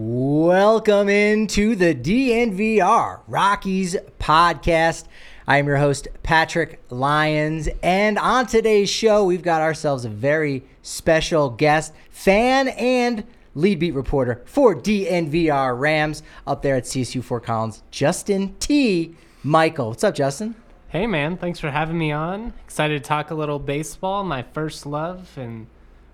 Welcome 0.00 1.08
into 1.08 1.74
the 1.74 1.92
DNVR 1.92 3.20
Rockies 3.26 3.96
podcast. 4.20 5.06
I 5.44 5.58
am 5.58 5.66
your 5.66 5.78
host, 5.78 6.06
Patrick 6.22 6.80
Lyons. 6.88 7.68
And 7.82 8.16
on 8.16 8.46
today's 8.46 8.88
show, 8.88 9.24
we've 9.24 9.42
got 9.42 9.60
ourselves 9.60 10.04
a 10.04 10.08
very 10.08 10.62
special 10.82 11.50
guest, 11.50 11.92
fan 12.10 12.68
and 12.68 13.24
lead 13.56 13.80
beat 13.80 13.90
reporter 13.90 14.40
for 14.44 14.72
DNVR 14.76 15.76
Rams 15.76 16.22
up 16.46 16.62
there 16.62 16.76
at 16.76 16.84
CSU 16.84 17.20
Fort 17.20 17.42
Collins, 17.42 17.82
Justin 17.90 18.54
T. 18.60 19.16
Michael. 19.42 19.88
What's 19.88 20.04
up, 20.04 20.14
Justin? 20.14 20.54
Hey, 20.90 21.08
man. 21.08 21.36
Thanks 21.36 21.58
for 21.58 21.72
having 21.72 21.98
me 21.98 22.12
on. 22.12 22.52
Excited 22.64 23.02
to 23.02 23.08
talk 23.08 23.32
a 23.32 23.34
little 23.34 23.58
baseball, 23.58 24.22
my 24.22 24.44
first 24.44 24.86
love. 24.86 25.36
And 25.36 25.66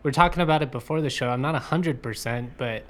we 0.03 0.09
are 0.09 0.13
talking 0.13 0.43
about 0.43 0.63
it 0.63 0.73
before 0.73 1.03
the 1.03 1.11
show. 1.11 1.29
I'm 1.29 1.43
not 1.43 1.55
100%, 1.55 2.49
but 2.57 2.85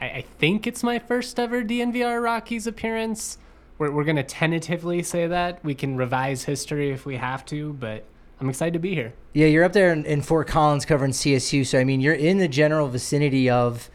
I, 0.00 0.06
I 0.06 0.24
think 0.38 0.66
it's 0.66 0.82
my 0.82 0.98
first 0.98 1.38
ever 1.38 1.62
DNVR 1.62 2.22
Rockies 2.22 2.66
appearance. 2.66 3.38
We're, 3.78 3.90
we're 3.90 4.04
going 4.04 4.16
to 4.16 4.22
tentatively 4.22 5.02
say 5.02 5.26
that. 5.26 5.64
We 5.64 5.74
can 5.74 5.96
revise 5.96 6.44
history 6.44 6.90
if 6.90 7.06
we 7.06 7.16
have 7.16 7.44
to, 7.46 7.72
but 7.74 8.04
I'm 8.40 8.48
excited 8.48 8.74
to 8.74 8.78
be 8.78 8.94
here. 8.94 9.12
Yeah, 9.32 9.46
you're 9.46 9.64
up 9.64 9.72
there 9.72 9.92
in, 9.92 10.04
in 10.04 10.22
Fort 10.22 10.46
Collins 10.46 10.84
covering 10.84 11.12
CSU. 11.12 11.66
So, 11.66 11.78
I 11.78 11.84
mean, 11.84 12.00
you're 12.00 12.14
in 12.14 12.38
the 12.38 12.48
general 12.48 12.88
vicinity 12.88 13.50
of 13.50 13.90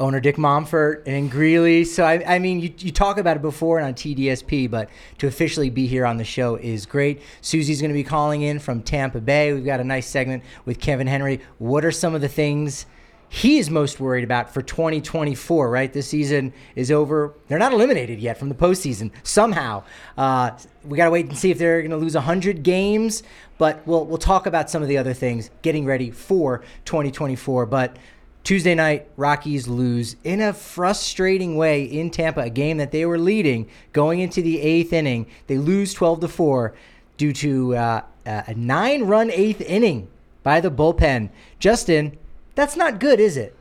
owner 0.00 0.20
Dick 0.20 0.36
Monfort 0.36 1.02
and 1.06 1.30
Greeley. 1.30 1.84
So, 1.84 2.04
I, 2.04 2.36
I 2.36 2.38
mean, 2.38 2.60
you, 2.60 2.72
you 2.78 2.92
talk 2.92 3.18
about 3.18 3.36
it 3.36 3.42
before 3.42 3.78
and 3.78 3.86
on 3.88 3.94
TDSP, 3.94 4.70
but 4.70 4.88
to 5.18 5.26
officially 5.26 5.70
be 5.70 5.86
here 5.86 6.06
on 6.06 6.18
the 6.18 6.24
show 6.24 6.56
is 6.56 6.86
great. 6.86 7.22
Susie's 7.40 7.80
going 7.80 7.90
to 7.90 7.94
be 7.94 8.04
calling 8.04 8.42
in 8.42 8.58
from 8.58 8.82
Tampa 8.82 9.20
Bay. 9.20 9.52
We've 9.52 9.64
got 9.64 9.80
a 9.80 9.84
nice 9.84 10.06
segment 10.06 10.44
with 10.64 10.78
Kevin 10.78 11.06
Henry. 11.06 11.40
What 11.58 11.84
are 11.84 11.92
some 11.92 12.14
of 12.14 12.20
the 12.20 12.28
things– 12.28 12.86
he 13.28 13.58
is 13.58 13.68
most 13.68 14.00
worried 14.00 14.24
about 14.24 14.52
for 14.52 14.62
2024, 14.62 15.70
right? 15.70 15.92
This 15.92 16.08
season 16.08 16.52
is 16.74 16.90
over. 16.90 17.34
They're 17.48 17.58
not 17.58 17.72
eliminated 17.72 18.18
yet 18.18 18.38
from 18.38 18.48
the 18.48 18.54
postseason 18.54 19.10
somehow. 19.22 19.84
Uh, 20.16 20.52
we 20.84 20.96
got 20.96 21.04
to 21.04 21.10
wait 21.10 21.26
and 21.26 21.36
see 21.36 21.50
if 21.50 21.58
they're 21.58 21.82
going 21.82 21.90
to 21.90 21.96
lose 21.98 22.14
100 22.14 22.62
games, 22.62 23.22
but 23.58 23.86
we'll, 23.86 24.06
we'll 24.06 24.18
talk 24.18 24.46
about 24.46 24.70
some 24.70 24.82
of 24.82 24.88
the 24.88 24.96
other 24.96 25.12
things 25.12 25.50
getting 25.62 25.84
ready 25.84 26.10
for 26.10 26.62
2024. 26.86 27.66
But 27.66 27.96
Tuesday 28.44 28.74
night, 28.74 29.06
Rockies 29.16 29.68
lose 29.68 30.16
in 30.24 30.40
a 30.40 30.54
frustrating 30.54 31.56
way 31.56 31.84
in 31.84 32.10
Tampa, 32.10 32.40
a 32.40 32.50
game 32.50 32.78
that 32.78 32.92
they 32.92 33.04
were 33.04 33.18
leading 33.18 33.68
going 33.92 34.20
into 34.20 34.40
the 34.40 34.60
eighth 34.60 34.92
inning. 34.92 35.26
They 35.48 35.58
lose 35.58 35.92
12 35.92 36.20
to 36.20 36.28
4 36.28 36.74
due 37.18 37.34
to 37.34 37.76
uh, 37.76 38.02
a 38.24 38.54
nine 38.54 39.04
run 39.04 39.30
eighth 39.30 39.60
inning 39.60 40.08
by 40.42 40.60
the 40.60 40.70
bullpen. 40.70 41.28
Justin, 41.58 42.16
that's 42.58 42.74
not 42.74 42.98
good, 42.98 43.20
is 43.20 43.36
it? 43.36 43.54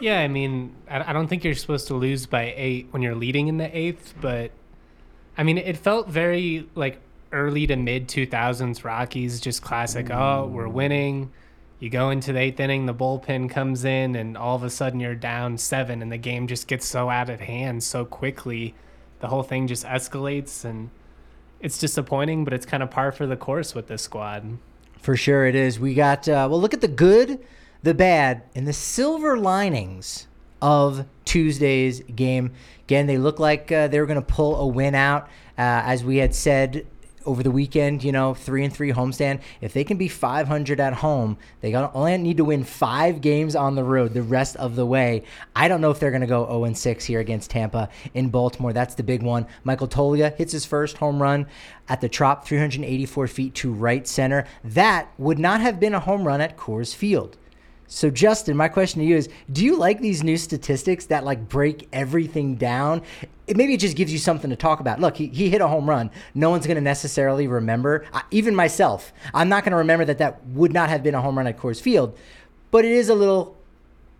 yeah, 0.00 0.20
I 0.20 0.28
mean, 0.28 0.76
I 0.88 1.12
don't 1.12 1.26
think 1.26 1.42
you're 1.42 1.56
supposed 1.56 1.88
to 1.88 1.94
lose 1.94 2.26
by 2.26 2.54
eight 2.56 2.86
when 2.92 3.02
you're 3.02 3.16
leading 3.16 3.48
in 3.48 3.56
the 3.56 3.76
eighth, 3.76 4.14
but 4.20 4.52
I 5.36 5.42
mean, 5.42 5.58
it 5.58 5.76
felt 5.76 6.08
very 6.08 6.68
like 6.76 7.00
early 7.32 7.66
to 7.66 7.74
mid 7.74 8.06
2000s 8.06 8.84
Rockies, 8.84 9.40
just 9.40 9.62
classic. 9.62 10.12
Oh, 10.12 10.46
we're 10.46 10.68
winning. 10.68 11.32
You 11.80 11.90
go 11.90 12.10
into 12.10 12.32
the 12.32 12.38
eighth 12.38 12.60
inning, 12.60 12.86
the 12.86 12.94
bullpen 12.94 13.50
comes 13.50 13.84
in, 13.84 14.14
and 14.14 14.36
all 14.36 14.54
of 14.54 14.62
a 14.62 14.70
sudden 14.70 15.00
you're 15.00 15.16
down 15.16 15.58
seven, 15.58 16.00
and 16.00 16.12
the 16.12 16.16
game 16.16 16.46
just 16.46 16.68
gets 16.68 16.86
so 16.86 17.10
out 17.10 17.30
of 17.30 17.40
hand 17.40 17.82
so 17.82 18.04
quickly. 18.04 18.76
The 19.18 19.26
whole 19.26 19.42
thing 19.42 19.66
just 19.66 19.84
escalates, 19.84 20.64
and 20.64 20.90
it's 21.58 21.78
disappointing, 21.78 22.44
but 22.44 22.52
it's 22.52 22.64
kind 22.64 22.84
of 22.84 22.92
par 22.92 23.10
for 23.10 23.26
the 23.26 23.36
course 23.36 23.74
with 23.74 23.88
this 23.88 24.02
squad. 24.02 24.58
For 25.00 25.16
sure, 25.16 25.46
it 25.46 25.56
is. 25.56 25.80
We 25.80 25.94
got, 25.94 26.28
uh, 26.28 26.46
well, 26.48 26.60
look 26.60 26.74
at 26.74 26.80
the 26.80 26.86
good 26.86 27.40
the 27.82 27.94
bad 27.94 28.42
and 28.54 28.66
the 28.66 28.72
silver 28.72 29.38
linings 29.38 30.26
of 30.60 31.06
Tuesday's 31.24 32.00
game. 32.00 32.52
Again, 32.84 33.06
they 33.06 33.18
look 33.18 33.38
like 33.38 33.70
uh, 33.72 33.88
they 33.88 34.00
were 34.00 34.06
going 34.06 34.20
to 34.20 34.26
pull 34.26 34.56
a 34.56 34.66
win 34.66 34.94
out, 34.94 35.24
uh, 35.56 35.82
as 35.84 36.04
we 36.04 36.18
had 36.18 36.34
said 36.34 36.86
over 37.24 37.42
the 37.42 37.50
weekend. 37.50 38.02
You 38.02 38.12
know, 38.12 38.34
three 38.34 38.64
and 38.64 38.74
three 38.74 38.92
homestand. 38.92 39.40
If 39.60 39.72
they 39.72 39.84
can 39.84 39.96
be 39.96 40.08
500 40.08 40.80
at 40.80 40.94
home, 40.94 41.38
they 41.60 41.74
only 41.74 42.18
need 42.18 42.36
to 42.38 42.44
win 42.44 42.64
five 42.64 43.20
games 43.20 43.54
on 43.54 43.74
the 43.74 43.84
road 43.84 44.12
the 44.12 44.22
rest 44.22 44.56
of 44.56 44.76
the 44.76 44.84
way. 44.84 45.22
I 45.54 45.68
don't 45.68 45.80
know 45.80 45.90
if 45.90 46.00
they're 46.00 46.10
going 46.10 46.20
to 46.22 46.26
go 46.26 46.46
0 46.46 46.64
and 46.64 46.76
6 46.76 47.04
here 47.04 47.20
against 47.20 47.50
Tampa 47.50 47.88
in 48.12 48.28
Baltimore. 48.30 48.72
That's 48.72 48.94
the 48.94 49.02
big 49.02 49.22
one. 49.22 49.46
Michael 49.64 49.88
Toglia 49.88 50.36
hits 50.36 50.52
his 50.52 50.66
first 50.66 50.98
home 50.98 51.22
run 51.22 51.46
at 51.88 52.00
the 52.00 52.08
Trop, 52.08 52.44
384 52.44 53.28
feet 53.28 53.54
to 53.56 53.72
right 53.72 54.06
center. 54.06 54.46
That 54.64 55.08
would 55.16 55.38
not 55.38 55.60
have 55.60 55.80
been 55.80 55.94
a 55.94 56.00
home 56.00 56.26
run 56.26 56.40
at 56.40 56.56
Coors 56.56 56.94
Field. 56.94 57.36
So 57.92 58.08
Justin, 58.08 58.56
my 58.56 58.68
question 58.68 59.00
to 59.00 59.04
you 59.04 59.16
is, 59.16 59.28
do 59.50 59.64
you 59.64 59.76
like 59.76 60.00
these 60.00 60.22
new 60.22 60.36
statistics 60.36 61.06
that 61.06 61.24
like 61.24 61.48
break 61.48 61.88
everything 61.92 62.54
down? 62.54 63.02
It, 63.48 63.56
maybe 63.56 63.74
it 63.74 63.80
just 63.80 63.96
gives 63.96 64.12
you 64.12 64.18
something 64.18 64.48
to 64.48 64.54
talk 64.54 64.78
about. 64.78 65.00
Look, 65.00 65.16
he, 65.16 65.26
he 65.26 65.50
hit 65.50 65.60
a 65.60 65.66
home 65.66 65.90
run. 65.90 66.12
No 66.32 66.50
one's 66.50 66.68
going 66.68 66.76
to 66.76 66.82
necessarily 66.82 67.48
remember, 67.48 68.06
uh, 68.12 68.22
even 68.30 68.54
myself. 68.54 69.12
I'm 69.34 69.48
not 69.48 69.64
going 69.64 69.72
to 69.72 69.78
remember 69.78 70.04
that 70.04 70.18
that 70.18 70.46
would 70.46 70.72
not 70.72 70.88
have 70.88 71.02
been 71.02 71.16
a 71.16 71.20
home 71.20 71.36
run 71.36 71.48
at 71.48 71.58
Coors 71.58 71.80
Field, 71.80 72.16
but 72.70 72.84
it 72.84 72.92
is 72.92 73.08
a 73.08 73.14
little 73.14 73.59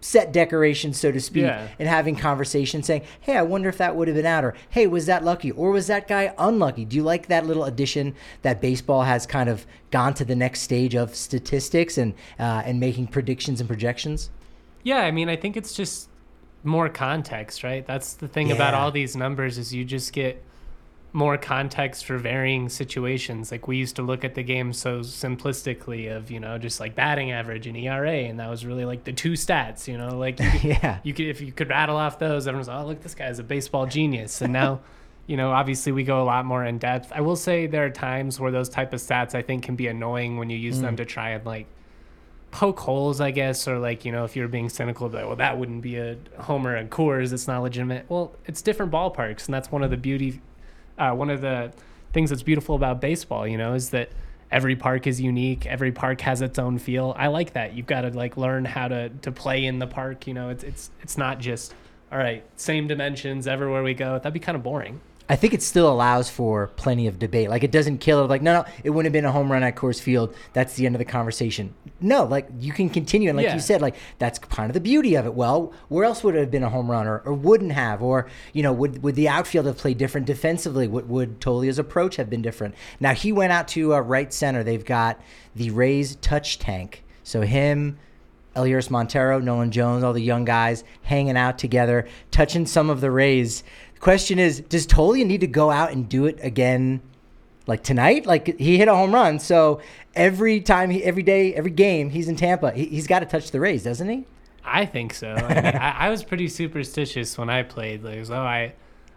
set 0.01 0.33
decoration, 0.33 0.93
so 0.93 1.13
to 1.13 1.21
speak, 1.21 1.43
yeah. 1.43 1.69
and 1.79 1.89
having 1.89 2.17
conversations 2.17 2.87
saying, 2.87 3.03
hey, 3.21 3.37
I 3.37 3.43
wonder 3.43 3.69
if 3.69 3.79
that 3.79 3.97
would 3.97 4.09
have 4.09 4.17
been 4.17 4.27
out, 4.27 4.45
or 4.45 4.55
hey, 4.71 4.87
was 4.87 5.07
that 5.07 5.25
lucky, 5.25 5.51
or 5.51 5.71
was 5.71 5.87
that 5.89 6.09
guy 6.09 6.35
unlucky? 6.39 6.85
Do 6.85 6.97
you 6.97 7.03
like 7.03 7.29
that 7.29 7.47
little 7.47 7.65
addition 7.65 8.15
that 8.43 8.61
baseball 8.61 9.03
has 9.03 9.27
kind 9.27 9.49
of 9.49 9.67
gone 9.91 10.15
to 10.15 10.25
the 10.25 10.37
next 10.37 10.61
stage 10.61 10.95
of 10.95 11.15
statistics 11.15 11.99
and 11.99 12.15
uh, 12.39 12.63
and 12.65 12.81
making 12.81 13.09
predictions 13.09 13.61
and 13.61 13.69
projections? 13.69 14.31
Yeah, 14.83 15.01
I 15.01 15.11
mean, 15.11 15.29
I 15.29 15.37
think 15.37 15.57
it's 15.57 15.75
just 15.75 16.09
more 16.65 16.89
context, 16.89 17.63
right? 17.63 17.87
That's 17.87 18.15
the 18.15 18.29
thing 18.29 18.49
yeah. 18.49 18.55
about 18.55 18.75
all 18.75 18.91
these 18.91 19.17
numbers 19.17 19.59
is 19.59 19.75
you 19.75 19.85
just 19.85 20.13
get 20.13 20.43
more 21.13 21.37
context 21.37 22.05
for 22.05 22.19
varying 22.19 22.69
situations. 22.69 23.51
Like 23.51 23.67
we 23.67 23.77
used 23.77 23.97
to 23.97 24.03
look 24.03 24.25
at 24.25 24.35
the 24.35 24.43
game 24.43 24.73
so 24.73 25.01
simplistically 25.01 26.15
of, 26.15 26.31
you 26.31 26.39
know, 26.39 26.57
just 26.59 26.79
like 26.79 26.95
batting 26.95 27.33
average 27.33 27.67
and 27.67 27.77
ERA 27.77 28.13
and 28.13 28.39
that 28.39 28.49
was 28.49 28.65
really 28.65 28.85
like 28.85 29.05
the 29.05 29.13
two 29.13 29.33
stats, 29.33 29.89
you 29.89 29.99
know, 29.99 30.17
like 30.17 30.39
you 30.39 30.51
could, 30.61 30.65
yeah. 30.65 30.99
you 31.03 31.13
could 31.13 31.27
if 31.27 31.41
you 31.41 31.53
could 31.53 31.69
rattle 31.69 31.97
off 31.97 32.19
those, 32.19 32.47
everyone's 32.47 32.69
like, 32.69 32.81
Oh, 32.81 32.87
look, 32.87 33.03
this 33.03 33.15
guy's 33.15 33.39
a 33.39 33.43
baseball 33.43 33.87
genius. 33.87 34.41
And 34.41 34.53
now, 34.53 34.81
you 35.27 35.37
know, 35.37 35.51
obviously 35.51 35.91
we 35.91 36.05
go 36.05 36.23
a 36.23 36.25
lot 36.25 36.45
more 36.45 36.65
in 36.65 36.79
depth. 36.79 37.11
I 37.13 37.23
will 37.23 37.37
say 37.37 37.67
there 37.67 37.85
are 37.87 37.91
times 37.91 38.39
where 38.39 38.53
those 38.53 38.69
type 38.69 38.93
of 38.93 39.01
stats 39.01 39.35
I 39.35 39.43
think 39.43 39.65
can 39.65 39.75
be 39.75 39.89
annoying 39.89 40.37
when 40.37 40.49
you 40.49 40.57
use 40.57 40.79
mm. 40.79 40.83
them 40.83 40.97
to 40.97 41.05
try 41.05 41.31
and 41.31 41.45
like 41.45 41.67
poke 42.53 42.79
holes, 42.79 43.21
I 43.21 43.33
guess, 43.33 43.67
or 43.67 43.79
like, 43.79 44.05
you 44.05 44.13
know, 44.13 44.25
if 44.25 44.37
you're 44.37 44.49
being 44.49 44.69
cynical, 44.69 45.09
like, 45.09 45.27
well, 45.27 45.37
that 45.37 45.59
wouldn't 45.59 45.83
be 45.83 45.97
a 45.97 46.17
homer 46.39 46.75
and 46.77 46.91
Coors, 46.91 47.33
it's 47.33 47.47
not 47.49 47.63
legitimate. 47.63 48.07
Well, 48.09 48.35
it's 48.47 48.63
different 48.63 48.93
ballparks, 48.93 49.47
and 49.47 49.55
that's 49.55 49.71
one 49.71 49.83
of 49.83 49.91
the 49.91 49.97
beauty 49.97 50.41
uh, 51.01 51.15
one 51.15 51.31
of 51.31 51.41
the 51.41 51.73
things 52.13 52.31
that's 52.31 52.43
beautiful 52.43 52.75
about 52.75 53.01
baseball, 53.01 53.47
you 53.47 53.57
know, 53.57 53.75
is 53.75 53.91
that 53.91 54.11
every 54.51 54.77
park 54.77 55.07
is 55.07 55.21
unique. 55.21 55.67
Every 55.67 55.93
park 55.93 56.21
has 56.21 56.43
its 56.43 56.59
own 56.59 56.79
feel. 56.79 57.15
I 57.17 57.29
like 57.29 57.55
that. 57.55 57.75
You've 57.75 57.87
got 57.87 58.03
to 58.03 58.11
like 58.11 58.37
learn 58.37 58.65
how 58.65 58.89
to 58.89 59.09
to 59.09 59.33
play 59.33 59.65
in 59.65 59.79
the 59.79 59.87
park. 59.87 60.27
You 60.27 60.35
know, 60.35 60.51
it's 60.51 60.63
it's 60.63 60.91
it's 61.01 61.17
not 61.19 61.39
just 61.39 61.75
all 62.13 62.19
right, 62.19 62.45
same 62.57 62.87
dimensions 62.87 63.47
everywhere 63.47 63.83
we 63.83 63.95
go. 63.95 64.15
That'd 64.15 64.33
be 64.33 64.41
kind 64.41 64.57
of 64.57 64.63
boring. 64.63 65.01
I 65.31 65.37
think 65.37 65.55
it 65.55 65.63
still 65.63 65.89
allows 65.89 66.29
for 66.29 66.67
plenty 66.75 67.07
of 67.07 67.21
debate. 67.21 67.51
Like 67.51 67.63
it 67.63 67.71
doesn't 67.71 67.99
kill 67.99 68.25
it. 68.25 68.29
Like 68.29 68.43
no, 68.43 68.53
no, 68.53 68.65
it 68.83 68.91
wouldn't 68.91 69.07
have 69.07 69.13
been 69.13 69.25
a 69.25 69.31
home 69.31 69.51
run 69.51 69.63
at 69.63 69.77
Coors 69.77 70.01
Field. 70.01 70.35
That's 70.53 70.75
the 70.75 70.87
end 70.87 70.97
of 70.97 70.99
the 70.99 71.05
conversation. 71.05 71.73
No, 72.01 72.25
like 72.25 72.49
you 72.59 72.73
can 72.73 72.91
continue, 72.91 73.29
and 73.29 73.37
like 73.37 73.45
Yeah. 73.47 73.55
you 73.55 73.61
said, 73.61 73.81
like 73.81 73.95
that's 74.19 74.41
kind 74.41 74.69
of 74.69 74.75
the 74.75 74.81
beauty 74.81 75.15
of 75.15 75.27
it. 75.27 75.35
Well, 75.35 75.73
where 75.89 76.05
else 76.05 76.25
would 76.25 76.35
it 76.35 76.41
have 76.41 76.51
been 76.51 76.65
a 76.65 76.69
home 76.69 76.91
run, 76.91 77.07
or, 77.07 77.23
or 77.25 77.33
wouldn't 77.33 77.71
have, 77.73 78.03
or 78.03 78.27
you 78.53 78.65
know, 78.65 78.73
would 78.73 79.03
would 79.05 79.15
the 79.15 79.29
outfield 79.29 79.67
have 79.67 79.79
played 79.79 79.99
different 79.99 80.27
defensively? 80.27 80.89
Would 80.89 81.09
would 81.09 81.41
Toglia's 81.41 81.79
approach 81.79 82.17
have 82.17 82.29
been 82.29 82.43
different? 82.43 82.75
Now 82.99 83.15
he 83.15 83.31
went 83.31 83.53
out 83.53 83.69
to 83.69 83.95
uh, 83.95 84.01
right 84.01 84.33
center. 84.33 84.65
They've 84.65 84.85
got 84.85 85.21
the 85.55 85.71
Rays 85.71 86.17
touch 86.17 86.59
tank. 86.59 87.05
So 87.23 87.43
him. 87.43 87.99
Elehuris 88.57 88.91
Montero, 88.91 89.39
Nolan 89.39 89.71
Jones, 89.71 90.03
all 90.03 90.13
the 90.13 90.21
young 90.21 90.45
guys 90.45 90.83
hanging 91.03 91.37
out 91.37 91.57
together, 91.57 92.09
touching 92.33 92.67
some 92.67 92.91
of 92.91 93.01
the 93.01 93.09
Rays. 93.09 93.63
Question 94.01 94.39
is, 94.39 94.63
does 94.63 94.87
Toglia 94.87 95.27
need 95.27 95.43
to 95.43 95.47
go 95.47 95.71
out 95.71 95.93
and 95.93 96.09
do 96.09 96.25
it 96.25 96.39
again 96.43 97.03
like 97.67 97.83
tonight? 97.83 98.25
Like 98.25 98.59
he 98.59 98.79
hit 98.79 98.89
a 98.89 98.95
home 98.95 99.13
run, 99.13 99.39
so 99.39 99.83
every 100.15 100.61
time 100.61 100.89
he 100.89 101.05
every 101.05 101.23
day, 101.23 101.55
every 101.55 101.71
game 101.71 102.09
he's 102.09 102.27
in 102.27 102.37
Tampa, 102.37 102.73
he, 102.73 102.87
he's 102.87 103.07
got 103.07 103.21
to 103.21 103.27
touch 103.27 103.51
the 103.51 103.61
Rays, 103.61 103.85
doesn't 103.85 104.09
he? 104.09 104.25
I 104.65 104.87
think 104.87 105.13
so. 105.13 105.29
I, 105.31 105.55
mean, 105.55 105.77
I, 105.77 106.07
I 106.07 106.09
was 106.11 106.23
pretty 106.25 106.49
superstitious 106.49 107.37
when 107.37 107.51
I 107.51 107.63
played. 107.63 108.03
Like, 108.03 108.29
oh, 108.31 108.35
I, 108.35 108.73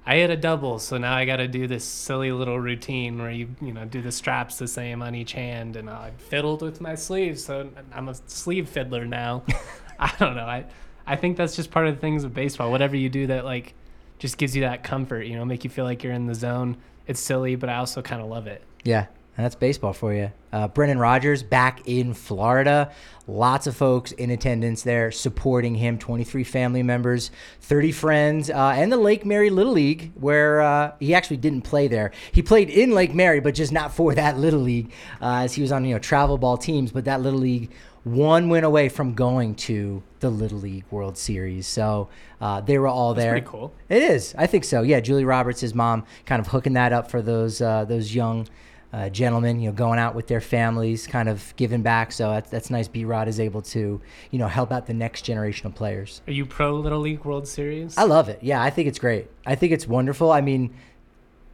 I 0.05 0.17
hit 0.17 0.29
a 0.29 0.37
double, 0.37 0.79
so 0.79 0.97
now 0.97 1.15
I 1.15 1.25
got 1.25 1.37
to 1.37 1.47
do 1.47 1.67
this 1.67 1.85
silly 1.85 2.31
little 2.31 2.59
routine 2.59 3.21
where 3.21 3.31
you, 3.31 3.55
you 3.61 3.71
know, 3.71 3.85
do 3.85 4.01
the 4.01 4.11
straps 4.11 4.57
the 4.57 4.67
same 4.67 5.01
on 5.01 5.15
each 5.15 5.31
hand, 5.31 5.75
and 5.77 5.89
I 5.89 6.11
fiddled 6.17 6.61
with 6.61 6.81
my 6.81 6.95
sleeves, 6.95 7.45
so 7.45 7.69
I'm 7.93 8.09
a 8.09 8.15
sleeve 8.27 8.67
fiddler 8.67 9.05
now. 9.05 9.43
I 9.99 10.13
don't 10.19 10.35
know. 10.35 10.45
I, 10.45 10.65
I 11.07 11.15
think 11.15 11.37
that's 11.37 11.55
just 11.55 11.71
part 11.71 11.87
of 11.87 11.95
the 11.95 12.01
things 12.01 12.23
of 12.23 12.33
baseball. 12.33 12.71
Whatever 12.71 12.97
you 12.97 13.09
do 13.09 13.27
that 13.27 13.45
like, 13.45 13.75
just 14.23 14.37
gives 14.37 14.55
you 14.55 14.61
that 14.61 14.85
comfort. 14.85 15.23
You 15.23 15.35
know, 15.35 15.43
make 15.43 15.65
you 15.65 15.69
feel 15.69 15.83
like 15.83 16.01
you're 16.01 16.13
in 16.13 16.27
the 16.27 16.33
zone. 16.33 16.77
It's 17.07 17.19
silly, 17.19 17.57
but 17.57 17.67
I 17.67 17.75
also 17.75 18.01
kind 18.01 18.21
of 18.21 18.29
love 18.29 18.47
it. 18.47 18.63
Yeah, 18.85 19.07
and 19.35 19.43
that's 19.43 19.55
baseball 19.55 19.91
for 19.91 20.13
you. 20.13 20.31
Uh, 20.53 20.69
Brendan 20.69 20.97
Rodgers 20.97 21.43
back 21.43 21.85
in 21.89 22.13
Florida. 22.13 22.89
Lots 23.27 23.67
of 23.67 23.75
folks 23.75 24.13
in 24.13 24.29
attendance 24.29 24.81
there 24.83 25.11
supporting 25.11 25.75
him. 25.75 25.99
23 25.99 26.45
family 26.45 26.83
members, 26.83 27.31
30 27.59 27.91
friends, 27.91 28.49
uh, 28.49 28.73
and 28.77 28.93
the 28.93 28.97
Lake 28.97 29.25
Mary 29.25 29.49
Little 29.49 29.73
League, 29.73 30.13
where 30.15 30.61
uh, 30.61 30.93
he 31.01 31.13
actually 31.13 31.37
didn't 31.37 31.63
play 31.63 31.89
there. 31.89 32.11
He 32.31 32.41
played 32.41 32.69
in 32.69 32.91
Lake 32.91 33.13
Mary, 33.13 33.41
but 33.41 33.53
just 33.55 33.73
not 33.73 33.93
for 33.93 34.15
that 34.15 34.37
Little 34.45 34.61
League, 34.61 34.93
uh, 35.21 35.43
as 35.43 35.53
he 35.53 35.61
was 35.61 35.73
on 35.73 35.83
you 35.83 35.95
know 35.95 35.99
travel 35.99 36.37
ball 36.37 36.55
teams. 36.55 36.93
But 36.93 37.03
that 37.05 37.19
Little 37.19 37.41
League 37.41 37.71
one 38.03 38.49
win 38.49 38.63
away 38.63 38.89
from 38.89 39.13
going 39.13 39.55
to 39.55 40.03
the 40.19 40.29
Little 40.29 40.59
League 40.59 40.85
World 40.91 41.17
Series. 41.17 41.67
So 41.67 42.09
uh, 42.41 42.61
they 42.61 42.77
were 42.77 42.87
all 42.87 43.13
there. 43.13 43.31
pretty 43.31 43.47
cool. 43.47 43.73
It 43.89 44.03
is. 44.03 44.35
I 44.37 44.47
think 44.47 44.63
so. 44.63 44.81
Yeah, 44.81 44.99
Julie 44.99 45.25
Roberts, 45.25 45.61
his 45.61 45.73
mom, 45.73 46.05
kind 46.25 46.39
of 46.39 46.47
hooking 46.47 46.73
that 46.73 46.93
up 46.93 47.09
for 47.09 47.21
those 47.21 47.61
uh, 47.61 47.85
those 47.85 48.13
young 48.13 48.47
uh, 48.91 49.09
gentlemen. 49.09 49.59
You 49.59 49.69
know, 49.69 49.75
going 49.75 49.99
out 49.99 50.15
with 50.15 50.27
their 50.27 50.41
families, 50.41 51.07
kind 51.07 51.29
of 51.29 51.53
giving 51.55 51.81
back. 51.81 52.11
So 52.11 52.29
that's 52.31 52.49
that's 52.49 52.69
nice. 52.69 52.87
B 52.87 53.05
Rod 53.05 53.27
is 53.27 53.39
able 53.39 53.61
to 53.63 54.01
you 54.31 54.39
know 54.39 54.47
help 54.47 54.71
out 54.71 54.85
the 54.85 54.93
next 54.93 55.23
generation 55.23 55.67
of 55.67 55.75
players. 55.75 56.21
Are 56.27 56.33
you 56.33 56.45
pro 56.45 56.75
Little 56.75 56.99
League 56.99 57.23
World 57.23 57.47
Series? 57.47 57.97
I 57.97 58.03
love 58.03 58.27
it. 58.29 58.39
Yeah, 58.41 58.61
I 58.61 58.69
think 58.69 58.87
it's 58.87 58.99
great. 58.99 59.29
I 59.45 59.55
think 59.55 59.71
it's 59.71 59.87
wonderful. 59.87 60.31
I 60.31 60.41
mean. 60.41 60.73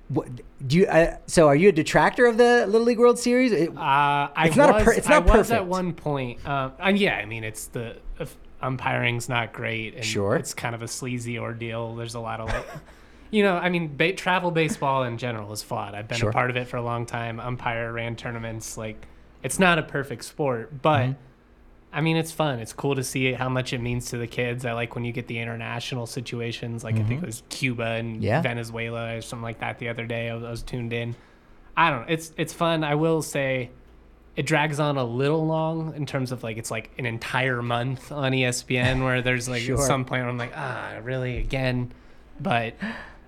What, 0.09 0.27
do 0.67 0.77
you? 0.77 0.85
Uh, 0.87 1.17
so, 1.27 1.47
are 1.47 1.55
you 1.55 1.69
a 1.69 1.71
detractor 1.71 2.25
of 2.25 2.37
the 2.37 2.65
Little 2.67 2.85
League 2.87 2.97
World 2.99 3.19
Series? 3.19 3.51
It- 3.51 3.69
Uh, 3.69 3.77
I 4.35 4.47
It's 4.47 4.55
not 4.55 4.69
a 4.71 4.73
was, 4.73 4.83
per- 4.83 4.93
it's 4.93 5.07
not 5.07 5.29
I 5.29 5.37
was 5.37 5.51
at 5.51 5.65
one 5.67 5.93
point. 5.93 6.45
Um, 6.47 6.73
and 6.79 6.97
yeah, 6.97 7.15
I 7.17 7.25
mean, 7.25 7.43
it's 7.43 7.67
the 7.67 7.97
umpiring's 8.61 9.29
not 9.29 9.53
great, 9.53 9.95
and 9.95 10.03
Sure. 10.03 10.35
it's 10.35 10.53
kind 10.53 10.75
of 10.75 10.81
a 10.81 10.87
sleazy 10.87 11.37
ordeal. 11.39 11.95
There's 11.95 12.15
a 12.15 12.19
lot 12.19 12.39
of 12.41 12.47
like, 12.49 12.65
you 13.31 13.43
know, 13.43 13.55
I 13.55 13.69
mean, 13.69 13.95
ba- 13.95 14.13
travel 14.13 14.51
baseball 14.51 15.03
in 15.03 15.17
general 15.17 15.51
is 15.53 15.61
flawed. 15.63 15.93
I've 15.95 16.07
been 16.07 16.17
Sure. 16.17 16.29
a 16.29 16.33
part 16.33 16.49
of 16.49 16.57
it 16.57 16.67
for 16.67 16.77
a 16.77 16.81
long 16.81 17.05
time. 17.05 17.39
Umpire 17.39 17.93
ran 17.93 18.15
tournaments. 18.15 18.77
Like, 18.77 19.07
it's 19.43 19.59
not 19.59 19.77
a 19.79 19.83
perfect 19.83 20.25
sport, 20.25 20.81
but. 20.81 21.01
Mm-hmm. 21.01 21.13
I 21.91 22.01
mean, 22.01 22.17
it's 22.17 22.31
fun. 22.31 22.59
It's 22.59 22.71
cool 22.73 22.95
to 22.95 23.03
see 23.03 23.33
how 23.33 23.49
much 23.49 23.73
it 23.73 23.79
means 23.81 24.09
to 24.11 24.17
the 24.17 24.27
kids. 24.27 24.63
I 24.65 24.73
like 24.73 24.93
when 24.95 25.05
you 25.05 25.11
get 25.11 25.25
the 25.27 25.39
international 25.39 26.05
situations, 26.05 26.83
like 26.83 26.95
I 26.97 27.03
think 27.03 27.23
it 27.23 27.25
was 27.25 27.41
Cuba 27.49 27.83
and 27.83 28.15
Mm-hmm. 28.17 28.23
Yeah. 28.23 28.41
Venezuela 28.41 29.15
or 29.17 29.21
something 29.21 29.43
like 29.43 29.59
that 29.61 29.79
the 29.79 29.89
other 29.89 30.05
day. 30.05 30.29
I 30.29 30.35
was, 30.35 30.43
I 30.43 30.49
was 30.51 30.61
tuned 30.63 30.93
in. 30.93 31.15
I 31.75 31.89
don't 31.89 32.01
know. 32.01 32.05
It's 32.09 32.31
it's 32.37 32.53
fun. 32.53 32.83
I 32.83 32.95
will 32.95 33.21
say 33.23 33.71
it 34.35 34.45
drags 34.45 34.79
on 34.79 34.97
a 34.97 35.03
little 35.03 35.45
long 35.47 35.95
in 35.95 36.05
terms 36.05 36.31
of 36.31 36.43
like 36.43 36.57
it's 36.57 36.69
like 36.69 36.91
an 36.99 37.05
entire 37.07 37.61
month 37.63 38.11
on 38.11 38.33
ESPN 38.33 39.03
where 39.03 39.21
there's 39.23 39.49
like 39.49 39.61
Sure. 39.63 39.77
some 39.77 40.05
point 40.05 40.21
where 40.21 40.29
I'm 40.29 40.37
like, 40.37 40.53
ah, 40.55 40.99
really 41.03 41.37
again? 41.37 41.91
But 42.39 42.75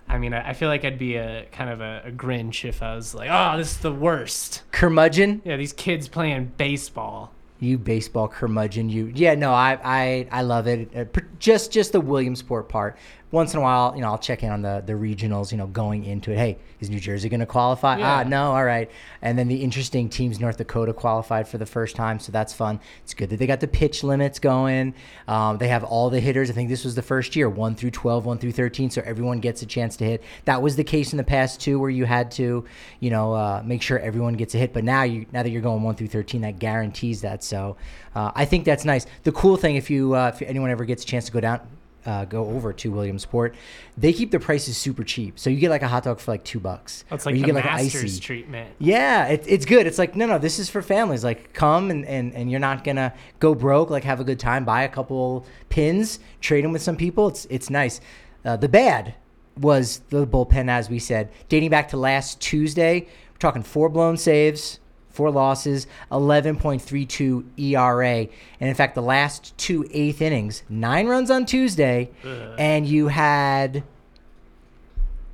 I 0.08 0.18
mean, 0.20 0.34
I, 0.34 0.50
I 0.50 0.54
feel 0.54 0.70
like 0.70 0.86
I'd 0.86 1.00
be 1.00 1.16
a 1.16 1.46
kind 1.52 1.70
of 1.70 1.82
a, 1.82 2.04
a 2.06 2.12
Grinch 2.12 2.64
if 2.68 2.84
I 2.84 2.96
was 2.96 3.16
like, 3.16 3.30
oh, 3.32 3.58
this 3.58 3.72
is 3.72 3.78
the 3.80 3.92
worst. 3.92 4.62
curmudgeon. 4.72 5.42
Yeah, 5.46 5.58
these 5.58 5.74
kids 5.74 6.08
playing 6.08 6.52
baseball. 6.58 7.34
You 7.62 7.78
baseball 7.78 8.28
curmudgeon, 8.28 8.90
you. 8.90 9.12
Yeah, 9.14 9.36
no, 9.36 9.54
I, 9.54 9.80
I, 9.84 10.28
I 10.32 10.42
love 10.42 10.68
it. 10.68 10.90
Uh, 10.96 11.06
just, 11.38 11.72
just 11.72 11.92
the 11.92 12.02
Williamsport 12.02 12.68
part. 12.68 12.98
Once 13.32 13.54
in 13.54 13.60
a 13.60 13.62
while, 13.62 13.94
you 13.96 14.02
know, 14.02 14.08
I'll 14.08 14.18
check 14.18 14.44
in 14.44 14.52
on 14.52 14.62
the 14.62 14.84
the 14.86 14.94
regionals. 14.94 15.52
You 15.52 15.58
know, 15.58 15.68
going 15.68 16.06
into 16.06 16.32
it. 16.32 16.38
Hey, 16.38 16.58
is 16.82 16.90
New 16.90 17.00
Jersey 17.00 17.30
going 17.30 17.40
to 17.40 17.46
qualify? 17.46 18.00
Ah, 18.02 18.24
no, 18.24 18.52
all 18.52 18.66
right. 18.66 18.90
And 19.22 19.38
then 19.38 19.48
the 19.48 19.64
interesting 19.64 20.10
teams, 20.10 20.40
North 20.40 20.58
Dakota 20.58 20.94
qualified 20.94 21.48
for 21.48 21.58
the 21.58 21.66
first 21.66 21.96
time, 21.96 22.20
so 22.20 22.32
that's 22.32 22.54
fun. 22.54 22.80
It's 23.04 23.14
good 23.14 23.30
that 23.30 23.38
they 23.38 23.48
got 23.48 23.60
the 23.60 23.68
pitch 23.68 24.04
limits 24.04 24.40
going. 24.40 24.96
Um, 25.28 25.58
they 25.58 25.68
have 25.68 25.84
all 25.84 26.10
the 26.10 26.20
hitters. 26.20 26.50
I 26.50 26.54
think 26.54 26.70
this 26.70 26.84
was 26.84 26.96
the 26.96 27.02
first 27.02 27.36
year, 27.36 27.50
one 27.50 27.76
through 27.76 27.92
12, 27.92 28.26
one 28.26 28.38
through 28.38 28.52
13, 28.52 28.90
so 28.90 29.02
everyone 29.06 29.40
gets 29.40 29.62
a 29.62 29.66
chance 29.66 29.96
to 29.98 30.06
hit. 30.06 30.24
That 30.46 30.62
was 30.62 30.76
the 30.76 30.84
case 30.84 31.14
in 31.14 31.18
the 31.18 31.24
past 31.24 31.62
too, 31.62 31.80
where 31.80 31.90
you 31.90 32.06
had 32.06 32.32
to, 32.32 32.66
you 33.00 33.10
know, 33.10 33.34
uh, 33.34 33.62
make 33.66 33.82
sure 33.82 34.00
everyone 34.00 34.34
gets 34.34 34.56
a 34.56 34.58
hit. 34.58 34.74
But 34.74 34.84
now 34.84 35.04
you, 35.04 35.26
now 35.32 35.44
that 35.44 35.50
you're 35.52 35.62
going 35.62 35.84
one 35.84 35.96
through 35.96 36.08
13, 36.08 36.42
that 36.42 36.60
guarantees 36.60 37.22
that. 37.22 37.44
So 37.44 37.78
uh, 38.16 38.32
I 38.36 38.46
think 38.46 38.66
that's 38.66 38.86
nice. 38.86 39.06
The 39.24 39.32
cool 39.32 39.56
thing, 39.56 39.76
if 39.76 39.90
you, 39.90 40.16
uh, 40.16 40.32
if 40.34 40.42
anyone 40.42 40.72
ever 40.72 40.86
gets 40.86 41.04
a 41.04 41.06
chance 41.06 41.26
to 41.26 41.32
go 41.32 41.40
down, 41.40 41.62
uh, 42.06 42.26
go 42.26 42.46
over 42.46 42.74
to 42.74 42.92
Williamsport, 42.92 43.56
they 43.98 44.14
keep 44.14 44.32
the 44.32 44.40
prices 44.40 44.78
super 44.78 45.04
cheap. 45.04 45.40
So 45.40 45.50
you 45.50 45.58
get 45.58 45.70
like 45.70 45.82
a 45.82 45.88
hot 45.88 46.04
dog 46.04 46.20
for 46.20 46.32
like 46.32 46.44
two 46.44 46.60
bucks. 46.60 47.04
That's 47.10 47.26
or 47.26 47.32
like 47.32 47.40
you 47.40 47.46
get 47.46 47.56
like 47.56 47.66
an 47.66 47.72
icy. 47.72 48.20
treatment. 48.20 48.76
Yeah, 48.80 49.28
it, 49.28 49.46
it's 49.48 49.66
good. 49.66 49.88
It's 49.88 49.98
like 49.98 50.16
no, 50.16 50.26
no, 50.26 50.38
this 50.38 50.60
is 50.60 50.70
for 50.70 50.82
families. 50.82 51.24
Like 51.24 51.54
come 51.54 51.92
and, 51.92 52.06
and 52.06 52.34
and 52.34 52.52
you're 52.52 52.60
not 52.60 52.84
gonna 52.84 53.14
go 53.40 53.56
broke. 53.56 53.90
Like 53.90 54.04
have 54.04 54.20
a 54.20 54.24
good 54.24 54.40
time. 54.40 54.66
Buy 54.66 54.84
a 54.84 54.90
couple 54.90 55.46
pins, 55.70 56.20
trade 56.42 56.64
them 56.64 56.72
with 56.72 56.82
some 56.82 56.98
people. 56.98 57.28
It's 57.28 57.46
it's 57.50 57.70
nice. 57.70 58.02
Uh, 58.44 58.58
the 58.58 58.70
bad 58.70 59.14
was 59.58 60.02
the 60.10 60.26
bullpen, 60.26 60.70
as 60.70 60.90
we 60.90 61.00
said, 61.00 61.30
dating 61.50 61.70
back 61.70 61.90
to 61.90 61.98
last 61.98 62.40
Tuesday. 62.42 63.08
We're 63.32 63.38
talking 63.40 63.64
four 63.64 63.90
blown 63.90 64.18
saves, 64.18 64.80
four 65.12 65.32
losses, 65.32 65.88
11.32 66.12 67.46
ERA, 67.58 68.28
and 68.60 68.70
in 68.70 68.74
fact, 68.76 68.96
the 68.96 69.02
last 69.02 69.58
two 69.58 69.88
eighth 69.92 70.22
innings, 70.22 70.64
nine 70.70 71.08
runs 71.08 71.30
on 71.30 71.46
Tuesday, 71.46 72.10
and 72.58 72.88
you 72.88 73.08
had 73.08 73.84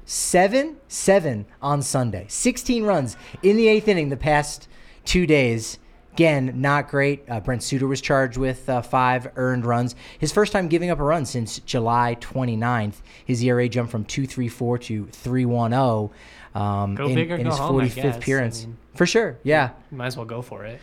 seven 0.07 0.77
seven 0.87 1.45
on 1.61 1.81
sunday. 1.81 2.25
16 2.29 2.83
runs 2.83 3.17
in 3.43 3.57
the 3.57 3.67
eighth 3.67 3.87
inning 3.89 4.09
the 4.09 4.17
past 4.17 4.67
two 5.03 5.27
days. 5.27 5.77
Again 6.13 6.53
not 6.55 6.87
great. 6.87 7.25
Uh, 7.29 7.41
brent 7.41 7.61
suter 7.61 7.85
was 7.85 8.01
charged 8.01 8.37
with 8.37 8.67
uh, 8.69 8.81
five 8.81 9.29
earned 9.35 9.65
runs. 9.65 9.95
His 10.17 10.31
first 10.31 10.53
time 10.53 10.69
giving 10.69 10.89
up 10.89 10.99
a 10.99 11.03
run 11.03 11.25
since 11.25 11.59
july 11.59 12.17
29th 12.21 13.01
his 13.25 13.43
era 13.43 13.67
jumped 13.67 13.91
from 13.91 14.05
234 14.05 14.77
to 14.79 15.05
310 15.07 16.17
um, 16.57 16.95
Go 16.95 17.07
in, 17.07 17.15
big 17.15 17.31
or 17.31 17.35
in 17.35 17.43
go 17.43 17.49
his 17.51 17.59
home, 17.59 17.75
45th 17.81 17.95
guess. 17.95 18.05
I 18.15 18.17
appearance 18.17 18.65
mean- 18.65 18.77
for 18.95 19.05
sure 19.05 19.37
yeah 19.43 19.69
might 19.91 20.07
as 20.07 20.17
well 20.17 20.25
go 20.25 20.41
for 20.41 20.65
it. 20.65 20.79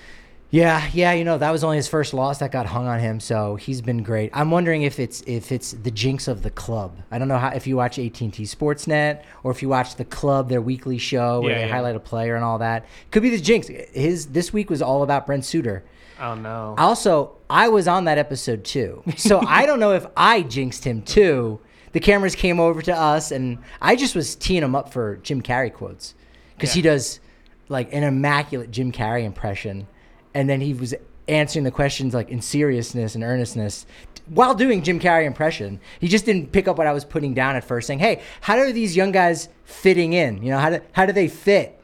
yeah, 0.50 0.88
yeah, 0.92 1.12
you 1.14 1.24
know 1.24 1.36
that 1.38 1.50
was 1.50 1.64
only 1.64 1.78
his 1.78 1.88
first 1.88 2.14
loss 2.14 2.38
that 2.38 2.52
got 2.52 2.66
hung 2.66 2.86
on 2.86 3.00
him, 3.00 3.18
so 3.18 3.56
he's 3.56 3.80
been 3.80 4.04
great. 4.04 4.30
I'm 4.32 4.52
wondering 4.52 4.82
if 4.82 5.00
it's 5.00 5.20
if 5.26 5.50
it's 5.50 5.72
the 5.72 5.90
jinx 5.90 6.28
of 6.28 6.42
the 6.44 6.50
club. 6.50 6.96
I 7.10 7.18
don't 7.18 7.26
know 7.26 7.38
how 7.38 7.48
if 7.48 7.66
you 7.66 7.74
watch 7.76 7.98
AT&T 7.98 8.30
Sportsnet 8.44 9.24
or 9.42 9.50
if 9.50 9.62
you 9.62 9.68
watch 9.68 9.96
the 9.96 10.04
club 10.04 10.48
their 10.48 10.62
weekly 10.62 10.98
show 10.98 11.40
where 11.40 11.50
Yeah, 11.50 11.58
they 11.62 11.66
yeah. 11.66 11.72
highlight 11.74 11.96
a 11.96 12.00
player 12.00 12.36
and 12.36 12.44
all 12.44 12.58
that. 12.58 12.86
Could 13.10 13.24
be 13.24 13.30
the 13.30 13.40
jinx. 13.40 13.66
His 13.92 14.26
this 14.26 14.52
week 14.52 14.70
was 14.70 14.80
all 14.80 15.02
about 15.02 15.26
Brent 15.26 15.44
Suter. 15.44 15.82
Oh 16.20 16.36
no. 16.36 16.76
Also, 16.78 17.32
I 17.50 17.66
was 17.68 17.88
on 17.88 18.04
that 18.04 18.18
episode 18.18 18.62
too, 18.64 19.02
so 19.16 19.40
I 19.60 19.66
don't 19.66 19.80
know 19.80 19.92
if 19.94 20.06
I 20.16 20.42
jinxed 20.42 20.84
him 20.84 21.02
too. 21.02 21.58
The 21.94 22.00
cameras 22.00 22.34
came 22.34 22.58
over 22.58 22.82
to 22.82 22.94
us, 22.94 23.30
and 23.30 23.58
I 23.80 23.94
just 23.94 24.16
was 24.16 24.34
teeing 24.34 24.64
him 24.64 24.74
up 24.74 24.92
for 24.92 25.16
Jim 25.22 25.40
Carrey 25.40 25.72
quotes 25.72 26.14
because 26.56 26.72
he 26.72 26.82
does 26.82 27.20
like 27.68 27.94
an 27.94 28.02
immaculate 28.02 28.72
Jim 28.72 28.90
Carrey 28.90 29.24
impression, 29.24 29.86
and 30.34 30.50
then 30.50 30.60
he 30.60 30.74
was 30.74 30.92
answering 31.28 31.64
the 31.64 31.70
questions 31.70 32.12
like 32.12 32.30
in 32.30 32.42
seriousness 32.42 33.14
and 33.14 33.22
earnestness 33.22 33.86
while 34.26 34.54
doing 34.54 34.82
Jim 34.82 34.98
Carrey 34.98 35.24
impression. 35.24 35.80
He 36.00 36.08
just 36.08 36.26
didn't 36.26 36.50
pick 36.50 36.66
up 36.66 36.78
what 36.78 36.88
I 36.88 36.92
was 36.92 37.04
putting 37.04 37.32
down 37.32 37.54
at 37.54 37.62
first, 37.62 37.86
saying, 37.86 38.00
"Hey, 38.00 38.22
how 38.40 38.58
are 38.58 38.72
these 38.72 38.96
young 38.96 39.12
guys 39.12 39.48
fitting 39.64 40.14
in? 40.14 40.42
You 40.42 40.50
know, 40.50 40.58
how 40.58 40.70
do 40.70 40.80
how 40.92 41.06
do 41.06 41.12
they 41.12 41.28
fit?" 41.28 41.80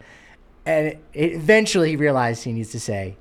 And 0.66 0.88
it, 0.88 1.00
eventually, 1.12 1.90
he 1.90 1.96
realized 1.96 2.42
he 2.42 2.52
needs 2.52 2.70
to 2.72 2.80
say, 2.80 3.16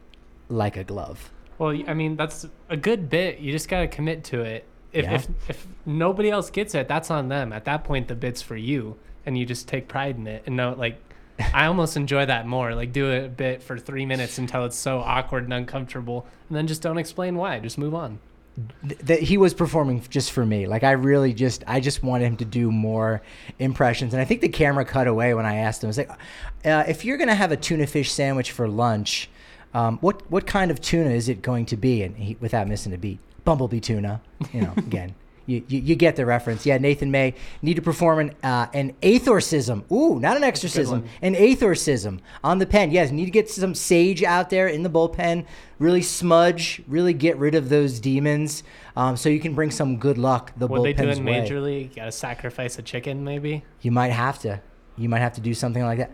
"Like 0.49 0.75
a 0.75 0.83
glove." 0.83 1.31
Well, 1.59 1.77
I 1.87 1.93
mean, 1.93 2.15
that's 2.15 2.47
a 2.69 2.77
good 2.77 3.09
bit. 3.09 3.37
You 3.37 3.51
just 3.51 3.69
got 3.69 3.81
to 3.81 3.87
commit 3.87 4.23
to 4.25 4.41
it. 4.41 4.65
If, 4.91 5.05
Yeah. 5.05 5.13
if 5.15 5.27
if 5.49 5.67
nobody 5.85 6.29
else 6.29 6.49
gets 6.49 6.73
it, 6.75 6.87
that's 6.87 7.11
on 7.11 7.29
them. 7.29 7.53
At 7.53 7.65
that 7.65 7.83
point, 7.83 8.07
the 8.07 8.15
bit's 8.15 8.41
for 8.41 8.55
you. 8.55 8.97
and 9.25 9.37
you 9.37 9.45
just 9.45 9.67
take 9.67 9.87
pride 9.87 10.15
in 10.15 10.25
it 10.27 10.41
and 10.47 10.55
know 10.55 10.73
like 10.77 10.97
I 11.53 11.65
almost 11.65 11.95
enjoy 11.95 12.25
that 12.25 12.47
more. 12.47 12.73
Like 12.73 12.91
do 12.91 13.11
a 13.11 13.27
bit 13.27 13.61
for 13.61 13.77
three 13.77 14.05
minutes 14.05 14.37
until 14.39 14.65
it's 14.65 14.75
so 14.77 14.99
awkward 14.99 15.43
and 15.43 15.53
uncomfortable, 15.53 16.25
and 16.47 16.57
then 16.57 16.65
just 16.67 16.81
don't 16.81 16.97
explain 16.97 17.35
why. 17.35 17.59
Just 17.59 17.77
move 17.77 17.93
on. 17.93 18.19
that 19.05 19.21
he 19.21 19.37
was 19.37 19.53
performing 19.53 20.01
just 20.09 20.31
for 20.31 20.45
me. 20.45 20.65
Like 20.67 20.83
I 20.83 20.91
really 20.91 21.33
just 21.33 21.63
I 21.67 21.79
just 21.79 22.01
wanted 22.03 22.25
him 22.25 22.37
to 22.37 22.45
do 22.45 22.71
more 22.71 23.21
impressions, 23.59 24.13
and 24.13 24.21
I 24.21 24.25
think 24.25 24.41
the 24.41 24.49
camera 24.49 24.83
cut 24.83 25.07
away 25.07 25.33
when 25.33 25.45
I 25.45 25.57
asked 25.57 25.83
him. 25.83 25.87
I 25.87 25.89
was 25.89 25.97
like, 25.97 26.09
uh, 26.65 26.83
"If 26.87 27.05
you're 27.05 27.17
gonna 27.17 27.35
have 27.35 27.51
a 27.51 27.57
tuna 27.57 27.87
fish 27.87 28.11
sandwich 28.11 28.51
for 28.51 28.67
lunch, 28.67 29.29
um, 29.73 29.97
what 30.01 30.29
what 30.31 30.45
kind 30.47 30.71
of 30.71 30.81
tuna 30.81 31.11
is 31.11 31.29
it 31.29 31.41
going 31.41 31.65
to 31.67 31.77
be?" 31.77 32.03
And 32.03 32.17
he, 32.17 32.35
without 32.41 32.67
missing 32.67 32.93
a 32.93 32.97
beat, 32.97 33.19
bumblebee 33.45 33.79
tuna. 33.79 34.21
You 34.53 34.61
know, 34.61 34.73
again. 34.77 35.15
You, 35.45 35.63
you, 35.67 35.79
you 35.79 35.95
get 35.95 36.15
the 36.15 36.27
reference. 36.27 36.63
Yeah, 36.63 36.77
Nathan 36.77 37.09
May 37.09 37.33
need 37.63 37.73
to 37.73 37.81
perform 37.81 38.19
an 38.19 38.35
uh, 38.43 38.67
an 38.71 38.93
aethorcism. 39.01 39.89
Ooh, 39.91 40.19
not 40.19 40.37
an 40.37 40.43
exorcism, 40.43 41.05
an 41.23 41.33
aethorcism 41.33 42.19
on 42.43 42.59
the 42.59 42.67
pen. 42.67 42.91
Yes, 42.91 43.09
need 43.09 43.25
to 43.25 43.31
get 43.31 43.49
some 43.49 43.73
sage 43.73 44.21
out 44.21 44.51
there 44.51 44.67
in 44.67 44.83
the 44.83 44.91
bullpen. 44.91 45.47
Really 45.79 46.03
smudge, 46.03 46.83
really 46.87 47.15
get 47.15 47.35
rid 47.37 47.55
of 47.55 47.69
those 47.69 47.99
demons, 47.99 48.61
um, 48.95 49.17
so 49.17 49.27
you 49.27 49.39
can 49.39 49.55
bring 49.55 49.71
some 49.71 49.97
good 49.97 50.19
luck 50.19 50.53
the 50.55 50.67
What 50.67 50.83
they 50.83 50.93
do 50.93 51.01
bullpen's 51.01 51.17
in 51.17 51.25
way. 51.25 51.41
Major 51.41 51.59
League, 51.59 51.89
You 51.89 51.95
gotta 51.95 52.11
sacrifice 52.11 52.77
a 52.77 52.83
chicken 52.83 53.23
maybe. 53.23 53.63
You 53.81 53.89
might 53.91 54.11
have 54.11 54.37
to. 54.39 54.61
You 54.97 55.09
might 55.09 55.21
have 55.21 55.33
to 55.33 55.41
do 55.41 55.55
something 55.55 55.81
like 55.81 55.97
that. 55.97 56.11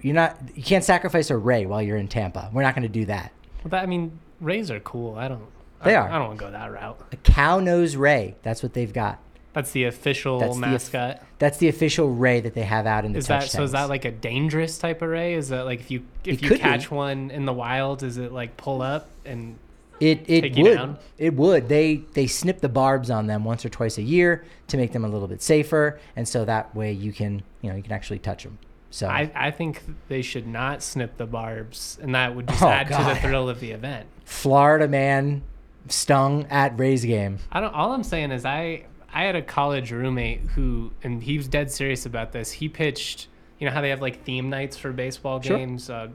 You're 0.00 0.14
not. 0.14 0.38
You 0.54 0.62
can't 0.62 0.84
sacrifice 0.84 1.28
a 1.28 1.36
ray 1.36 1.66
while 1.66 1.82
you're 1.82 1.98
in 1.98 2.08
Tampa. 2.08 2.48
We're 2.54 2.62
not 2.62 2.74
going 2.74 2.84
to 2.84 2.88
do 2.88 3.04
that. 3.06 3.32
Well, 3.64 3.70
that, 3.70 3.82
I 3.82 3.86
mean, 3.86 4.18
Rays 4.40 4.70
are 4.70 4.80
cool. 4.80 5.16
I 5.16 5.28
don't. 5.28 5.42
They 5.84 5.94
I, 5.96 6.00
are. 6.02 6.08
I 6.10 6.18
don't 6.18 6.28
want 6.28 6.38
to 6.38 6.44
go 6.46 6.50
that 6.52 6.72
route. 6.72 7.00
A 7.12 7.16
cow 7.16 7.60
nose 7.60 7.96
ray. 7.96 8.36
That's 8.42 8.62
what 8.62 8.72
they've 8.74 8.92
got. 8.92 9.18
That's 9.52 9.72
the 9.72 9.84
official 9.84 10.38
That's 10.38 10.54
the- 10.54 10.60
mascot. 10.60 11.22
That's 11.38 11.58
the 11.58 11.68
official 11.68 12.08
ray 12.10 12.40
that 12.40 12.54
they 12.54 12.62
have 12.62 12.86
out 12.86 13.04
in 13.04 13.12
the 13.12 13.18
is 13.18 13.26
that 13.26 13.44
so? 13.50 13.62
Is 13.64 13.72
that 13.72 13.88
like 13.88 14.04
a 14.04 14.10
dangerous 14.10 14.78
type 14.78 15.02
of 15.02 15.08
ray? 15.10 15.34
Is 15.34 15.48
that 15.50 15.64
like 15.66 15.80
if 15.80 15.90
you 15.90 16.04
if 16.24 16.34
It 16.38 16.42
you 16.42 16.48
could 16.48 16.58
be. 16.58 16.62
catch 16.62 16.90
one 16.90 17.30
in 17.30 17.44
the 17.44 17.52
wild, 17.52 18.02
is 18.02 18.16
it 18.16 18.32
like 18.32 18.56
pull 18.56 18.80
up 18.80 19.08
and 19.26 19.56
It 20.00 20.24
it 20.28 20.40
take 20.42 20.56
you 20.56 20.62
would. 20.64 20.74
down? 20.76 20.98
It 21.18 21.34
would. 21.34 21.68
They 21.68 21.96
they 22.14 22.26
snip 22.28 22.60
the 22.60 22.68
barbs 22.70 23.10
on 23.10 23.26
them 23.26 23.44
once 23.44 23.64
or 23.64 23.68
twice 23.68 23.98
a 23.98 24.02
year 24.02 24.44
to 24.68 24.76
make 24.78 24.92
them 24.92 25.04
a 25.04 25.08
little 25.08 25.28
bit 25.28 25.42
safer, 25.42 25.98
and 26.16 26.26
so 26.26 26.44
that 26.46 26.74
way 26.74 26.92
you 26.92 27.12
can 27.12 27.42
you 27.60 27.68
know 27.70 27.76
you 27.76 27.82
can 27.82 27.92
actually 27.92 28.20
touch 28.20 28.44
them. 28.44 28.58
So 28.90 29.08
I, 29.08 29.30
I 29.34 29.50
think 29.50 29.82
they 30.08 30.22
should 30.22 30.46
not 30.46 30.82
snip 30.82 31.16
the 31.16 31.26
barbs, 31.26 31.98
and 32.00 32.14
that 32.14 32.34
would 32.36 32.46
just 32.48 32.62
Oh, 32.62 32.68
add 32.68 32.86
to 32.88 33.14
the 33.14 33.16
thrill 33.20 33.48
of 33.48 33.58
the 33.60 33.72
event. 33.72 34.06
Florida 34.24 34.86
man 34.86 35.42
stung 35.88 36.46
at 36.46 36.78
Rays 36.78 37.04
game. 37.04 37.38
I 37.50 37.60
don't. 37.60 37.74
All 37.74 37.92
I'm 37.92 38.04
saying 38.04 38.30
is 38.32 38.44
I 38.44 38.84
I 39.12 39.24
had 39.24 39.36
a 39.36 39.42
college 39.42 39.90
roommate 39.92 40.40
who, 40.54 40.92
and 41.02 41.22
he 41.22 41.36
was 41.36 41.48
dead 41.48 41.70
serious 41.70 42.06
about 42.06 42.32
this. 42.32 42.50
He 42.52 42.68
pitched. 42.68 43.28
You 43.58 43.68
know 43.68 43.74
how 43.74 43.80
they 43.80 43.90
have 43.90 44.00
like 44.00 44.24
theme 44.24 44.50
nights 44.50 44.76
for 44.76 44.90
baseball 44.92 45.40
Sure. 45.40 45.56
games. 45.56 45.88
Uh, 45.88 46.08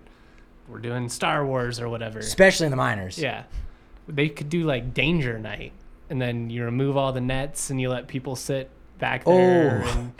we're 0.67 0.79
doing 0.79 1.07
Star 1.07 1.45
Wars 1.45 1.79
or 1.79 1.87
whatever. 1.87 2.19
especially 2.19 2.65
in 2.65 2.71
the 2.71 2.77
minors. 2.77 3.17
Yeah, 3.17 3.43
they 4.07 4.27
could 4.29 4.49
do 4.49 4.63
like 4.63 4.93
Danger 4.93 5.39
Night, 5.39 5.71
and 6.09 6.21
then 6.21 6.49
you 6.49 6.65
remove 6.65 6.97
all 6.97 7.13
the 7.13 7.21
nets 7.21 7.69
and 7.69 7.79
you 7.79 7.89
let 7.89 8.07
people 8.07 8.35
sit 8.35 8.69
back 8.99 9.23
there. 9.23 9.81
Oh. 9.85 9.89
And 9.97 10.13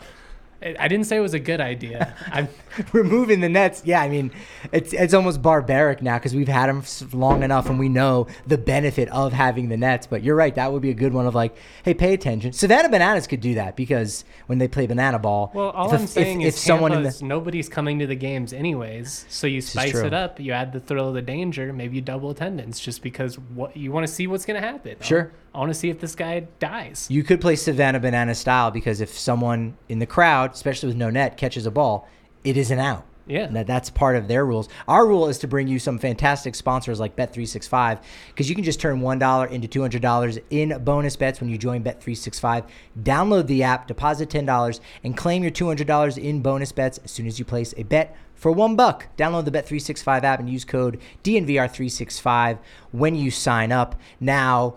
I 0.60 0.88
didn't 0.88 1.06
say 1.06 1.16
it 1.16 1.20
was 1.20 1.34
a 1.34 1.38
good 1.38 1.60
idea. 1.60 2.16
I'm 2.32 2.48
removing 2.92 3.40
the 3.40 3.48
nets. 3.48 3.82
Yeah, 3.84 4.02
I 4.02 4.08
mean, 4.08 4.32
it's 4.72 4.92
it's 4.92 5.14
almost 5.14 5.40
barbaric 5.40 6.02
now 6.02 6.18
because 6.18 6.34
we've 6.34 6.48
had 6.48 6.68
them 6.68 6.82
long 7.12 7.44
enough 7.44 7.68
and 7.68 7.78
we 7.78 7.88
know 7.88 8.26
the 8.46 8.58
benefit 8.58 9.08
of 9.10 9.32
having 9.32 9.68
the 9.68 9.76
nets. 9.76 10.08
But 10.08 10.24
you're 10.24 10.34
right, 10.34 10.54
that 10.56 10.72
would 10.72 10.82
be 10.82 10.90
a 10.90 10.94
good 10.94 11.12
one 11.12 11.26
of 11.26 11.34
like, 11.34 11.56
hey, 11.84 11.94
pay 11.94 12.12
attention. 12.12 12.52
Savannah 12.52 12.88
Bananas 12.88 13.28
could 13.28 13.40
do 13.40 13.54
that 13.54 13.76
because 13.76 14.24
when 14.46 14.58
they 14.58 14.66
play 14.66 14.86
banana 14.86 15.18
ball, 15.18 15.52
well. 15.54 15.70
All 15.70 15.88
if, 15.88 15.94
I'm 15.94 16.04
if- 16.04 16.10
saying 16.10 16.40
if, 16.40 16.48
is 16.48 16.54
if 16.54 16.60
someone 16.60 16.92
in 16.92 17.02
the 17.04 17.18
nobody's 17.22 17.68
coming 17.68 18.00
to 18.00 18.06
the 18.06 18.16
games 18.16 18.52
anyways. 18.52 19.26
So 19.28 19.46
you 19.46 19.60
spice 19.60 19.94
it 19.94 20.14
up. 20.14 20.40
You 20.40 20.52
add 20.52 20.72
the 20.72 20.80
thrill 20.80 21.08
of 21.08 21.14
the 21.14 21.22
danger. 21.22 21.72
Maybe 21.72 21.96
you 21.96 22.02
double 22.02 22.30
attendance 22.30 22.80
just 22.80 23.02
because 23.02 23.38
what 23.38 23.76
you 23.76 23.92
want 23.92 24.06
to 24.06 24.12
see 24.12 24.26
what's 24.26 24.44
going 24.44 24.60
to 24.60 24.66
happen. 24.66 24.96
Sure. 25.02 25.30
I 25.58 25.60
want 25.60 25.72
to 25.72 25.78
see 25.78 25.90
if 25.90 25.98
this 25.98 26.14
guy 26.14 26.46
dies. 26.60 27.08
you 27.10 27.24
could 27.24 27.40
play 27.40 27.56
Savannah 27.56 27.98
Banana 27.98 28.32
style 28.36 28.70
because 28.70 29.00
if 29.00 29.18
someone 29.18 29.76
in 29.88 29.98
the 29.98 30.06
crowd, 30.06 30.52
especially 30.52 30.86
with 30.86 30.96
no 30.96 31.10
net, 31.10 31.36
catches 31.36 31.66
a 31.66 31.70
ball, 31.72 32.08
it 32.44 32.56
is 32.56 32.70
an 32.70 32.78
out. 32.78 33.04
Yeah. 33.26 33.48
That, 33.48 33.66
that's 33.66 33.90
part 33.90 34.14
of 34.14 34.28
their 34.28 34.46
rules. 34.46 34.68
Our 34.86 35.04
rule 35.04 35.26
is 35.26 35.36
to 35.38 35.48
bring 35.48 35.66
you 35.66 35.80
some 35.80 35.98
fantastic 35.98 36.54
sponsors 36.54 37.00
like 37.00 37.16
Bet365 37.16 38.00
because 38.28 38.48
you 38.48 38.54
can 38.54 38.62
just 38.62 38.78
turn 38.78 39.00
$1 39.00 39.50
into 39.50 39.66
$200 39.66 40.42
in 40.50 40.84
bonus 40.84 41.16
bets 41.16 41.40
when 41.40 41.50
you 41.50 41.58
join 41.58 41.82
Bet365. 41.82 42.64
Download 43.02 43.48
the 43.48 43.64
app, 43.64 43.88
deposit 43.88 44.30
$10, 44.30 44.80
and 45.02 45.16
claim 45.16 45.42
your 45.42 45.50
$200 45.50 46.22
in 46.22 46.40
bonus 46.40 46.70
bets 46.70 46.98
as 46.98 47.10
soon 47.10 47.26
as 47.26 47.40
you 47.40 47.44
place 47.44 47.74
a 47.76 47.82
bet 47.82 48.16
for 48.36 48.52
one 48.52 48.76
buck. 48.76 49.08
Download 49.16 49.44
the 49.44 49.50
Bet365 49.50 50.22
app 50.22 50.38
and 50.38 50.48
use 50.48 50.64
code 50.64 51.00
DNVR365 51.24 52.58
when 52.92 53.16
you 53.16 53.32
sign 53.32 53.72
up. 53.72 54.00
Now, 54.20 54.76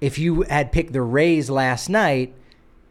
if 0.00 0.18
you 0.18 0.42
had 0.42 0.72
picked 0.72 0.92
the 0.92 1.02
Rays 1.02 1.50
last 1.50 1.88
night, 1.88 2.34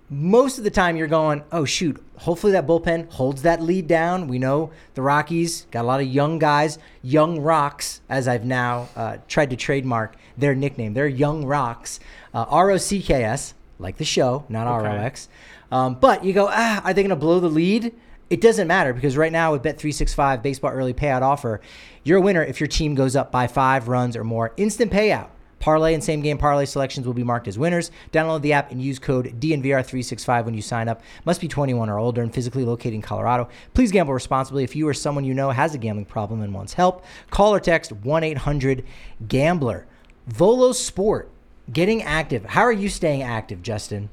most 0.09 0.57
of 0.57 0.63
the 0.63 0.71
time 0.71 0.95
you're 0.95 1.07
going, 1.07 1.43
oh 1.51 1.65
shoot, 1.65 2.03
hopefully 2.17 2.51
that 2.53 2.65
bullpen 2.65 3.11
holds 3.11 3.43
that 3.43 3.61
lead 3.61 3.87
down. 3.87 4.27
We 4.27 4.39
know 4.39 4.71
the 4.95 5.01
Rockies 5.01 5.67
got 5.71 5.83
a 5.83 5.87
lot 5.87 6.01
of 6.01 6.07
young 6.07 6.39
guys, 6.39 6.79
young 7.01 7.39
rocks, 7.39 8.01
as 8.09 8.27
I've 8.27 8.45
now 8.45 8.89
uh, 8.95 9.17
tried 9.27 9.51
to 9.51 9.55
trademark 9.55 10.15
their 10.37 10.55
nickname. 10.55 10.93
They're 10.93 11.07
young 11.07 11.45
rocks, 11.45 11.99
uh, 12.33 12.45
R 12.49 12.71
O 12.71 12.77
C 12.77 13.01
K 13.01 13.23
S, 13.23 13.53
like 13.77 13.97
the 13.97 14.05
show, 14.05 14.45
not 14.49 14.67
R 14.67 14.87
O 14.87 14.91
X. 14.91 15.29
Um, 15.71 15.95
but 15.95 16.23
you 16.23 16.33
go, 16.33 16.47
ah, 16.49 16.81
are 16.83 16.93
they 16.93 17.03
going 17.03 17.09
to 17.11 17.15
blow 17.15 17.39
the 17.39 17.49
lead? 17.49 17.93
It 18.31 18.41
doesn't 18.41 18.67
matter 18.67 18.93
because 18.93 19.17
right 19.17 19.31
now 19.31 19.51
with 19.51 19.63
Bet365 19.63 20.41
baseball 20.41 20.71
early 20.71 20.93
payout 20.93 21.21
offer, 21.21 21.61
you're 22.03 22.19
a 22.19 22.21
winner 22.21 22.43
if 22.43 22.59
your 22.59 22.67
team 22.67 22.95
goes 22.95 23.15
up 23.15 23.31
by 23.31 23.47
five 23.47 23.87
runs 23.87 24.15
or 24.15 24.23
more. 24.23 24.53
Instant 24.57 24.91
payout. 24.91 25.29
Parlay 25.59 25.93
and 25.93 26.03
same 26.03 26.21
game 26.21 26.37
parlay 26.37 26.65
selections 26.65 27.05
will 27.05 27.13
be 27.13 27.23
marked 27.23 27.47
as 27.47 27.59
winners. 27.59 27.91
Download 28.11 28.41
the 28.41 28.53
app 28.53 28.71
and 28.71 28.81
use 28.81 28.99
code 28.99 29.39
DNVR365 29.39 30.45
when 30.45 30.53
you 30.53 30.61
sign 30.61 30.87
up. 30.87 31.01
Must 31.25 31.41
be 31.41 31.47
21 31.47 31.89
or 31.89 31.99
older 31.99 32.21
and 32.21 32.33
physically 32.33 32.63
located 32.63 32.93
in 32.93 33.01
Colorado. 33.01 33.49
Please 33.73 33.91
gamble 33.91 34.13
responsibly. 34.13 34.63
If 34.63 34.75
you 34.75 34.87
or 34.87 34.93
someone 34.93 35.25
you 35.25 35.33
know 35.33 35.51
has 35.51 35.73
a 35.73 35.77
gambling 35.77 36.05
problem 36.05 36.41
and 36.41 36.53
wants 36.53 36.73
help, 36.73 37.03
call 37.29 37.53
or 37.53 37.59
text 37.59 37.91
1 37.91 38.23
800 38.23 38.85
Gambler. 39.27 39.85
Volo 40.27 40.71
Sport, 40.71 41.29
getting 41.71 42.03
active. 42.03 42.45
How 42.45 42.61
are 42.61 42.71
you 42.71 42.87
staying 42.87 43.23
active, 43.23 43.61
Justin? 43.61 44.09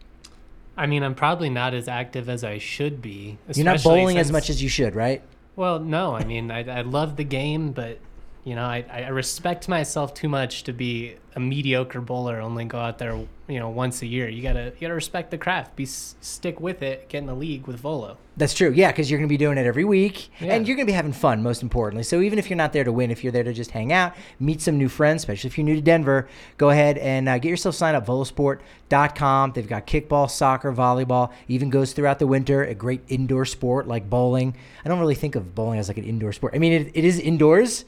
I 0.76 0.86
mean, 0.86 1.02
I'm 1.02 1.14
probably 1.14 1.48
not 1.48 1.74
as 1.74 1.88
active 1.88 2.28
as 2.28 2.44
I 2.44 2.58
should 2.58 3.00
be. 3.00 3.38
You're 3.54 3.64
not 3.64 3.82
bowling 3.82 4.18
as 4.18 4.30
much 4.30 4.50
as 4.50 4.62
you 4.62 4.68
should, 4.68 4.94
right? 4.94 5.22
Well, 5.56 5.78
no. 5.78 6.14
I 6.14 6.24
mean, 6.24 6.50
I, 6.50 6.78
I 6.78 6.82
love 6.82 7.16
the 7.16 7.24
game, 7.24 7.72
but 7.72 7.98
you 8.46 8.54
know, 8.54 8.62
I, 8.62 8.84
I 8.88 9.08
respect 9.08 9.68
myself 9.68 10.14
too 10.14 10.28
much 10.28 10.62
to 10.64 10.72
be 10.72 11.16
a 11.34 11.40
mediocre 11.40 12.00
bowler. 12.00 12.40
Only 12.40 12.64
go 12.64 12.78
out 12.78 12.96
there, 12.98 13.16
you 13.48 13.58
know, 13.58 13.68
once 13.70 14.02
a 14.02 14.06
year. 14.06 14.28
You 14.28 14.40
gotta 14.40 14.66
you 14.76 14.80
gotta 14.82 14.94
respect 14.94 15.32
the 15.32 15.36
craft. 15.36 15.74
Be 15.74 15.84
stick 15.84 16.60
with 16.60 16.80
it. 16.80 17.08
Get 17.08 17.18
in 17.18 17.26
the 17.26 17.34
league 17.34 17.66
with 17.66 17.76
Volo. 17.80 18.16
That's 18.36 18.54
true. 18.54 18.70
Yeah, 18.70 18.92
because 18.92 19.10
you're 19.10 19.18
going 19.18 19.28
to 19.28 19.32
be 19.32 19.38
doing 19.38 19.56
it 19.56 19.64
every 19.64 19.84
week 19.84 20.28
Yeah. 20.40 20.54
and 20.54 20.68
you're 20.68 20.76
going 20.76 20.86
to 20.86 20.90
be 20.90 20.94
having 20.94 21.14
fun, 21.14 21.42
most 21.42 21.62
importantly. 21.62 22.02
So 22.02 22.20
even 22.20 22.38
if 22.38 22.50
you're 22.50 22.56
not 22.58 22.74
there 22.74 22.84
to 22.84 22.92
win, 22.92 23.10
if 23.10 23.24
you're 23.24 23.32
there 23.32 23.42
to 23.44 23.54
just 23.54 23.70
hang 23.70 23.94
out, 23.94 24.12
meet 24.38 24.60
some 24.60 24.76
new 24.76 24.90
friends, 24.90 25.22
especially 25.22 25.48
if 25.48 25.56
you're 25.56 25.64
new 25.64 25.74
to 25.74 25.80
Denver, 25.80 26.28
go 26.58 26.68
ahead 26.68 26.98
and 26.98 27.30
uh, 27.30 27.38
get 27.38 27.48
yourself 27.48 27.74
signed 27.74 27.96
up, 27.96 28.04
volosport.com. 28.06 29.52
They've 29.52 29.66
got 29.68 29.86
kickball, 29.86 30.30
soccer, 30.30 30.72
volleyball, 30.72 31.32
even 31.48 31.70
goes 31.70 31.92
throughout 31.94 32.18
the 32.18 32.26
winter, 32.26 32.62
a 32.62 32.74
great 32.74 33.00
indoor 33.08 33.44
sport 33.46 33.88
like 33.88 34.08
bowling. 34.10 34.54
I 34.84 34.88
don't 34.88 35.00
really 35.00 35.14
think 35.14 35.34
of 35.34 35.54
bowling 35.54 35.78
as 35.78 35.88
like 35.88 35.98
an 35.98 36.04
indoor 36.04 36.32
sport. 36.32 36.54
I 36.54 36.58
mean, 36.58 36.72
it, 36.72 36.90
it 36.94 37.04
is 37.04 37.18
indoors, 37.18 37.84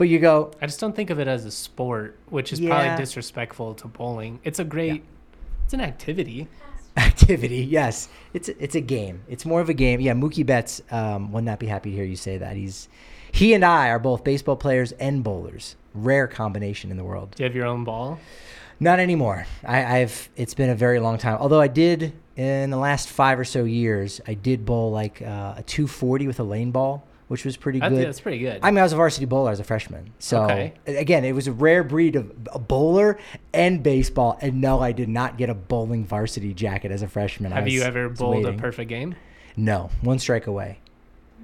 but 0.00 0.08
you 0.08 0.18
go, 0.18 0.50
I 0.62 0.66
just 0.66 0.80
don't 0.80 0.96
think 0.96 1.10
of 1.10 1.20
it 1.20 1.28
as 1.28 1.44
a 1.44 1.50
sport, 1.50 2.16
which 2.30 2.54
is 2.54 2.58
Yeah. 2.58 2.70
probably 2.70 3.04
disrespectful 3.04 3.74
to 3.74 3.86
bowling. 3.86 4.40
It's 4.44 4.58
a 4.58 4.64
great, 4.64 5.04
it's 5.66 5.74
an 5.74 5.82
activity. 5.82 6.48
activity. 6.96 7.58
Yes, 7.58 8.08
it's 8.32 8.48
a, 8.48 8.64
it's 8.64 8.74
a 8.74 8.80
game. 8.80 9.20
It's 9.28 9.44
more 9.44 9.60
of 9.60 9.68
a 9.68 9.74
game. 9.74 10.00
Yeah, 10.00 10.14
Mookie 10.14 10.46
Betts 10.46 10.80
um, 10.90 11.32
would 11.32 11.44
not 11.44 11.58
be 11.58 11.66
happy 11.66 11.90
to 11.90 11.96
hear 11.96 12.06
you 12.06 12.16
say 12.16 12.38
that. 12.38 12.56
He's 12.56 12.88
he 13.30 13.52
and 13.52 13.62
I 13.62 13.90
are 13.90 13.98
both 13.98 14.24
baseball 14.24 14.56
players 14.56 14.92
and 14.92 15.22
bowlers. 15.22 15.76
Rare 15.92 16.26
combination 16.26 16.90
in 16.90 16.96
the 16.96 17.04
world. 17.04 17.32
Do 17.36 17.42
you 17.42 17.48
have 17.50 17.54
your 17.54 17.66
own 17.66 17.84
ball? 17.84 18.18
Not 18.80 19.00
anymore. 19.00 19.44
I, 19.66 19.98
I've 19.98 20.30
it's 20.34 20.54
been 20.54 20.70
a 20.70 20.74
very 20.74 20.98
long 20.98 21.18
time. 21.18 21.36
Although 21.40 21.60
I 21.60 21.68
did 21.68 22.14
in 22.36 22.70
the 22.70 22.78
last 22.78 23.10
five 23.10 23.38
or 23.38 23.44
so 23.44 23.64
years, 23.64 24.22
I 24.26 24.32
did 24.32 24.64
bowl 24.64 24.92
like 24.92 25.20
uh, 25.20 25.56
a 25.58 25.62
240 25.66 26.26
with 26.26 26.40
a 26.40 26.44
lane 26.44 26.70
ball, 26.70 27.06
which 27.30 27.44
was 27.44 27.56
pretty 27.56 27.78
good. 27.78 27.92
that's 27.94 28.18
pretty 28.18 28.40
good. 28.40 28.58
I 28.60 28.72
mean, 28.72 28.78
I 28.78 28.82
was 28.82 28.92
a 28.92 28.96
varsity 28.96 29.24
bowler 29.24 29.52
as 29.52 29.60
a 29.60 29.64
freshman. 29.64 30.10
So 30.18 30.42
Okay. 30.46 30.72
again, 30.84 31.24
it 31.24 31.30
was 31.30 31.46
a 31.46 31.52
rare 31.52 31.84
breed 31.84 32.16
of 32.16 32.32
a 32.52 32.58
bowler 32.58 33.20
and 33.54 33.84
baseball. 33.84 34.36
And 34.40 34.60
no, 34.60 34.80
I 34.80 34.90
did 34.90 35.08
not 35.08 35.38
get 35.38 35.48
a 35.48 35.54
bowling 35.54 36.04
varsity 36.04 36.52
jacket 36.52 36.90
as 36.90 37.02
a 37.02 37.06
freshman. 37.08 37.52
Have 37.52 37.68
you 37.68 37.82
ever 37.82 38.08
bowled 38.08 38.38
waiting. 38.44 38.58
a 38.58 38.60
perfect 38.60 38.88
game? 38.88 39.14
No, 39.56 39.90
one 40.00 40.18
strike 40.18 40.48
away. 40.48 40.80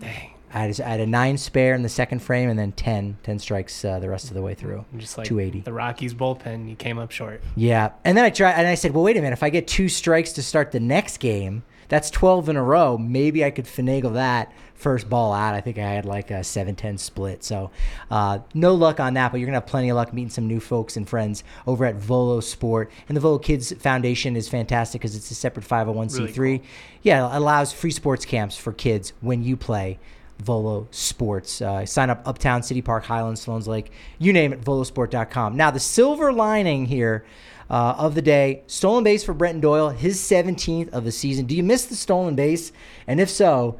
Dang. 0.00 0.32
I 0.52 0.58
had, 0.60 0.80
I 0.80 0.88
had 0.88 1.00
a 1.00 1.06
nine 1.06 1.38
spare 1.38 1.74
in 1.76 1.82
the 1.82 1.88
second 1.88 2.18
frame 2.20 2.48
and 2.50 2.58
then 2.58 2.72
10, 2.72 3.18
10 3.22 3.38
strikes 3.38 3.84
uh, 3.84 4.00
the 4.00 4.10
rest 4.10 4.26
of 4.26 4.34
the 4.34 4.42
way 4.42 4.54
through. 4.54 4.84
Just 4.96 5.16
like 5.16 5.28
280. 5.28 5.60
the 5.60 5.72
Rockies 5.72 6.14
bullpen, 6.14 6.68
you 6.68 6.74
came 6.74 6.98
up 6.98 7.12
short. 7.12 7.42
Yeah. 7.54 7.90
And 8.04 8.18
then 8.18 8.24
I 8.24 8.30
tried, 8.30 8.54
and 8.54 8.66
I 8.66 8.74
said, 8.74 8.92
well, 8.92 9.04
wait 9.04 9.16
a 9.16 9.20
minute. 9.20 9.34
If 9.34 9.44
I 9.44 9.50
get 9.50 9.68
two 9.68 9.88
strikes 9.88 10.32
to 10.32 10.42
start 10.42 10.72
the 10.72 10.80
next 10.80 11.18
game, 11.18 11.62
that's 11.88 12.10
12 12.10 12.48
in 12.48 12.56
a 12.56 12.62
row. 12.62 12.98
Maybe 12.98 13.44
I 13.44 13.50
could 13.50 13.66
finagle 13.66 14.14
that 14.14 14.52
first 14.76 15.08
ball 15.08 15.32
out. 15.32 15.54
I 15.54 15.60
think 15.60 15.78
I 15.78 15.92
had 15.92 16.04
like 16.04 16.30
a 16.30 16.44
7 16.44 16.74
10 16.74 16.98
split. 16.98 17.42
So 17.42 17.70
uh, 18.10 18.40
no 18.54 18.74
luck 18.74 19.00
on 19.00 19.14
that, 19.14 19.32
but 19.32 19.38
you're 19.38 19.46
going 19.46 19.54
to 19.54 19.60
have 19.60 19.66
plenty 19.66 19.88
of 19.88 19.96
luck 19.96 20.12
meeting 20.12 20.30
some 20.30 20.46
new 20.46 20.60
folks 20.60 20.96
and 20.96 21.08
friends 21.08 21.42
over 21.66 21.84
at 21.84 21.96
Volo 21.96 22.40
Sport. 22.40 22.90
And 23.08 23.16
the 23.16 23.20
Volo 23.20 23.38
Kids 23.38 23.72
Foundation 23.72 24.36
is 24.36 24.48
fantastic 24.48 25.00
because 25.00 25.16
it's 25.16 25.30
a 25.30 25.34
separate 25.34 25.66
501c3. 25.66 26.38
Really 26.38 26.62
Yeah, 27.02 27.26
it 27.26 27.36
allows 27.36 27.72
free 27.72 27.90
sports 27.90 28.24
camps 28.24 28.56
for 28.56 28.72
kids 28.72 29.12
when 29.20 29.42
you 29.42 29.56
play. 29.56 29.98
Volo 30.38 30.86
Sports. 30.90 31.62
Uh, 31.62 31.86
sign 31.86 32.10
up 32.10 32.20
Uptown, 32.26 32.62
City 32.62 32.82
Park, 32.82 33.04
Highlands, 33.04 33.40
Sloan's 33.40 33.66
Lake, 33.66 33.90
you 34.18 34.34
name 34.34 34.52
it, 34.52 34.60
volosport.com. 34.60 35.56
Now, 35.56 35.70
the 35.70 35.80
silver 35.80 36.30
lining 36.30 36.84
here 36.84 37.24
uh, 37.70 37.94
of 37.98 38.14
the 38.14 38.22
day 38.22 38.62
stolen 38.66 39.04
base 39.04 39.24
for 39.24 39.34
Brenton 39.34 39.60
Doyle, 39.60 39.90
his 39.90 40.18
17th 40.20 40.88
of 40.90 41.04
the 41.04 41.12
season. 41.12 41.46
Do 41.46 41.56
you 41.56 41.62
miss 41.62 41.86
the 41.86 41.96
stolen 41.96 42.34
base? 42.34 42.72
And 43.06 43.20
if 43.20 43.28
so, 43.28 43.76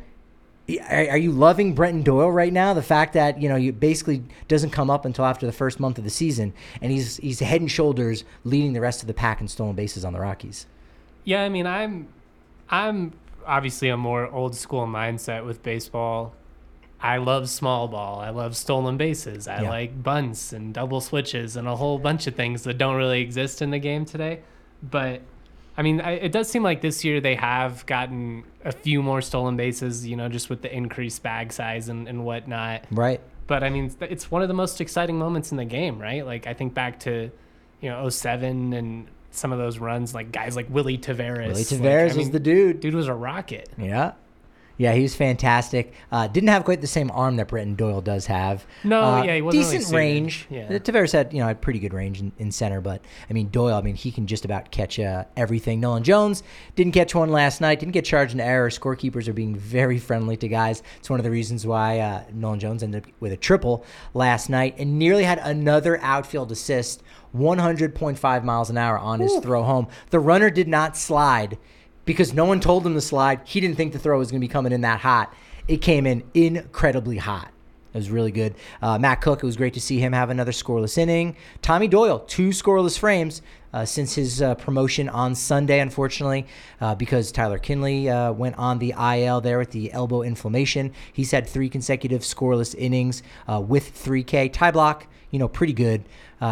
are, 0.91 1.17
you 1.17 1.31
loving 1.31 1.75
Brenton 1.75 2.03
Doyle 2.03 2.31
right 2.31 2.53
now? 2.53 2.75
The 2.75 2.83
fact 2.83 3.13
that 3.13 3.41
you 3.41 3.49
know 3.49 3.57
you 3.57 3.73
basically 3.73 4.25
doesn't 4.49 4.71
come 4.71 4.91
up 4.91 5.05
until 5.05 5.25
after 5.25 5.47
the 5.47 5.53
first 5.53 5.79
month 5.79 5.99
of 5.99 6.05
the 6.05 6.11
season, 6.11 6.53
and 6.81 6.91
he's 6.91 7.19
he's 7.19 7.39
head 7.41 7.61
and 7.61 7.71
shoulders 7.71 8.25
leading 8.45 8.73
the 8.73 8.81
rest 8.81 9.01
of 9.01 9.07
the 9.07 9.15
pack 9.15 9.41
in 9.41 9.49
stolen 9.49 9.77
bases 9.77 10.05
on 10.05 10.13
the 10.13 10.21
Rockies. 10.21 10.67
Yeah, 11.25 11.43
I 11.43 11.49
mean, 11.49 11.67
I'm, 11.67 12.09
I'm 12.71 13.13
obviously 13.45 13.89
a 13.89 13.97
more 13.97 14.29
old 14.29 14.55
school 14.55 14.87
mindset 14.87 15.45
with 15.45 15.63
baseball. 15.63 16.35
I 17.01 17.19
love 17.19 17.49
small 17.49 17.89
ball. 17.89 18.21
I 18.21 18.31
love 18.31 18.57
stolen 18.57 18.97
bases. 18.97 19.47
I 19.47 19.63
Yeah. 19.63 19.69
like 19.71 20.03
bunts 20.03 20.53
and 20.53 20.73
double 20.73 21.01
switches 21.01 21.57
and 21.57 21.69
a 21.69 21.77
whole 21.77 21.99
bunch 21.99 22.27
of 22.27 22.35
things 22.35 22.63
that 22.65 22.79
don't 22.79 22.97
really 22.97 23.21
exist 23.21 23.61
in 23.63 23.71
the 23.71 23.79
game 23.79 24.05
today. 24.05 24.41
But 24.83 25.21
I 25.79 25.83
mean, 25.83 26.01
I, 26.01 26.13
it 26.13 26.33
does 26.33 26.49
seem 26.49 26.63
like 26.63 26.81
this 26.81 27.05
year 27.05 27.21
they 27.21 27.35
have 27.35 27.85
gotten 27.85 28.45
a 28.65 28.73
few 28.73 29.03
more 29.03 29.21
stolen 29.21 29.57
bases, 29.57 30.07
you 30.07 30.17
know, 30.17 30.29
just 30.31 30.49
with 30.49 30.63
the 30.63 30.75
increased 30.75 31.23
bag 31.23 31.53
size 31.53 31.91
and, 31.91 32.09
and 32.09 32.25
whatnot. 32.25 32.85
Right. 32.91 33.21
But 33.47 33.63
I 33.63 33.69
mean, 33.69 33.95
it's 34.01 34.31
one 34.31 34.41
of 34.41 34.49
the 34.49 34.55
most 34.55 34.81
exciting 34.81 35.19
moments 35.19 35.51
in 35.51 35.59
the 35.59 35.67
game, 35.67 36.01
right? 36.01 36.25
Like 36.25 36.47
I 36.47 36.55
think 36.55 36.73
back 36.73 37.01
to, 37.01 37.31
you 37.83 37.91
know, 37.91 38.09
07 38.09 38.73
and 38.73 39.07
some 39.33 39.53
of 39.53 39.59
those 39.59 39.79
runs, 39.79 40.15
like 40.15 40.33
guys 40.33 40.57
like 40.57 40.67
Willy 40.71 40.97
Taveras. 40.97 41.49
Willy 41.49 41.53
Like, 41.53 41.67
Taveras 41.67 42.01
I 42.01 42.05
was 42.07 42.17
mean, 42.17 42.31
the 42.33 42.41
dude. 42.41 42.81
Dude 42.81 42.95
was 42.95 43.07
a 43.07 43.15
rocket. 43.15 43.69
Yeah. 43.77 44.13
Yeah, 44.79 44.93
he 44.93 45.01
was 45.03 45.15
fantastic. 45.15 45.95
Uh, 46.13 46.27
didn't 46.29 46.51
have 46.51 46.65
quite 46.65 46.83
the 46.83 46.87
same 46.87 47.11
arm 47.13 47.37
that 47.37 47.49
Brenton 47.49 47.77
Doyle 47.77 48.03
does 48.03 48.27
have. 48.27 48.67
No, 48.85 49.01
Uh, 49.03 49.23
yeah, 49.23 49.35
he 49.37 49.43
wasn't 49.43 49.63
really 49.65 49.73
decent 49.79 49.85
suited. 49.89 49.97
range. 49.97 50.47
Yeah. 50.51 50.65
Uh, 50.67 50.73
Taveras 50.79 51.13
had 51.13 51.33
you 51.33 51.41
know 51.41 51.47
had 51.47 51.61
pretty 51.63 51.79
good 51.79 51.95
range 51.95 52.21
in, 52.21 52.31
in 52.39 52.53
center, 52.53 52.81
but 52.83 53.03
I 53.31 53.33
mean 53.33 53.49
Doyle, 53.49 53.75
I 53.75 53.81
mean 53.83 53.95
he 53.97 54.11
can 54.13 54.27
just 54.27 54.45
about 54.45 54.71
catch 54.71 54.99
uh, 55.01 55.25
everything. 55.37 55.81
Nolan 55.81 56.03
Jones 56.03 56.43
didn't 56.75 56.93
catch 56.93 57.15
one 57.15 57.31
last 57.31 57.61
night. 57.61 57.81
Didn't 57.81 57.93
get 57.95 58.05
charged 58.05 58.35
an 58.35 58.41
error. 58.41 58.69
Scorekeepers 58.69 59.29
are 59.29 59.33
being 59.33 59.57
very 59.57 59.99
friendly 59.99 60.37
to 60.37 60.49
guys. 60.49 60.83
It's 60.99 61.09
one 61.09 61.19
of 61.21 61.25
the 61.25 61.31
reasons 61.31 61.67
why 61.67 61.99
uh, 62.01 62.25
Nolan 62.33 62.61
Jones 62.61 62.83
ended 62.83 63.05
up 63.07 63.11
with 63.19 63.33
a 63.33 63.37
triple 63.37 63.85
last 64.13 64.51
night 64.51 64.75
and 64.79 64.99
nearly 64.99 65.25
had 65.25 65.39
another 65.39 65.99
outfield 66.03 66.53
assist, 66.53 67.03
100.5 67.35 68.45
miles 68.45 68.71
an 68.71 68.79
hour 68.79 68.99
on 68.99 69.21
his 69.21 69.37
throw 69.39 69.63
home. 69.63 69.87
The 70.11 70.21
runner 70.21 70.51
did 70.51 70.69
not 70.69 70.97
slide 70.97 71.59
because 72.07 72.33
no 72.33 72.47
one 72.47 72.61
told 72.61 72.87
him 72.87 72.95
to 72.95 73.01
slide. 73.03 73.43
He 73.45 73.61
didn't 73.61 73.77
think 73.77 73.93
the 73.93 73.99
throw 73.99 74.19
was 74.19 74.31
going 74.31 74.41
to 74.41 74.45
be 74.47 74.51
coming 74.51 74.73
in 74.73 74.81
that 74.81 75.01
hot. 75.01 75.35
It 75.69 75.83
came 75.83 76.07
in 76.07 76.23
incredibly 76.33 77.19
hot. 77.19 77.53
It 77.93 77.99
was 77.99 78.11
really 78.11 78.31
good. 78.31 78.55
Uh, 78.83 78.99
Matt 78.99 79.23
Koch, 79.23 79.43
it 79.43 79.47
was 79.47 79.57
great 79.57 79.75
to 79.75 79.81
see 79.81 79.99
him 79.99 80.13
have 80.13 80.31
another 80.31 80.53
scoreless 80.53 80.99
inning. 80.99 81.35
Tommy 81.63 81.89
Doyle, 81.89 82.21
two 82.21 82.51
scoreless 82.51 82.99
frames 82.99 83.41
uh, 83.73 83.85
since 83.85 84.15
his 84.15 84.43
uh, 84.43 84.55
promotion 84.55 85.09
on 85.09 85.35
Sunday, 85.35 85.81
unfortunately, 85.81 86.47
uh, 86.81 86.95
because 86.95 87.33
Tyler 87.33 87.59
Kinley 87.59 88.09
uh, 88.09 88.33
went 88.33 88.57
on 88.59 88.79
the 88.79 88.95
IL 88.99 89.41
there 89.41 89.59
with 89.59 89.71
the 89.71 89.91
elbow 89.93 90.23
inflammation. 90.23 90.93
He's 91.13 91.31
had 91.31 91.47
three 91.47 91.71
consecutive 91.71 92.21
scoreless 92.21 92.75
innings 92.77 93.23
uh, 93.49 93.61
with 93.61 93.95
3K. 93.95 94.53
Ty 94.53 94.73
Blach, 94.73 95.05
you 95.31 95.39
know, 95.39 95.49
pretty 95.49 95.73
good. 95.73 96.05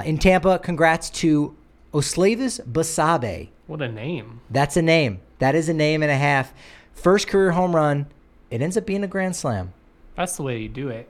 In 0.04 0.16
Tampa, 0.16 0.58
congrats 0.58 1.10
to 1.10 1.56
Osleivis 1.92 2.58
Basabe. 2.66 3.50
What 3.66 3.80
a 3.80 3.88
name. 3.88 4.40
That's 4.50 4.76
a 4.76 4.82
name. 4.82 5.20
That 5.38 5.54
is 5.54 5.68
a 5.68 5.74
name 5.74 6.02
and 6.02 6.10
a 6.10 6.16
half. 6.16 6.52
First 6.92 7.28
career 7.28 7.52
home 7.52 7.74
run. 7.74 8.06
It 8.50 8.62
ends 8.62 8.76
up 8.76 8.86
being 8.86 9.02
a 9.02 9.08
grand 9.08 9.36
slam. 9.36 9.72
That's 10.16 10.36
the 10.36 10.42
way 10.42 10.58
you 10.58 10.68
do 10.68 10.88
it. 10.88 11.08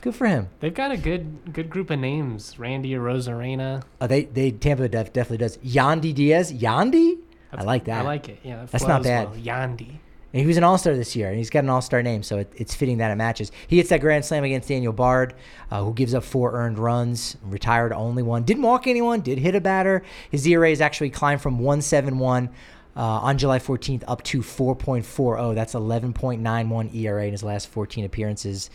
Good 0.00 0.16
for 0.16 0.26
him. 0.26 0.48
They've 0.58 0.74
got 0.74 0.90
a 0.90 0.96
good 0.96 1.52
good 1.52 1.70
group 1.70 1.90
of 1.90 2.00
names. 2.00 2.58
Randy 2.58 2.90
Arozarena. 2.90 3.84
Oh, 4.00 4.06
they 4.08 4.24
they 4.24 4.50
Tampa 4.50 4.88
def, 4.88 5.12
definitely 5.12 5.38
does. 5.38 5.58
Yandy 5.58 6.12
Diaz. 6.12 6.52
Yandy. 6.52 7.18
I 7.52 7.62
like 7.62 7.84
that. 7.84 8.00
I 8.00 8.02
like 8.02 8.28
it. 8.28 8.40
Yeah, 8.42 8.56
that 8.56 8.70
That's 8.72 8.86
not 8.86 9.04
bad. 9.04 9.30
Well. 9.30 9.38
Yandy. 9.38 9.98
And 10.32 10.40
he 10.40 10.46
was 10.46 10.56
an 10.56 10.64
All 10.64 10.78
Star 10.78 10.94
this 10.94 11.14
year, 11.14 11.28
and 11.28 11.36
he's 11.36 11.50
got 11.50 11.64
an 11.64 11.70
All 11.70 11.82
Star 11.82 12.02
name, 12.02 12.22
so 12.22 12.38
it, 12.38 12.52
it's 12.56 12.74
fitting 12.74 12.98
that 12.98 13.10
it 13.10 13.16
matches. 13.16 13.52
He 13.68 13.76
hits 13.76 13.90
that 13.90 14.00
grand 14.00 14.24
slam 14.24 14.44
against 14.44 14.68
Daniel 14.68 14.92
Bard, 14.92 15.34
uh, 15.70 15.82
who 15.82 15.92
gives 15.92 16.14
up 16.14 16.24
four 16.24 16.52
earned 16.52 16.78
runs, 16.78 17.36
retired 17.42 17.92
only 17.92 18.22
one, 18.22 18.44
didn't 18.44 18.62
walk 18.62 18.86
anyone, 18.86 19.20
did 19.20 19.38
hit 19.38 19.54
a 19.54 19.60
batter. 19.60 20.02
His 20.30 20.46
ERA 20.46 20.70
has 20.70 20.80
actually 20.80 21.10
climbed 21.10 21.42
from 21.42 21.58
171 21.58 22.48
uh, 22.96 23.00
on 23.00 23.38
July 23.38 23.58
14th 23.58 24.04
up 24.06 24.22
to 24.24 24.40
4.40. 24.40 25.54
That's 25.54 25.74
11.91 25.74 26.94
ERA 26.94 27.24
in 27.24 27.32
his 27.32 27.42
last 27.42 27.68
14 27.68 28.04
appearances. 28.04 28.70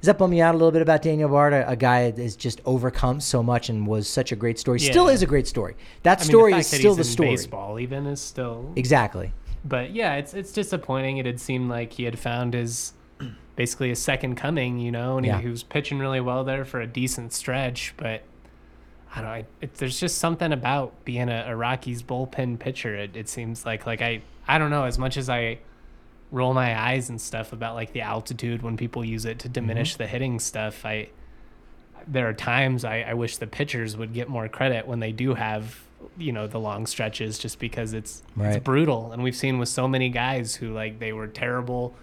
Does 0.00 0.06
that 0.06 0.18
bum 0.18 0.32
you 0.32 0.42
out 0.42 0.54
a 0.54 0.58
little 0.58 0.72
bit 0.72 0.82
about 0.82 1.00
Daniel 1.02 1.28
Bard, 1.28 1.52
a, 1.52 1.68
a 1.70 1.76
guy 1.76 2.10
that 2.10 2.20
has 2.20 2.34
just 2.34 2.60
overcome 2.64 3.20
so 3.20 3.40
much 3.40 3.68
and 3.68 3.86
was 3.86 4.08
such 4.08 4.32
a 4.32 4.36
great 4.36 4.58
story? 4.58 4.80
Still 4.80 5.08
is 5.08 5.22
a 5.22 5.26
great 5.26 5.46
story. 5.46 5.76
That 6.02 6.18
I 6.18 6.22
mean, 6.22 6.28
story 6.28 6.52
the 6.54 6.58
is 6.58 6.66
still 6.66 6.94
the 6.94 7.02
in 7.02 7.04
story. 7.04 7.28
Baseball 7.30 7.78
even 7.78 8.06
is 8.06 8.20
still. 8.20 8.72
Exactly. 8.74 9.32
But 9.64 9.92
yeah, 9.92 10.14
it's 10.16 10.34
it's 10.34 10.52
disappointing. 10.52 11.18
It 11.18 11.26
had 11.26 11.40
seemed 11.40 11.70
like 11.70 11.92
he 11.92 12.04
had 12.04 12.18
found 12.18 12.54
his 12.54 12.92
basically 13.56 13.90
a 13.90 13.96
second 13.96 14.36
coming, 14.36 14.78
you 14.78 14.90
know, 14.90 15.16
and 15.16 15.26
Yeah. 15.26 15.36
he, 15.36 15.44
he 15.44 15.48
was 15.48 15.62
pitching 15.62 15.98
really 15.98 16.20
well 16.20 16.44
there 16.44 16.64
for 16.64 16.80
a 16.80 16.86
decent 16.86 17.32
stretch. 17.32 17.94
But 17.96 18.22
I 19.14 19.16
don't 19.16 19.24
know. 19.24 19.30
I- 19.34 19.44
It, 19.60 19.74
there's 19.74 20.00
just 20.00 20.18
something 20.18 20.52
about 20.52 21.04
being 21.04 21.28
a, 21.28 21.44
a 21.48 21.54
Rockies 21.56 22.02
bullpen 22.02 22.58
pitcher. 22.58 22.94
It, 22.96 23.16
it 23.16 23.28
seems 23.28 23.64
like 23.64 23.86
like 23.86 24.02
I 24.02 24.22
I 24.48 24.58
don't 24.58 24.70
know. 24.70 24.84
As 24.84 24.98
much 24.98 25.16
as 25.16 25.28
I 25.28 25.58
roll 26.32 26.54
my 26.54 26.76
eyes 26.80 27.10
and 27.10 27.20
stuff 27.20 27.52
about 27.52 27.74
like 27.74 27.92
the 27.92 28.00
altitude 28.00 28.62
when 28.62 28.76
people 28.76 29.04
use 29.04 29.24
it 29.26 29.38
to 29.40 29.48
Mm-hmm. 29.48 29.52
diminish 29.52 29.96
the 29.96 30.06
hitting 30.06 30.40
stuff, 30.40 30.84
I 30.84 31.10
there 32.08 32.28
are 32.28 32.32
times 32.32 32.84
I, 32.84 33.02
I 33.02 33.14
wish 33.14 33.36
the 33.36 33.46
pitchers 33.46 33.96
would 33.96 34.12
get 34.12 34.28
more 34.28 34.48
credit 34.48 34.88
when 34.88 34.98
they 34.98 35.12
do 35.12 35.34
have 35.34 35.78
you 36.18 36.32
know 36.32 36.46
the 36.46 36.58
long 36.60 36.86
stretches 36.86 37.38
just 37.38 37.58
because 37.58 37.92
it's 37.92 38.22
Right. 38.36 38.56
it's 38.56 38.64
brutal. 38.64 39.12
And 39.12 39.22
we've 39.22 39.36
seen 39.36 39.58
with 39.58 39.68
so 39.68 39.86
many 39.88 40.08
guys 40.08 40.54
who 40.54 40.72
like 40.72 40.98
they 40.98 41.12
were 41.12 41.26
terrible 41.26 41.94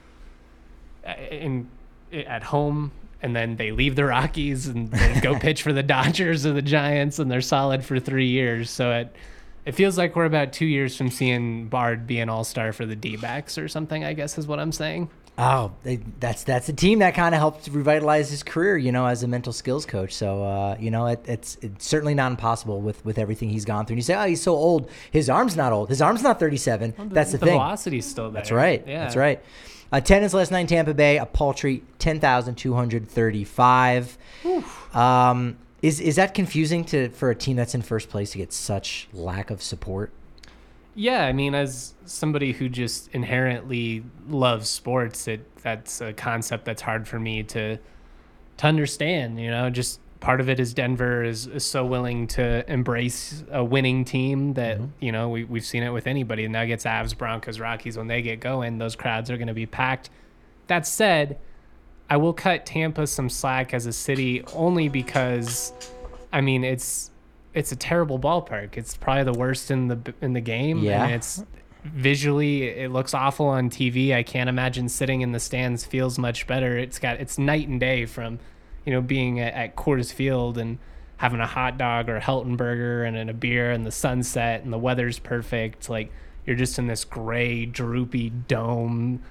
uh, 1.07 1.13
in 1.31 1.67
at 2.12 2.43
home 2.43 2.91
and 3.21 3.35
then 3.35 3.55
they 3.57 3.71
leave 3.71 3.95
the 3.95 4.05
Rockies 4.05 4.67
and 4.67 4.91
go 5.21 5.38
pitch 5.39 5.62
for 5.62 5.73
the 5.73 5.83
Dodgers 5.83 6.45
or 6.45 6.53
the 6.53 6.62
Giants 6.62 7.19
and 7.19 7.29
they're 7.29 7.41
solid 7.41 7.83
for 7.83 7.99
3 7.99 8.25
years. 8.27 8.69
So 8.69 8.91
it 8.91 9.15
it 9.65 9.73
feels 9.75 9.97
like 9.97 10.15
we're 10.15 10.25
about 10.25 10.53
2 10.53 10.65
years 10.65 10.95
from 10.95 11.09
seeing 11.12 11.67
Bard 11.67 12.07
be 12.07 12.19
an 12.19 12.29
all-star 12.29 12.71
for 12.73 12.85
the 12.85 12.95
D-backs 12.95 13.57
or 13.57 13.67
something 13.67 14.03
I 14.05 14.13
guess 14.13 14.38
is 14.38 14.47
what 14.47 14.59
I'm 14.59 14.71
saying 14.71 15.09
Oh, 15.41 15.71
they, 15.84 16.02
that's 16.19 16.43
that's 16.43 16.67
a 16.67 16.73
team 16.73 16.99
that 16.99 17.15
kind 17.15 17.34
of 17.34 17.39
helped 17.39 17.69
revitalize 17.69 18.30
his 18.30 18.43
career, 18.43 18.78
you 18.78 18.91
know, 18.91 19.06
as 19.06 19.23
a 19.23 19.28
mental 19.28 19.54
skills 19.54 19.86
coach. 19.86 20.13
So, 20.13 20.43
uh, 20.43 20.75
you 20.78 20.91
know, 20.91 21.08
it, 21.08 21.23
it's 21.25 21.56
it's 21.62 21.88
certainly 21.88 22.13
not 22.13 22.32
impossible 22.32 22.82
with 22.82 23.06
with 23.06 23.17
everything 23.17 23.49
he's 23.49 23.63
gone 23.63 23.86
through. 23.86 23.93
And 23.93 23.99
you 23.99 24.04
say, 24.04 24.15
oh, 24.15 24.25
he's 24.25 24.41
so 24.41 24.54
old. 24.54 24.89
His 25.12 25.30
arm's 25.30 25.56
not 25.56 25.71
old. 25.71 25.88
His 25.88 26.02
arm's 26.02 26.23
not 26.23 26.41
37. 26.41 26.93
that's 27.13 27.32
the, 27.32 27.38
the 27.38 27.45
thing. 27.45 27.58
velocity's 27.58 28.06
still 28.06 28.25
there 28.25 28.34
That's 28.41 28.52
right. 28.52 28.84
yeah 28.86 29.04
That's 29.04 29.15
right. 29.15 29.41
Attendance 29.93 30.34
last 30.34 30.52
night 30.52 30.60
in 30.62 30.67
Tampa 30.67 30.93
Bay, 30.93 31.17
a 31.17 31.25
paltry 31.25 31.84
10,235. 31.99 34.17
Um, 34.93 35.58
is 35.82 36.02
is 36.02 36.17
that 36.17 36.34
confusing 36.34 36.84
to 36.86 37.08
for 37.10 37.30
a 37.30 37.36
team 37.36 37.56
that's 37.56 37.73
in 37.73 37.82
first 37.82 38.10
place 38.10 38.32
to 38.32 38.38
get 38.38 38.52
such 38.52 39.08
lack 39.13 39.49
of 39.49 39.63
support? 39.63 40.12
Yeah, 40.95 41.25
I 41.25 41.34
mean, 41.34 41.56
as 41.56 41.93
somebody 42.06 42.52
who 42.52 42.67
just 42.67 43.10
inherently 43.13 44.04
loves 44.28 44.69
sports, 44.69 45.28
it 45.28 45.45
that's 45.62 46.02
a 46.02 46.13
concept 46.13 46.65
that's 46.65 46.82
hard 46.82 47.08
for 47.08 47.19
me 47.19 47.43
to 47.43 47.78
to 48.58 48.67
understand. 48.67 49.39
You 49.39 49.52
know, 49.52 49.69
just 49.69 49.99
part 50.19 50.41
of 50.41 50.49
it 50.49 50.60
is 50.60 50.73
Denver 50.73 51.23
is, 51.23 51.47
is 51.47 51.65
so 51.65 51.86
willing 51.86 52.28
to 52.28 52.69
embrace 52.69 53.43
a 53.52 53.63
winning 53.63 54.04
team 54.04 54.54
that 54.56 54.78
mm-hmm. 54.78 54.88
you 54.99 55.12
know 55.12 55.30
we 55.30 55.43
we've 55.43 55.65
seen 55.65 55.84
it 55.84 55.91
with 55.91 56.08
anybody. 56.08 56.43
The 56.43 56.49
Nuggets, 56.49 56.86
Avs, 56.86 57.17
Broncos, 57.17 57.60
Rockies. 57.60 57.97
When 57.97 58.08
they 58.08 58.21
get 58.21 58.39
going, 58.39 58.78
those 58.78 58.95
crowds 58.95 59.30
are 59.30 59.38
going 59.38 59.47
to 59.47 59.54
be 59.54 59.65
packed. 59.65 60.10
That 60.67 60.86
said, 60.86 61.39
I 62.10 62.17
will 62.17 62.34
cut 62.34 62.65
Tampa 62.65 63.08
some 63.08 63.30
slack 63.30 63.73
as 63.73 63.86
a 63.86 63.93
city 63.93 64.43
only 64.54 64.89
because, 64.89 65.73
I 66.32 66.41
mean, 66.41 66.63
it's 66.63 67.12
it's 67.53 67.71
a 67.71 67.75
terrible 67.75 68.19
ballpark. 68.19 68.77
It's 68.77 68.95
probably 68.95 69.23
the 69.23 69.38
worst 69.38 69.71
in 69.71 69.88
the 69.88 70.13
in 70.21 70.33
the 70.33 70.41
game. 70.41 70.79
Yeah. 70.79 71.05
and 71.05 71.13
it's 71.13 71.43
visually 71.83 72.63
it 72.63 72.91
looks 72.91 73.13
awful 73.13 73.47
on 73.47 73.69
TV. 73.69 74.13
I 74.13 74.23
can't 74.23 74.49
imagine 74.49 74.89
sitting 74.89 75.21
in 75.21 75.31
the 75.31 75.39
stands 75.39 75.85
feels 75.85 76.17
much 76.17 76.47
better. 76.47 76.77
It's 76.77 76.99
got 76.99 77.19
it's 77.19 77.38
night 77.38 77.67
and 77.67 77.79
day 77.79 78.05
from, 78.05 78.39
you 78.85 78.93
know, 78.93 79.01
being 79.01 79.39
at, 79.39 79.53
at 79.53 79.75
Coors 79.75 80.13
Field 80.13 80.57
and 80.57 80.77
having 81.17 81.39
a 81.39 81.47
hot 81.47 81.77
dog 81.77 82.07
or 82.07 82.17
a 82.17 82.21
Helton 82.21 82.55
burger 82.55 83.03
and, 83.03 83.17
and 83.17 83.29
a 83.29 83.33
beer 83.33 83.71
and 83.71 83.85
the 83.85 83.91
sunset 83.91 84.63
and 84.63 84.71
the 84.71 84.77
weather's 84.77 85.19
perfect. 85.19 85.89
Like 85.89 86.12
you're 86.45 86.55
just 86.55 86.79
in 86.79 86.88
this 86.88 87.03
gray, 87.05 87.65
droopy 87.65 88.29
dome. 88.29 89.21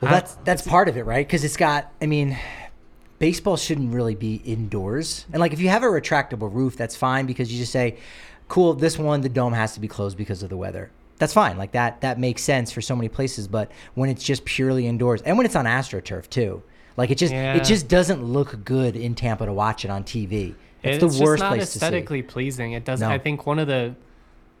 Well, 0.00 0.10
that's 0.10 0.34
that's 0.44 0.62
part 0.62 0.88
of 0.88 0.96
it, 0.96 1.04
right? 1.04 1.26
Because 1.26 1.44
it's 1.44 1.56
got. 1.56 1.92
I 2.02 2.06
mean, 2.06 2.36
baseball 3.28 3.56
shouldn't 3.56 3.90
really 3.94 4.14
be 4.14 4.34
indoors. 4.44 5.24
And 5.32 5.40
like 5.40 5.52
if 5.54 5.60
you 5.60 5.70
have 5.70 5.82
a 5.82 5.86
retractable 5.86 6.52
roof, 6.52 6.76
that's 6.76 6.94
fine 6.96 7.24
because 7.24 7.50
you 7.50 7.58
just 7.58 7.72
say, 7.72 7.96
"Cool, 8.48 8.74
this 8.74 8.98
one 8.98 9.22
the 9.22 9.30
dome 9.30 9.54
has 9.54 9.72
to 9.74 9.80
be 9.80 9.88
closed 9.88 10.18
because 10.18 10.42
of 10.42 10.50
the 10.50 10.56
weather." 10.58 10.90
That's 11.18 11.32
fine. 11.32 11.56
Like 11.56 11.72
that 11.72 12.00
that 12.02 12.18
makes 12.18 12.42
sense 12.42 12.70
for 12.70 12.82
so 12.82 12.94
many 12.94 13.08
places, 13.08 13.48
but 13.48 13.70
when 13.94 14.10
it's 14.10 14.22
just 14.22 14.44
purely 14.44 14.86
indoors 14.86 15.22
and 15.22 15.38
when 15.38 15.46
it's 15.46 15.56
on 15.56 15.64
AstroTurf 15.64 16.28
too. 16.28 16.62
Like 16.98 17.10
it 17.10 17.16
just 17.18 17.32
Yeah. 17.32 17.54
it 17.54 17.64
just 17.64 17.88
doesn't 17.88 18.22
look 18.22 18.62
good 18.64 18.94
in 18.94 19.14
Tampa 19.14 19.46
to 19.46 19.52
watch 19.54 19.84
it 19.86 19.90
on 19.90 20.04
TV. 20.04 20.54
It's, 20.82 21.02
it's 21.02 21.16
the 21.16 21.24
worst 21.24 21.42
not 21.42 21.48
place 21.52 21.62
to 21.72 21.78
see. 21.78 21.86
aesthetically 21.86 22.22
pleasing. 22.22 22.72
It 22.72 22.84
doesn't. 22.84 23.08
No. 23.08 23.14
I 23.14 23.18
think 23.18 23.46
one 23.46 23.58
of 23.58 23.68
the 23.68 23.94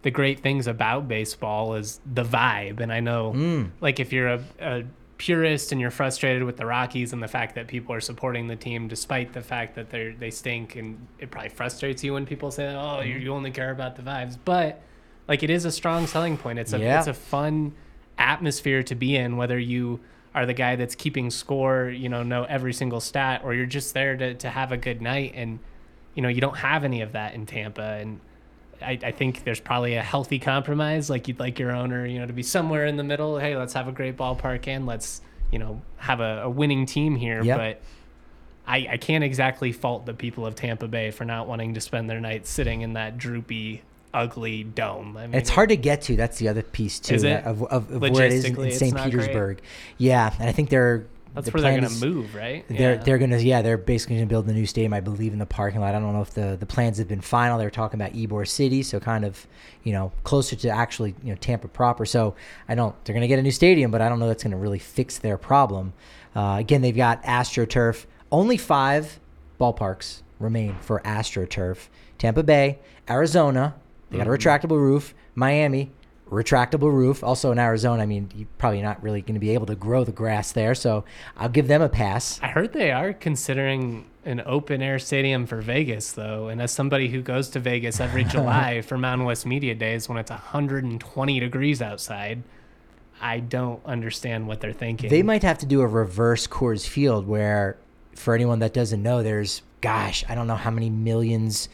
the 0.02 0.10
great 0.10 0.40
things 0.40 0.66
about 0.66 1.06
baseball 1.06 1.74
is 1.74 2.00
the 2.14 2.24
vibe, 2.24 2.80
and 2.80 2.90
I 2.92 3.00
know, 3.00 3.32
Mm. 3.34 3.70
like, 3.80 4.00
if 4.00 4.12
you're 4.12 4.28
a, 4.28 4.40
a 4.60 4.82
purist 5.24 5.72
and 5.72 5.80
you're 5.80 5.90
frustrated 5.90 6.42
with 6.42 6.56
the 6.56 6.66
Rockies 6.66 7.12
and 7.12 7.22
the 7.22 7.28
fact 7.28 7.54
that 7.54 7.66
people 7.66 7.94
are 7.94 8.00
supporting 8.00 8.46
the 8.46 8.56
team 8.56 8.88
despite 8.88 9.32
the 9.32 9.40
fact 9.40 9.74
that 9.76 9.90
they 9.90 10.14
they 10.18 10.30
stink, 10.30 10.76
and 10.76 11.06
it 11.18 11.30
probably 11.30 11.50
frustrates 11.50 12.04
you 12.04 12.12
when 12.14 12.26
people 12.26 12.50
say, 12.50 12.66
"Oh, 12.66 13.00
you, 13.00 13.14
mm-hmm. 13.14 13.22
you 13.22 13.32
only 13.32 13.50
care 13.50 13.70
about 13.70 13.96
the 13.96 14.02
vibes," 14.02 14.36
but 14.44 14.82
like, 15.26 15.42
it 15.42 15.50
is 15.50 15.64
a 15.64 15.72
strong 15.72 16.06
selling 16.06 16.36
point. 16.36 16.58
It's 16.58 16.72
a 16.72 16.78
Yeah. 16.78 16.98
it's 16.98 17.08
a 17.08 17.14
fun 17.14 17.72
atmosphere 18.18 18.82
to 18.82 18.94
be 18.94 19.16
in, 19.16 19.36
whether 19.36 19.58
you 19.58 20.00
are 20.34 20.46
the 20.46 20.54
guy 20.54 20.76
that's 20.76 20.94
keeping 20.94 21.30
score, 21.30 21.88
you 21.88 22.08
know, 22.08 22.22
know 22.22 22.44
every 22.44 22.72
single 22.72 23.00
stat, 23.00 23.40
or 23.44 23.54
you're 23.54 23.66
just 23.66 23.94
there 23.94 24.16
to, 24.16 24.34
to 24.34 24.50
have 24.50 24.72
a 24.72 24.76
good 24.76 25.00
night. 25.00 25.32
And, 25.34 25.60
you 26.14 26.22
know, 26.22 26.28
you 26.28 26.40
don't 26.40 26.58
have 26.58 26.84
any 26.84 27.00
of 27.02 27.12
that 27.12 27.34
in 27.34 27.46
Tampa. 27.46 27.82
And 27.82 28.20
I, 28.84 28.98
I 29.02 29.10
think 29.12 29.44
there's 29.44 29.60
probably 29.60 29.94
a 29.94 30.02
healthy 30.02 30.38
compromise. 30.38 31.10
Like 31.10 31.28
you'd 31.28 31.40
like 31.40 31.58
your 31.58 31.72
owner, 31.72 32.06
you 32.06 32.18
know, 32.18 32.26
to 32.26 32.32
be 32.32 32.42
somewhere 32.42 32.86
in 32.86 32.96
the 32.96 33.04
middle. 33.04 33.38
Hey, 33.38 33.56
let's 33.56 33.72
have 33.72 33.88
a 33.88 33.92
great 33.92 34.16
ballpark 34.16 34.68
and 34.68 34.86
let's, 34.86 35.20
you 35.50 35.58
know, 35.58 35.82
have 35.96 36.20
a, 36.20 36.42
a 36.44 36.50
winning 36.50 36.86
team 36.86 37.16
here. 37.16 37.42
Yep. 37.42 37.58
But 37.58 37.80
I, 38.66 38.86
I 38.92 38.96
can't 38.96 39.24
exactly 39.24 39.72
fault 39.72 40.06
the 40.06 40.14
people 40.14 40.46
of 40.46 40.54
Tampa 40.54 40.88
Bay 40.88 41.10
for 41.10 41.24
not 41.24 41.48
wanting 41.48 41.74
to 41.74 41.80
spend 41.80 42.08
their 42.08 42.20
night 42.20 42.46
sitting 42.46 42.82
in 42.82 42.94
that 42.94 43.18
droopy, 43.18 43.82
ugly 44.12 44.64
dome. 44.64 45.16
I 45.16 45.26
mean, 45.26 45.34
It's 45.34 45.50
hard 45.50 45.68
to 45.70 45.76
get 45.76 46.02
to. 46.02 46.16
That's 46.16 46.38
the 46.38 46.48
other 46.48 46.62
piece 46.62 47.00
too 47.00 47.16
of, 47.16 47.62
of, 47.64 47.90
of 47.90 48.00
where 48.00 48.26
it 48.26 48.32
is 48.32 48.44
in, 48.44 48.58
in 48.60 48.72
St. 48.72 48.94
not 48.94 49.10
great. 49.10 49.12
Petersburg. 49.12 49.60
Yeah, 49.98 50.32
and 50.38 50.48
I 50.48 50.52
think 50.52 50.70
they're 50.70 51.06
That's 51.34 51.46
the 51.46 51.52
where 51.52 51.62
they're 51.62 51.80
going 51.80 51.92
to 51.92 52.06
move, 52.06 52.34
right? 52.34 52.64
They're 52.68 52.94
Yeah. 52.94 53.02
they're 53.02 53.18
gonna 53.18 53.38
yeah 53.38 53.60
they're 53.60 53.76
basically 53.76 54.16
gonna 54.16 54.26
build 54.26 54.46
the 54.46 54.52
new 54.52 54.66
stadium 54.66 54.92
I 54.94 55.00
believe 55.00 55.32
in 55.32 55.38
the 55.38 55.46
parking 55.46 55.80
lot. 55.80 55.94
I 55.94 55.98
don't 55.98 56.12
know 56.12 56.22
if 56.22 56.30
the 56.30 56.56
the 56.58 56.66
plans 56.66 56.98
have 56.98 57.08
been 57.08 57.20
final. 57.20 57.58
They 57.58 57.64
were 57.64 57.70
talking 57.70 58.00
about 58.00 58.12
Ybor 58.14 58.46
City, 58.46 58.82
so 58.82 59.00
kind 59.00 59.24
of 59.24 59.46
you 59.82 59.92
know 59.92 60.12
closer 60.22 60.54
to 60.56 60.68
actually 60.68 61.14
you 61.22 61.30
know 61.30 61.36
Tampa 61.40 61.68
proper. 61.68 62.06
So 62.06 62.34
I 62.68 62.74
don't 62.74 62.94
they're 63.04 63.14
gonna 63.14 63.26
get 63.28 63.38
a 63.38 63.42
new 63.42 63.50
stadium, 63.50 63.90
but 63.90 64.00
I 64.00 64.08
don't 64.08 64.18
know 64.20 64.28
that's 64.28 64.42
gonna 64.44 64.56
really 64.56 64.78
fix 64.78 65.18
their 65.18 65.36
problem. 65.36 65.92
Uh, 66.36 66.56
again, 66.58 66.82
they've 66.82 66.96
got 66.96 67.22
AstroTurf. 67.24 68.06
Only 68.32 68.56
five 68.56 69.18
ballparks 69.60 70.22
remain 70.38 70.76
for 70.80 71.00
AstroTurf. 71.00 71.88
Tampa 72.18 72.42
Bay, 72.42 72.78
Arizona. 73.10 73.74
They 74.10 74.18
got 74.18 74.26
a 74.26 74.30
retractable 74.30 74.78
roof. 74.78 75.14
Miami, 75.34 75.90
retractable 76.34 76.92
roof. 76.92 77.22
Also 77.24 77.50
in 77.52 77.58
Arizona, 77.58 78.02
I 78.02 78.06
mean, 78.06 78.30
you're 78.34 78.48
probably 78.58 78.82
not 78.82 79.02
really 79.02 79.22
going 79.22 79.34
to 79.34 79.40
be 79.40 79.50
able 79.50 79.66
to 79.66 79.74
grow 79.74 80.04
the 80.04 80.12
grass 80.12 80.52
there, 80.52 80.74
so 80.74 81.04
I'll 81.36 81.48
give 81.48 81.68
them 81.68 81.82
a 81.82 81.88
pass. 81.88 82.40
I 82.42 82.48
heard 82.48 82.72
they 82.72 82.90
are 82.92 83.12
considering 83.12 84.06
an 84.24 84.42
open 84.46 84.82
air 84.82 84.98
stadium 84.98 85.46
for 85.46 85.60
Vegas, 85.60 86.12
though. 86.12 86.48
And 86.48 86.60
as 86.60 86.72
somebody 86.72 87.08
who 87.08 87.22
goes 87.22 87.48
to 87.50 87.60
Vegas 87.60 88.00
every 88.00 88.24
July 88.34 88.80
for 88.82 88.98
Mountain 88.98 89.26
West 89.26 89.46
Media 89.46 89.74
Days 89.74 90.08
when 90.08 90.18
it's 90.18 90.30
120 90.30 91.40
degrees 91.40 91.82
outside, 91.82 92.42
I 93.20 93.40
don't 93.40 93.84
understand 93.84 94.48
what 94.48 94.60
they're 94.60 94.72
thinking. 94.72 95.10
They 95.10 95.22
might 95.22 95.42
have 95.42 95.58
to 95.58 95.66
do 95.66 95.80
a 95.80 95.86
reverse 95.86 96.46
Coors 96.46 96.86
Field 96.86 97.26
where, 97.26 97.76
for 98.14 98.34
anyone 98.34 98.58
that 98.60 98.72
doesn't 98.72 99.02
know, 99.02 99.22
there's, 99.22 99.62
gosh, 99.80 100.24
I 100.28 100.34
don't 100.34 100.46
know 100.46 100.56
how 100.56 100.70
many 100.70 100.90
millions 100.90 101.68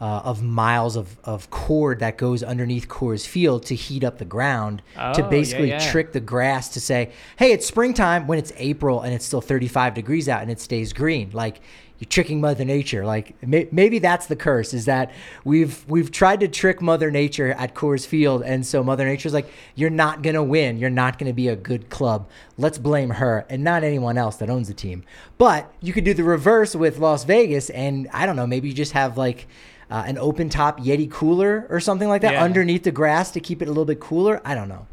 uh, 0.00 0.22
of 0.24 0.42
miles 0.42 0.96
of, 0.96 1.16
of 1.24 1.50
cord 1.50 2.00
that 2.00 2.18
goes 2.18 2.42
underneath 2.42 2.88
Coors 2.88 3.26
Field 3.26 3.64
to 3.66 3.74
heat 3.74 4.04
up 4.04 4.18
the 4.18 4.24
ground 4.24 4.82
Oh, 4.98 5.12
to 5.14 5.22
yeah, 5.22 5.28
basically 5.28 5.68
yeah. 5.68 5.90
trick 5.90 6.12
the 6.12 6.20
grass 6.20 6.68
to 6.70 6.80
say, 6.80 7.12
hey, 7.36 7.52
it's 7.52 7.66
springtime 7.66 8.26
when 8.26 8.38
it's 8.38 8.52
April 8.56 9.00
and 9.02 9.14
it's 9.14 9.24
still 9.24 9.40
35 9.40 9.94
degrees 9.94 10.28
out 10.28 10.42
and 10.42 10.50
it 10.50 10.60
stays 10.60 10.92
green. 10.92 11.30
Like, 11.32 11.60
you're 12.00 12.08
tricking 12.08 12.40
Mother 12.40 12.64
Nature. 12.64 13.06
Like 13.06 13.40
may, 13.40 13.68
maybe 13.70 14.00
that's 14.00 14.26
the 14.26 14.34
curse 14.34 14.74
is 14.74 14.86
that 14.86 15.12
we've 15.44 15.84
we've 15.88 16.10
tried 16.10 16.40
to 16.40 16.48
trick 16.48 16.82
Mother 16.82 17.08
Nature 17.10 17.52
at 17.52 17.74
Coors 17.76 18.04
Field, 18.04 18.42
and 18.42 18.66
so 18.66 18.82
Mother 18.82 19.04
Nature's 19.04 19.32
like, 19.32 19.48
you're 19.76 19.90
not 19.90 20.20
gonna 20.22 20.42
win. 20.42 20.76
You're 20.76 20.90
not 20.90 21.20
gonna 21.20 21.32
be 21.32 21.46
a 21.46 21.54
good 21.56 21.90
club. 21.90 22.28
Let's 22.58 22.78
blame 22.78 23.10
her 23.10 23.46
and 23.48 23.62
not 23.62 23.84
anyone 23.84 24.18
else 24.18 24.36
that 24.36 24.50
owns 24.50 24.66
the 24.66 24.74
team. 24.74 25.04
But 25.38 25.72
you 25.80 25.92
could 25.92 26.04
do 26.04 26.14
the 26.14 26.24
reverse 26.24 26.74
with 26.74 26.98
Las 26.98 27.22
Vegas, 27.22 27.70
and 27.70 28.08
I 28.12 28.26
don't 28.26 28.34
know. 28.36 28.46
Maybe 28.46 28.68
you 28.68 28.74
just 28.74 28.92
have 28.92 29.16
like. 29.16 29.46
Uh, 29.90 30.02
an 30.06 30.16
open 30.18 30.48
top 30.48 30.80
Yeti 30.80 31.10
cooler 31.10 31.66
or 31.68 31.78
something 31.80 32.08
like 32.08 32.22
that 32.22 32.32
Yeah. 32.34 32.42
underneath 32.44 32.84
the 32.84 32.90
grass 32.90 33.30
to 33.32 33.40
keep 33.40 33.60
it 33.60 33.66
a 33.66 33.70
little 33.70 33.84
bit 33.84 34.00
cooler. 34.00 34.40
I 34.44 34.54
don't 34.54 34.68
know. 34.68 34.86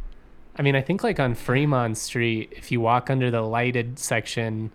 I 0.57 0.61
mean, 0.63 0.75
I 0.75 0.81
think 0.81 1.03
like 1.03 1.19
on 1.19 1.33
Fremont 1.33 1.97
Street, 1.97 2.51
if 2.55 2.71
you 2.71 2.81
walk 2.81 3.09
under 3.09 3.31
the 3.31 3.41
lighted 3.41 3.97
section, 3.99 4.71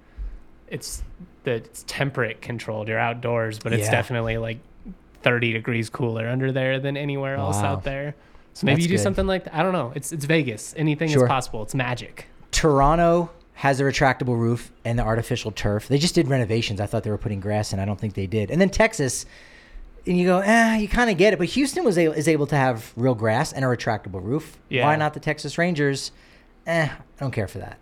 it's 0.68 1.02
the 1.44 1.52
it's 1.52 1.84
temperate 1.86 2.40
controlled. 2.40 2.88
You're 2.88 2.98
outdoors, 2.98 3.58
but 3.58 3.72
it's 3.72 3.84
Yeah. 3.84 3.90
definitely 3.92 4.38
like 4.38 4.58
30 5.22 5.52
degrees 5.52 5.90
cooler 5.90 6.26
under 6.28 6.50
there 6.50 6.80
than 6.80 6.96
anywhere 6.96 7.36
else 7.36 7.56
Wow. 7.56 7.72
out 7.72 7.84
there. 7.84 8.14
So 8.54 8.64
maybe 8.64 8.76
That's 8.76 8.82
you 8.84 8.88
do 8.88 8.96
good. 8.96 9.02
something 9.02 9.26
like 9.26 9.44
that. 9.44 9.54
I 9.54 9.62
don't 9.62 9.72
know. 9.72 9.92
It's 9.94 10.12
it's 10.12 10.24
Vegas. 10.24 10.72
Anything 10.78 11.10
Sure. 11.10 11.24
is 11.24 11.28
possible. 11.28 11.62
It's 11.62 11.74
magic. 11.74 12.26
Toronto 12.52 13.30
has 13.52 13.80
a 13.80 13.84
retractable 13.84 14.38
roof 14.38 14.72
and 14.84 14.98
the 14.98 15.02
artificial 15.02 15.50
turf. 15.50 15.88
They 15.88 15.98
just 15.98 16.14
did 16.14 16.26
renovations. 16.28 16.80
I 16.80 16.86
thought 16.86 17.02
they 17.04 17.10
were 17.10 17.18
putting 17.18 17.40
grass 17.40 17.72
in. 17.72 17.78
I 17.78 17.84
don't 17.84 18.00
think 18.00 18.14
they 18.14 18.26
did. 18.26 18.50
And 18.50 18.60
then 18.60 18.70
Texas, 18.70 19.26
and 20.06 20.16
you 20.16 20.26
go, 20.26 20.38
eh, 20.38 20.76
you 20.76 20.88
kind 20.88 21.10
of 21.10 21.16
get 21.16 21.32
it. 21.32 21.38
But 21.38 21.48
Houston 21.48 21.84
was 21.84 21.98
is 21.98 22.28
able 22.28 22.46
to 22.48 22.56
have 22.56 22.92
real 22.96 23.14
grass 23.14 23.52
and 23.52 23.64
a 23.64 23.68
retractable 23.68 24.22
roof. 24.22 24.58
Yeah. 24.68 24.84
Why 24.84 24.96
not 24.96 25.14
the 25.14 25.20
Texas 25.20 25.58
Rangers? 25.58 26.12
Eh, 26.66 26.88
I 26.88 27.20
don't 27.20 27.32
care 27.32 27.48
for 27.48 27.58
that. 27.58 27.78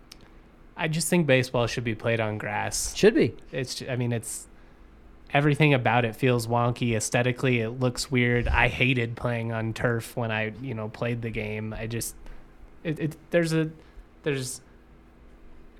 I 0.77 0.87
just 0.87 1.07
think 1.07 1.25
baseball 1.25 1.67
should 1.67 1.83
be 1.83 1.95
played 1.95 2.19
on 2.19 2.37
grass. 2.37 2.95
Should 2.95 3.15
be. 3.15 3.35
It's 3.51 3.81
I 3.89 3.95
mean 3.95 4.11
it's 4.11 4.47
everything 5.33 5.73
about 5.73 6.05
it 6.05 6.15
feels 6.15 6.47
wonky 6.47 6.95
aesthetically. 6.95 7.59
It 7.61 7.79
looks 7.79 8.11
weird. 8.11 8.47
I 8.47 8.67
hated 8.67 9.15
playing 9.15 9.51
on 9.51 9.73
turf 9.73 10.17
when 10.17 10.31
I 10.31 10.53
you 10.61 10.73
know 10.73 10.89
played 10.89 11.21
the 11.21 11.29
game. 11.29 11.73
I 11.73 11.87
just 11.87 12.15
it, 12.83 12.99
it 12.99 13.17
there's 13.31 13.53
a 13.53 13.69
there's 14.23 14.61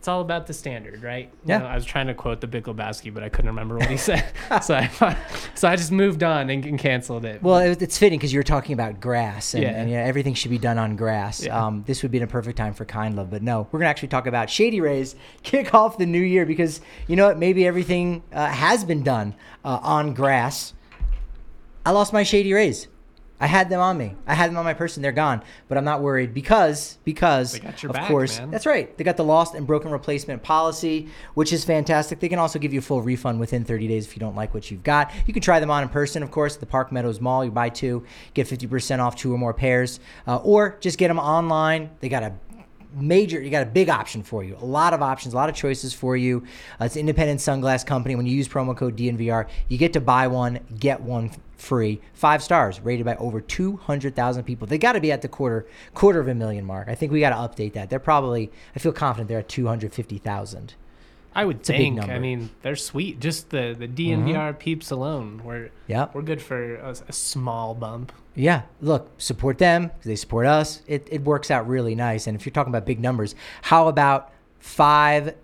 it's 0.06 0.08
all 0.08 0.22
about 0.22 0.46
the 0.46 0.54
standard, 0.54 1.02
right? 1.02 1.32
You 1.46 1.50
Yeah. 1.50 1.58
know, 1.58 1.66
I 1.66 1.74
was 1.74 1.84
trying 1.84 2.06
to 2.06 2.14
quote 2.14 2.40
the 2.40 2.46
Big 2.46 2.66
Lebowski, 2.66 3.12
but 3.12 3.24
I 3.24 3.30
couldn't 3.30 3.50
remember 3.50 3.76
what 3.76 3.90
he 3.90 3.98
said, 3.98 4.24
so 4.62 4.76
I 4.76 5.18
so 5.56 5.68
I 5.68 5.76
just 5.76 5.92
moved 5.92 6.22
on 6.22 6.52
and, 6.52 6.64
and 6.64 6.78
canceled 6.78 7.26
it. 7.26 7.42
Well, 7.42 7.58
it, 7.58 7.82
it's 7.82 7.98
fitting 7.98 8.20
because 8.20 8.32
you 8.32 8.38
were 8.38 8.44
talking 8.44 8.74
about 8.74 9.00
grass, 9.00 9.56
and, 9.56 9.64
Yeah. 9.64 9.70
and 9.82 9.92
everything 9.92 10.36
should 10.36 10.52
be 10.52 10.60
done 10.60 10.78
on 10.78 10.96
grass. 10.96 11.44
Yeah. 11.44 11.60
Um, 11.60 11.84
this 11.88 12.04
would 12.04 12.12
be 12.12 12.20
a 12.20 12.28
perfect 12.28 12.56
time 12.56 12.76
for 12.76 12.86
kind 12.86 13.16
love, 13.16 13.32
but 13.32 13.42
no, 13.42 13.68
we're 13.72 13.80
gonna 13.80 13.90
actually 13.90 14.10
talk 14.10 14.28
about 14.28 14.48
Shady 14.48 14.80
Rays 14.80 15.16
kick 15.42 15.74
off 15.74 15.98
the 15.98 16.06
new 16.06 16.22
year 16.22 16.46
because 16.46 16.82
you 17.08 17.16
know 17.16 17.26
what? 17.26 17.40
Maybe 17.40 17.66
everything 17.66 18.22
uh, 18.32 18.46
has 18.46 18.84
been 18.84 19.02
done 19.02 19.34
uh, 19.64 19.80
on 19.82 20.14
grass. 20.14 20.76
I 21.84 21.90
lost 21.90 22.14
my 22.14 22.22
Shady 22.22 22.54
Rays. 22.54 22.88
I 23.40 23.48
had 23.48 23.70
them 23.70 23.82
on 23.82 23.98
me. 23.98 24.16
I 24.26 24.34
had 24.34 24.50
them 24.50 24.58
on 24.58 24.64
my 24.64 24.74
person. 24.74 25.04
They're 25.04 25.12
gone, 25.12 25.44
but 25.68 25.78
I'm 25.78 25.84
not 25.84 26.02
worried 26.02 26.34
because 26.34 26.98
because 27.04 27.52
They 27.54 27.60
got 27.60 27.84
your 27.84 27.90
of 27.90 27.96
back, 27.96 28.08
course 28.08 28.40
man. 28.40 28.50
that's 28.52 28.66
right. 28.66 28.98
They 28.98 29.04
got 29.04 29.18
the 29.18 29.26
lost 29.26 29.56
and 29.56 29.68
broken 29.68 29.92
replacement 29.92 30.42
policy, 30.42 31.10
which 31.34 31.52
is 31.52 31.66
fantastic. 31.66 32.20
They 32.22 32.30
can 32.30 32.40
also 32.40 32.60
give 32.60 32.72
you 32.72 32.80
a 32.80 32.82
full 32.82 33.02
refund 33.02 33.40
within 33.40 33.66
30 33.66 33.88
days 33.90 34.06
if 34.06 34.16
you 34.16 34.20
don't 34.22 34.36
like 34.36 34.54
what 34.54 34.72
you've 34.72 34.84
got. 34.84 35.12
You 35.28 35.34
can 35.34 35.42
try 35.42 35.60
them 35.60 35.70
on 35.70 35.84
in 35.84 35.90
person, 35.90 36.24
of 36.24 36.32
course, 36.32 36.54
at 36.56 36.60
the 36.62 36.66
Park 36.66 36.92
Meadows 36.94 37.20
Mall. 37.20 37.44
You 37.44 37.52
buy 37.52 37.70
two, 37.70 38.06
get 38.34 38.48
50% 38.48 39.00
off 39.00 39.16
two 39.18 39.34
or 39.34 39.38
more 39.38 39.54
pairs, 39.54 40.00
uh, 40.28 40.38
or 40.38 40.78
just 40.80 40.98
get 40.98 41.10
them 41.10 41.20
online. 41.20 41.90
They 42.00 42.08
got 42.10 42.24
a 42.24 42.34
major 42.96 43.42
you 43.42 43.50
got 43.50 43.64
a 43.64 43.70
big 43.70 43.90
option 43.90 44.24
for 44.24 44.44
you 44.44 44.58
a 44.62 44.66
lot 44.66 44.94
of 44.94 45.02
options 45.02 45.34
a 45.34 45.38
lot 45.38 45.50
of 45.50 45.56
choices 45.56 45.94
for 45.94 46.16
you. 46.16 46.44
Uh, 46.80 46.86
it's 46.86 46.96
an 46.96 47.02
independent 47.02 47.40
sunglass 47.40 47.86
company. 47.86 48.16
When 48.16 48.26
you 48.26 48.36
use 48.36 48.48
promo 48.48 48.76
code 48.76 48.96
dnvr 48.98 49.48
you 49.68 49.78
get 49.78 49.94
to 49.94 50.02
buy 50.02 50.28
one 50.28 50.60
get 50.80 51.02
one 51.02 51.32
free. 51.58 52.02
Five 52.14 52.44
stars 52.44 52.80
rated 52.82 53.06
by 53.06 53.16
over 53.16 53.42
200000 53.42 54.44
people. 54.44 54.68
They 54.68 54.78
got 54.78 54.94
to 54.94 55.00
be 55.00 55.12
at 55.12 55.22
the 55.22 55.28
quarter 55.28 55.68
quarter 55.94 56.20
of 56.20 56.28
a 56.28 56.36
million 56.36 56.66
mark. 56.66 56.88
I 56.88 56.96
think 56.96 57.12
we 57.12 57.20
got 57.20 57.30
to 57.30 57.36
update 57.36 57.74
that. 57.74 57.90
They're 57.90 58.00
probably 58.00 58.52
i 58.76 58.80
feel 58.80 58.94
confident 58.94 59.30
they're 59.30 59.40
at 59.40 59.50
250000 59.50 60.74
I 61.36 61.44
would 61.44 61.60
It's 61.60 61.70
a 61.70 61.74
big 61.74 61.96
think. 62.00 62.10
I 62.10 62.18
mean, 62.18 62.50
they're 62.62 62.78
sweet. 62.78 63.20
Just 63.20 63.50
the 63.50 63.76
the 63.78 63.90
DNVR 63.90 64.26
mm-hmm. 64.26 64.58
peeps 64.58 64.90
alone, 64.90 65.42
we're 65.44 65.70
Yeah. 65.86 66.08
we're 66.14 66.22
good 66.22 66.42
for 66.42 66.78
a, 66.78 66.92
a 67.10 67.14
small 67.14 67.76
bump. 67.76 68.14
Yeah, 68.36 68.64
look, 68.82 69.12
support 69.18 69.58
them 69.58 69.92
they 70.04 70.16
support 70.16 70.46
us. 70.46 70.82
It, 70.88 71.08
it 71.12 71.24
works 71.24 71.52
out 71.52 71.68
really 71.68 71.94
nice. 71.94 72.26
And 72.28 72.38
if 72.38 72.46
you're 72.46 72.54
talking 72.54 72.72
about 72.72 72.86
big 72.86 73.02
numbers, 73.02 73.36
how 73.64 73.88
about 73.90 74.32
five? 74.60 75.36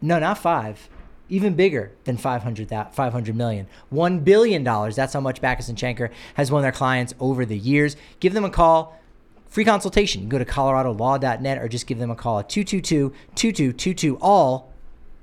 No, 0.00 0.18
not 0.18 0.38
five. 0.38 0.88
Even 1.28 1.54
bigger 1.54 1.92
than 2.04 2.18
500, 2.18 2.68
that 2.68 2.94
500 2.94 3.34
million. 3.34 3.66
$1 3.92 4.24
billion. 4.24 4.62
That's 4.62 5.14
how 5.14 5.20
much 5.20 5.40
Bachus 5.40 5.70
and 5.70 5.78
Schanker 5.78 6.10
has 6.34 6.52
won 6.52 6.60
their 6.60 6.70
clients 6.70 7.14
over 7.18 7.46
the 7.46 7.56
years. 7.56 7.96
Give 8.20 8.34
them 8.34 8.44
a 8.44 8.50
call. 8.50 9.00
Free 9.48 9.64
consultation. 9.64 10.20
You 10.20 10.28
can 10.28 10.38
go 10.38 10.44
to 10.44 10.50
coloradolaw.net 10.50 11.58
or 11.58 11.68
just 11.68 11.86
give 11.86 11.98
them 11.98 12.10
a 12.10 12.14
call 12.14 12.40
at 12.40 12.50
222-2222 12.50 14.18
all 14.20 14.73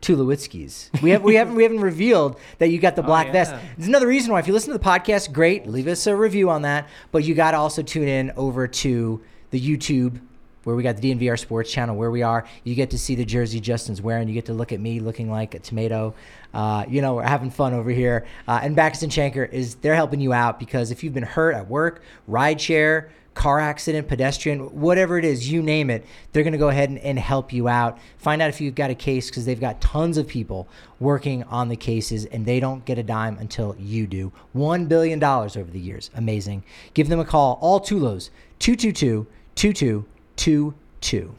Tulowitzkis. 0.01 1.01
We 1.01 1.11
have 1.11 1.23
we 1.23 1.35
haven't 1.35 1.55
we 1.55 1.63
haven't 1.63 1.81
revealed 1.81 2.39
that 2.57 2.69
you 2.69 2.79
got 2.79 2.95
the 2.95 3.03
black 3.03 3.27
yeah. 3.27 3.33
vest. 3.33 3.55
There's 3.77 3.87
another 3.87 4.07
reason 4.07 4.31
why. 4.31 4.39
If 4.39 4.47
you 4.47 4.53
listen 4.53 4.71
to 4.71 4.77
the 4.77 4.83
podcast, 4.83 5.31
great. 5.31 5.67
Leave 5.67 5.87
us 5.87 6.07
a 6.07 6.15
review 6.15 6.49
on 6.49 6.63
that. 6.63 6.89
But 7.11 7.23
you 7.23 7.35
got 7.35 7.51
to 7.51 7.57
also 7.57 7.81
tune 7.81 8.07
in 8.07 8.31
over 8.35 8.67
to 8.67 9.21
the 9.51 9.59
YouTube 9.59 10.19
where 10.63 10.75
we 10.75 10.83
got 10.83 10.97
the 10.97 11.11
DNVR 11.11 11.39
Sports 11.39 11.71
channel 11.71 11.95
where 11.95 12.11
we 12.11 12.21
are. 12.21 12.45
You 12.63 12.75
get 12.75 12.91
to 12.91 12.99
see 12.99 13.15
the 13.15 13.25
jersey 13.25 13.59
Justin's 13.59 14.01
wearing. 14.01 14.27
You 14.27 14.33
get 14.33 14.45
to 14.45 14.53
look 14.53 14.71
at 14.71 14.79
me 14.79 14.99
looking 14.99 15.29
like 15.29 15.55
a 15.55 15.59
tomato. 15.59 16.13
Uh, 16.53 16.85
you 16.87 17.01
know, 17.01 17.15
we're 17.15 17.23
having 17.23 17.49
fun 17.49 17.73
over 17.73 17.89
here. 17.89 18.25
Uh, 18.47 18.59
and 18.61 18.75
Bachus 18.75 19.03
and 19.03 19.11
Schanker 19.11 19.49
is 19.51 19.75
they're 19.75 19.95
helping 19.95 20.19
you 20.21 20.33
out 20.33 20.59
because 20.59 20.91
if 20.91 21.03
you've 21.03 21.13
been 21.13 21.23
hurt 21.23 21.55
at 21.55 21.67
work, 21.67 22.03
ride 22.27 22.61
share, 22.61 23.09
car 23.33 23.59
accident, 23.59 24.07
pedestrian, 24.07 24.59
whatever 24.79 25.17
it 25.17 25.23
is, 25.23 25.49
you 25.49 25.61
name 25.61 25.89
it, 25.89 26.05
they're 26.31 26.43
going 26.43 26.51
to 26.53 26.59
go 26.59 26.69
ahead 26.69 26.89
and, 26.89 26.99
and 26.99 27.17
help 27.17 27.53
you 27.53 27.67
out. 27.67 27.97
Find 28.17 28.41
out 28.41 28.49
if 28.49 28.59
you've 28.59 28.75
got 28.75 28.89
a 28.89 28.95
case 28.95 29.29
because 29.29 29.45
they've 29.45 29.59
got 29.59 29.79
tons 29.79 30.17
of 30.17 30.27
people 30.27 30.67
working 30.99 31.43
on 31.43 31.69
the 31.69 31.75
cases 31.75 32.25
and 32.25 32.45
they 32.45 32.59
don't 32.59 32.83
get 32.85 32.97
a 32.97 33.03
dime 33.03 33.37
until 33.37 33.75
you 33.79 34.05
do. 34.05 34.31
$1 34.55 34.87
billion 34.87 35.23
over 35.23 35.63
the 35.63 35.79
years. 35.79 36.11
Amazing. 36.15 36.63
Give 36.93 37.07
them 37.07 37.19
a 37.19 37.25
call. 37.25 37.57
All 37.61 37.79
Tulos, 37.79 38.29
222 38.59 39.27
2222. 39.55 41.35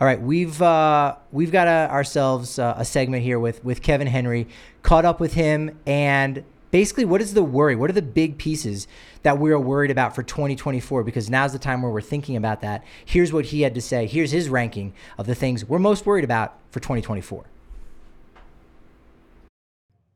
All 0.00 0.06
right, 0.06 0.20
we've 0.20 0.60
uh, 0.60 1.14
we've 1.30 1.52
got 1.52 1.68
a, 1.68 1.88
ourselves 1.88 2.58
uh, 2.58 2.74
a 2.76 2.84
segment 2.84 3.22
here 3.22 3.38
with 3.38 3.64
with 3.64 3.82
Kevin 3.82 4.08
Henry. 4.08 4.48
Caught 4.82 5.04
up 5.04 5.20
with 5.20 5.34
him, 5.34 5.78
and 5.86 6.42
basically, 6.72 7.04
what 7.04 7.20
is 7.20 7.34
the 7.34 7.44
worry? 7.44 7.76
What 7.76 7.88
are 7.88 7.92
the 7.92 8.02
big 8.02 8.38
pieces 8.38 8.88
that 9.22 9.38
we're 9.38 9.58
worried 9.60 9.92
about 9.92 10.16
for 10.16 10.24
2024? 10.24 11.04
Because 11.04 11.30
now's 11.30 11.52
the 11.52 11.60
time 11.60 11.82
where 11.82 11.92
we're 11.92 12.00
thinking 12.00 12.34
about 12.34 12.62
that. 12.62 12.82
Here's 13.04 13.32
what 13.32 13.46
he 13.46 13.60
had 13.60 13.76
to 13.76 13.80
say. 13.80 14.06
Here's 14.06 14.32
his 14.32 14.48
ranking 14.48 14.92
of 15.16 15.26
the 15.26 15.36
things 15.36 15.64
we're 15.64 15.78
most 15.78 16.04
worried 16.04 16.24
about 16.24 16.58
for 16.70 16.80
2024. 16.80 17.44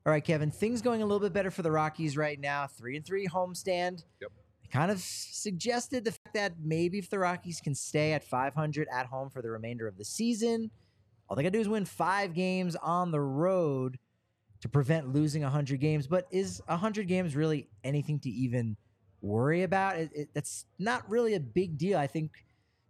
All 0.04 0.12
right, 0.12 0.24
Kevin. 0.24 0.50
Things 0.50 0.82
going 0.82 1.02
a 1.02 1.04
little 1.04 1.20
bit 1.20 1.32
better 1.32 1.50
for 1.50 1.62
the 1.62 1.70
Rockies 1.70 2.16
right 2.16 2.40
now. 2.40 2.66
Three 2.66 2.96
and 2.96 3.04
three 3.04 3.28
homestand. 3.28 4.04
Yep. 4.20 4.32
Kind 4.72 4.90
of 4.90 4.98
suggested 4.98 6.04
the 6.04 6.12
fact 6.12 6.34
that 6.34 6.54
maybe 6.60 6.98
if 6.98 7.08
the 7.08 7.18
Rockies 7.18 7.60
can 7.60 7.74
stay 7.74 8.12
at 8.12 8.24
500 8.24 8.88
at 8.92 9.06
home 9.06 9.30
for 9.30 9.42
the 9.42 9.50
remainder 9.50 9.86
of 9.86 9.96
the 9.96 10.04
season, 10.04 10.70
all 11.28 11.36
they 11.36 11.42
got 11.42 11.52
to 11.52 11.58
do 11.58 11.60
is 11.60 11.68
win 11.68 11.84
five 11.84 12.34
games 12.34 12.76
on 12.76 13.10
the 13.10 13.20
road 13.20 13.98
to 14.60 14.68
prevent 14.68 15.12
losing 15.14 15.42
100 15.42 15.80
games. 15.80 16.06
But 16.06 16.26
is 16.30 16.62
100 16.66 17.06
games 17.08 17.36
really 17.36 17.68
anything 17.84 18.18
to 18.20 18.30
even 18.30 18.76
worry 19.22 19.62
about? 19.62 19.96
It, 19.96 20.10
it, 20.14 20.28
that's 20.34 20.66
not 20.78 21.08
really 21.10 21.34
a 21.34 21.40
big 21.40 21.78
deal, 21.78 21.98
I 21.98 22.06
think, 22.06 22.30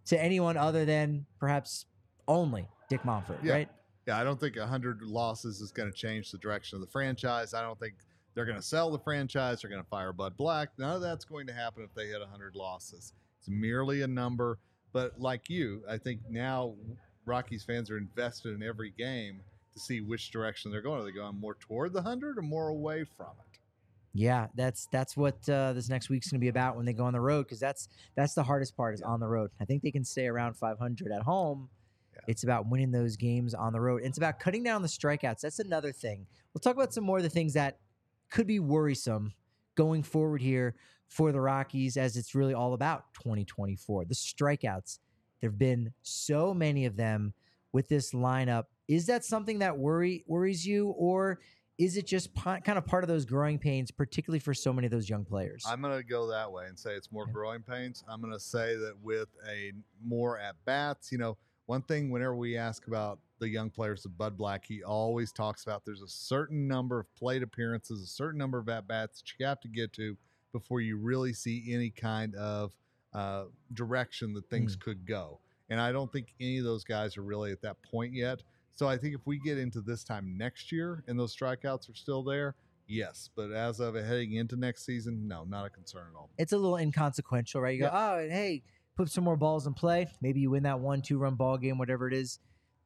to 0.07 0.23
anyone 0.23 0.57
other 0.57 0.85
than 0.85 1.27
perhaps 1.39 1.87
only 2.29 2.67
Dick 2.89 3.03
Monfort, 3.03 3.43
Yeah. 3.43 3.53
right? 3.53 3.69
Yeah, 4.07 4.19
I 4.21 4.25
don't 4.25 4.39
think 4.39 4.57
100 4.57 5.03
losses 5.03 5.61
is 5.61 5.73
going 5.73 5.91
to 5.91 5.97
change 5.97 6.31
the 6.31 6.39
direction 6.39 6.77
of 6.77 6.81
the 6.81 6.87
franchise. 6.91 7.55
I 7.55 7.61
don't 7.63 7.79
think 7.81 7.95
they're 8.35 8.45
going 8.45 8.57
to 8.57 8.63
sell 8.63 8.91
the 8.93 8.99
franchise. 9.01 9.61
They're 9.63 9.71
going 9.71 9.83
to 9.83 9.89
fire 9.89 10.13
Bud 10.13 10.37
Black. 10.37 10.69
None 10.79 10.95
of 10.95 11.03
that's 11.03 11.25
going 11.25 11.47
to 11.49 11.53
happen 11.53 11.83
if 11.83 11.93
they 11.95 12.07
hit 12.07 12.21
100 12.21 12.55
losses. 12.55 13.13
It's 13.41 13.49
merely 13.49 14.03
a 14.03 14.07
number. 14.07 14.59
But 14.93 15.19
like 15.21 15.51
you, 15.51 15.83
I 15.91 15.99
think 15.99 16.21
now 16.31 16.75
Rockies 17.25 17.65
fans 17.65 17.91
are 17.91 17.99
invested 17.99 18.55
in 18.55 18.63
every 18.63 18.91
game 18.91 19.41
to 19.77 19.83
see 19.83 20.01
which 20.01 20.31
direction 20.31 20.71
they're 20.71 20.83
going. 20.83 21.01
Are 21.01 21.05
they 21.05 21.13
going 21.13 21.39
more 21.39 21.55
toward 21.55 21.93
the 21.93 22.01
100 22.01 22.39
or 22.39 22.43
more 22.43 22.69
away 22.69 23.05
from 23.05 23.29
it? 23.39 23.59
Yeah, 24.13 24.47
that's 24.55 24.89
that's 24.91 25.15
what 25.17 25.47
uh, 25.49 25.75
this 25.75 25.91
next 25.91 26.09
week's 26.09 26.31
going 26.31 26.41
to 26.41 26.45
be 26.45 26.49
about 26.49 26.75
when 26.77 26.87
they 26.87 26.95
go 26.95 27.05
on 27.05 27.13
the 27.13 27.21
road 27.21 27.43
because 27.45 27.61
that's 27.61 27.89
that's 28.17 28.33
the 28.33 28.43
hardest 28.43 28.75
part 28.75 28.95
is 28.95 29.03
on 29.03 29.21
the 29.21 29.29
road. 29.29 29.51
I 29.61 29.67
think 29.67 29.83
they 29.83 29.91
can 29.91 30.05
stay 30.05 30.27
around 30.27 30.57
500 30.57 31.13
at 31.13 31.23
home. 31.23 31.69
Yeah. 32.15 32.21
It's 32.29 32.43
about 32.43 32.67
winning 32.67 32.93
those 32.93 33.17
games 33.17 33.53
on 33.53 33.75
the 33.75 33.81
road. 33.81 34.01
It's 34.03 34.17
about 34.17 34.41
cutting 34.41 34.63
down 34.63 34.81
the 34.81 34.89
strikeouts. 34.89 35.41
That's 35.41 35.59
another 35.59 35.93
thing. 35.93 36.27
We'll 36.55 36.61
talk 36.61 36.77
about 36.77 36.95
some 36.95 37.05
more 37.05 37.19
of 37.19 37.25
the 37.25 37.31
things 37.31 37.53
that 37.53 37.79
could 38.31 38.47
be 38.47 38.59
worrisome 38.59 39.35
going 39.75 40.03
forward 40.03 40.41
here 40.41 40.75
for 41.09 41.31
the 41.31 41.41
Rockies 41.41 41.99
as 41.99 42.17
it's 42.17 42.35
really 42.35 42.55
all 42.55 42.73
about 42.73 43.05
2024. 43.23 44.07
The 44.07 44.15
strikeouts. 44.15 44.99
There've 45.41 45.59
been 45.59 45.93
so 46.03 46.55
many 46.55 46.87
of 46.87 46.97
them 46.97 47.35
with 47.73 47.89
this 47.89 48.13
lineup. 48.13 48.65
Is 48.89 49.07
that 49.07 49.25
something 49.25 49.59
that 49.61 49.77
worry 49.77 50.25
worries 50.27 50.67
you 50.67 50.89
or 50.91 51.41
is 51.79 51.97
it 51.97 52.07
just 52.07 52.33
pi- 52.35 52.61
kind 52.61 52.79
of 52.79 52.87
part 52.87 53.05
of 53.05 53.09
those 53.09 53.25
growing 53.27 53.59
pains, 53.59 53.91
particularly 53.91 54.39
for 54.39 54.55
so 54.55 54.73
many 54.73 54.87
of 54.87 54.91
those 54.91 55.09
young 55.09 55.25
players? 55.25 55.65
I'm 55.69 55.83
going 55.83 55.97
to 55.97 56.03
go 56.03 56.27
that 56.29 56.51
way 56.51 56.67
and 56.67 56.79
say 56.79 56.93
it's 56.93 57.13
more 57.13 57.27
growing 57.27 57.61
pains. 57.61 58.03
I'm 58.09 58.21
going 58.21 58.33
to 58.33 58.41
say 58.41 58.77
that 58.77 58.95
with 59.03 59.29
a 59.47 59.73
more 60.03 60.39
at 60.39 60.57
bats, 60.65 61.13
you 61.13 61.19
know, 61.19 61.37
one 61.67 61.83
thing 61.83 62.11
whenever 62.11 62.35
we 62.35 62.57
ask 62.57 62.87
about 62.87 63.19
the 63.41 63.49
young 63.49 63.69
players 63.69 64.07
of 64.07 64.17
Bud 64.17 64.39
Black, 64.39 64.65
he 64.65 64.83
always 64.83 65.33
talks 65.33 65.65
about 65.65 65.85
there's 65.85 66.01
a 66.01 66.09
certain 66.09 66.67
number 66.67 66.99
of 66.99 67.15
plate 67.15 67.43
appearances, 67.43 68.03
a 68.03 68.07
certain 68.07 68.39
number 68.39 68.59
of 68.59 68.69
at 68.69 68.89
bats 68.89 69.21
that 69.21 69.33
you 69.39 69.45
have 69.45 69.61
to 69.61 69.69
get 69.69 69.93
to 69.95 70.17
before 70.53 70.81
you 70.81 70.97
really 70.97 71.35
see 71.35 71.67
any 71.75 71.91
kind 71.91 72.35
of 72.37 72.73
uh, 73.13 73.45
direction 73.75 74.33
that 74.35 74.49
things 74.49 74.77
could 74.77 75.05
go. 75.07 75.41
And 75.69 75.81
I 75.81 75.93
don't 75.93 76.11
think 76.11 76.33
any 76.41 76.59
of 76.59 76.65
those 76.65 76.85
guys 76.85 77.17
are 77.17 77.23
really 77.23 77.51
at 77.51 77.61
that 77.63 77.77
point 77.83 78.15
yet. 78.15 78.43
So 78.77 78.87
I 78.89 78.97
think 78.97 79.15
if 79.15 79.23
we 79.27 79.39
get 79.39 79.59
into 79.59 79.81
this 79.81 80.05
time 80.05 80.37
next 80.39 80.71
year 80.71 81.03
and 81.09 81.19
those 81.19 81.35
strikeouts 81.37 81.91
are 81.91 81.95
still 81.95 82.23
there, 82.23 82.55
yes. 82.87 83.31
But 83.35 83.51
as 83.51 83.81
of 83.81 83.95
heading 83.95 84.35
into 84.35 84.55
next 84.57 84.85
season, 84.85 85.27
no, 85.27 85.45
not 85.45 85.67
a 85.67 85.71
concern 85.71 86.05
at 86.15 86.17
all. 86.17 86.31
it's 86.39 86.53
a 86.53 86.57
little 86.59 86.77
inconsequential, 86.77 87.61
right? 87.61 87.75
You 87.75 87.81
go, 87.81 87.91
oh, 87.93 88.19
and 88.19 88.31
hey, 88.31 88.63
put 88.97 89.11
some 89.11 89.25
more 89.25 89.37
balls 89.37 89.67
in 89.67 89.75
play. 89.75 90.07
Maybe 90.21 90.41
you 90.41 90.51
win 90.51 90.63
that 90.65 90.79
one, 90.79 91.03
two 91.03 91.19
run 91.19 91.35
ball 91.35 91.57
game, 91.59 91.79
whatever 91.79 92.07
it 92.07 92.15
is. 92.15 92.39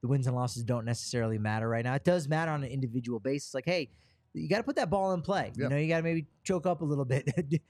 The 0.02 0.08
wins 0.08 0.26
and 0.26 0.34
losses 0.34 0.64
don't 0.64 0.86
necessarily 0.86 1.36
matter 1.38 1.68
right 1.68 1.84
now. 1.84 1.94
It 1.94 2.04
does 2.04 2.26
matter 2.26 2.50
on 2.52 2.64
an 2.64 2.70
individual 2.70 3.20
basis. 3.20 3.52
Like, 3.52 3.66
hey, 3.66 3.90
you 4.32 4.48
got 4.48 4.58
to 4.58 4.62
put 4.62 4.76
that 4.76 4.88
ball 4.88 5.12
in 5.12 5.20
play. 5.20 5.52
You 5.56 5.68
know, 5.68 5.76
you 5.76 5.88
got 5.88 5.98
to 5.98 6.02
maybe 6.02 6.24
choke 6.44 6.64
up 6.66 6.80
a 6.80 6.84
little 6.84 7.04
bit, 7.04 7.28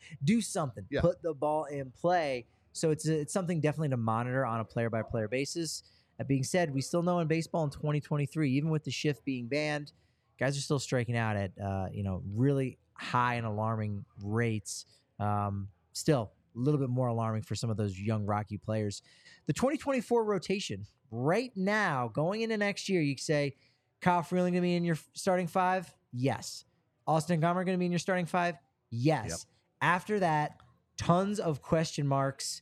do 0.24 0.40
something, 0.40 0.85
Yeah. 0.90 1.00
put 1.00 1.20
the 1.22 1.35
ball 1.35 1.64
in 1.64 1.90
play. 1.90 2.44
So 2.72 2.90
it's 2.90 3.09
a, 3.09 3.18
it's 3.20 3.33
something 3.33 3.61
definitely 3.61 3.88
to 3.88 3.96
monitor 3.96 4.44
on 4.46 4.61
a 4.61 4.64
player 4.64 4.90
by 4.90 5.02
player 5.02 5.26
basis. 5.26 5.83
That 6.20 6.28
being 6.28 6.44
said, 6.44 6.74
we 6.74 6.83
still 6.83 7.02
know 7.02 7.20
in 7.20 7.28
baseball 7.28 7.64
in 7.64 7.70
2023, 7.70 8.50
even 8.50 8.68
with 8.68 8.85
the 8.85 8.90
shift 8.90 9.24
being 9.24 9.48
banned, 9.48 9.90
guys 10.38 10.54
are 10.54 10.61
still 10.61 10.78
striking 10.78 11.16
out 11.16 11.35
at 11.35 11.52
uh, 11.59 11.87
you 11.90 12.02
know 12.02 12.20
really 12.35 12.76
high 12.92 13.37
and 13.37 13.46
alarming 13.46 14.04
rates. 14.22 14.85
Um, 15.18 15.68
still 15.94 16.33
a 16.54 16.59
little 16.59 16.78
bit 16.78 16.90
more 16.90 17.09
alarming 17.09 17.40
for 17.40 17.54
some 17.54 17.70
of 17.70 17.78
those 17.78 17.98
young 17.98 18.26
Rocky 18.26 18.59
players. 18.59 19.00
The 19.46 19.54
2024 19.54 20.22
rotation 20.22 20.85
right 21.11 21.52
now, 21.56 22.11
going 22.12 22.42
into 22.42 22.59
next 22.59 22.90
year, 22.90 23.00
you 23.00 23.14
could 23.14 23.24
say 23.24 23.56
Kyle 24.02 24.22
Freeland 24.22 24.52
going 24.52 24.62
to 24.62 24.66
be 24.66 24.76
in 24.76 24.85
your 24.85 24.98
starting 25.14 25.46
five. 25.46 25.90
Yes. 26.12 26.66
Austin 27.06 27.40
Gomber 27.40 27.64
going 27.64 27.72
to 27.72 27.78
be 27.78 27.87
in 27.87 27.92
your 27.92 27.98
starting 27.98 28.26
five. 28.26 28.56
Yes. 28.90 29.28
Yep. 29.30 29.38
After 29.80 30.18
that, 30.18 30.59
tons 30.98 31.40
of 31.40 31.62
question 31.62 32.06
marks. 32.06 32.61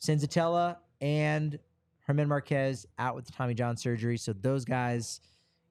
Senzatela 0.00 0.78
and 1.02 1.58
German 2.08 2.28
Marquez 2.28 2.86
out 2.98 3.14
with 3.14 3.26
the 3.26 3.32
Tommy 3.32 3.54
John 3.54 3.76
surgery. 3.76 4.16
So 4.16 4.32
those 4.32 4.64
guys 4.64 5.20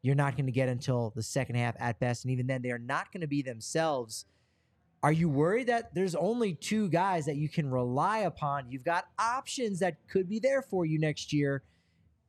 you're 0.02 0.16
not 0.16 0.38
going 0.38 0.46
to 0.46 0.52
get 0.52 0.70
until 0.70 1.12
the 1.16 1.24
second 1.24 1.56
half 1.56 1.76
at 1.80 2.00
best. 2.00 2.24
And 2.24 2.32
even 2.32 2.48
then, 2.48 2.62
they 2.62 2.72
are 2.72 2.80
not 2.80 3.12
going 3.12 3.22
to 3.22 3.28
be 3.28 3.42
themselves. 3.42 4.26
Are 5.04 5.12
you 5.12 5.30
worried 5.30 5.68
that 5.68 5.94
there's 5.94 6.16
only 6.16 6.54
two 6.54 6.90
guys 6.90 7.26
that 7.26 7.36
you 7.36 7.50
can 7.50 7.70
rely 7.70 8.20
upon? 8.20 8.72
You've 8.72 8.86
got 8.86 9.08
options 9.20 9.80
that 9.80 9.98
could 10.08 10.30
be 10.30 10.40
there 10.40 10.62
for 10.62 10.86
you 10.86 11.00
next 11.00 11.34
year, 11.34 11.64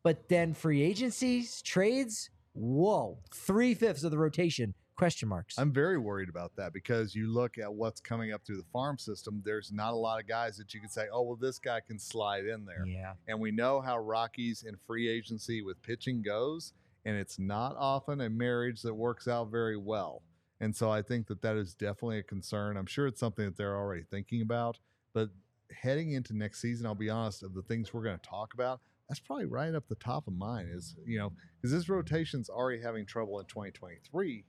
but 0.03 0.29
then 0.29 0.55
free 0.55 0.83
agencies, 0.83 1.63
trades, 1.63 2.31
whoa, 2.53 3.19
three 3.33 3.75
fifths 3.75 4.05
of 4.05 4.11
the 4.11 4.19
rotation, 4.19 4.75
question 4.99 5.29
marks. 5.29 5.57
I'm 5.59 5.73
very 5.73 5.97
worried 5.97 6.29
about 6.29 6.57
that 6.57 6.73
because 6.73 7.15
you 7.15 7.33
look 7.33 7.57
at 7.57 7.73
what's 7.73 8.01
coming 8.01 8.33
up 8.33 8.45
through 8.45 8.57
the 8.57 8.67
farm 8.73 8.99
system. 8.99 9.41
There's 9.45 9.71
not 9.73 9.93
a 9.93 9.97
lot 9.97 10.21
of 10.21 10.27
guys 10.27 10.57
that 10.57 10.75
you 10.75 10.81
can 10.81 10.91
say, 10.91 11.07
oh, 11.13 11.23
well, 11.23 11.37
this 11.37 11.59
guy 11.59 11.81
can 11.81 11.99
slide 11.99 12.47
in 12.47 12.65
there. 12.65 12.85
yeah. 12.85 13.13
And 13.29 13.41
we 13.41 13.53
know 13.53 13.81
how 13.81 13.99
Rockies 13.99 14.65
in 14.67 14.77
free 14.87 15.09
agency 15.09 15.63
with 15.63 15.81
pitching 15.83 16.21
goes, 16.21 16.73
and 17.05 17.17
it's 17.17 17.39
not 17.39 17.77
often 17.79 18.21
a 18.21 18.29
marriage 18.29 18.83
that 18.83 18.95
works 18.95 19.29
out 19.29 19.51
very 19.51 19.77
well. 19.77 20.23
And 20.61 20.75
so 20.75 20.91
I 20.91 21.03
think 21.03 21.29
that 21.29 21.43
that 21.43 21.57
is 21.57 21.75
definitely 21.75 22.19
a 22.19 22.25
concern. 22.25 22.77
I'm 22.77 22.87
sure 22.87 23.07
it's 23.07 23.21
something 23.21 23.45
that 23.45 23.57
they're 23.57 23.77
already 23.77 24.03
thinking 24.11 24.43
about. 24.43 24.79
But 25.15 25.29
heading 25.71 26.13
into 26.13 26.37
next 26.37 26.61
season, 26.61 26.87
I'll 26.87 26.97
be 26.97 27.09
honest, 27.09 27.45
of 27.45 27.55
the 27.55 27.63
things 27.63 27.95
we're 27.95 28.03
going 28.03 28.19
to 28.19 28.29
talk 28.29 28.55
about, 28.55 28.81
that's 29.09 29.21
probably 29.21 29.47
right 29.47 29.75
up 29.75 29.89
the 29.89 29.95
top 29.95 30.27
of 30.27 30.35
mine. 30.35 30.69
Is 30.71 30.97
you 31.07 31.19
know 31.19 31.33
because 31.57 31.73
this 31.73 31.89
rotation's 31.89 32.51
already 32.51 32.83
having 32.83 33.07
trouble 33.07 33.39
in 33.41 33.47
2023, 33.47 34.45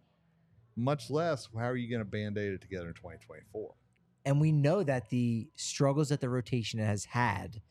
much 0.79 1.09
less 1.09 1.47
how 1.55 1.65
are 1.65 1.75
you 1.75 1.89
going 1.89 2.03
to 2.03 2.09
band 2.09 2.37
aid 2.37 2.53
it 2.53 2.61
together 2.61 2.87
in 2.87 2.93
2024? 2.93 3.73
And 4.25 4.39
we 4.39 4.51
know 4.51 4.83
that 4.83 5.09
the 5.09 5.47
struggles 5.55 6.09
that 6.09 6.21
the 6.21 6.29
rotation 6.29 6.79
has 6.79 7.05
had, 7.05 7.61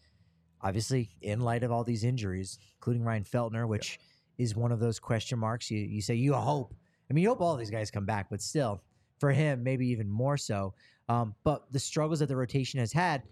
obviously 0.62 1.10
in 1.20 1.40
light 1.40 1.62
of 1.62 1.70
all 1.70 1.84
these 1.84 2.04
injuries, 2.04 2.58
including 2.76 3.02
Ryan 3.02 3.24
Feltner, 3.24 3.68
which 3.68 3.98
is 4.38 4.56
one 4.56 4.72
of 4.72 4.80
those 4.80 4.98
question 4.98 5.38
marks. 5.38 5.70
You 5.70 5.80
you 5.80 6.00
say 6.00 6.14
you 6.14 6.34
hope. 6.34 6.74
I 7.10 7.14
mean, 7.14 7.22
you 7.22 7.28
hope 7.28 7.40
all 7.40 7.56
these 7.56 7.70
guys 7.70 7.90
come 7.90 8.06
back, 8.06 8.28
but 8.30 8.40
still, 8.42 8.82
for 9.18 9.32
him, 9.32 9.62
maybe 9.62 9.86
even 9.88 10.10
more 10.10 10.36
so. 10.36 10.74
Um, 11.08 11.34
but 11.42 11.72
the 11.72 11.78
struggles 11.78 12.18
that 12.18 12.26
the 12.26 12.36
rotation 12.36 12.80
has 12.80 12.92
had 12.92 13.22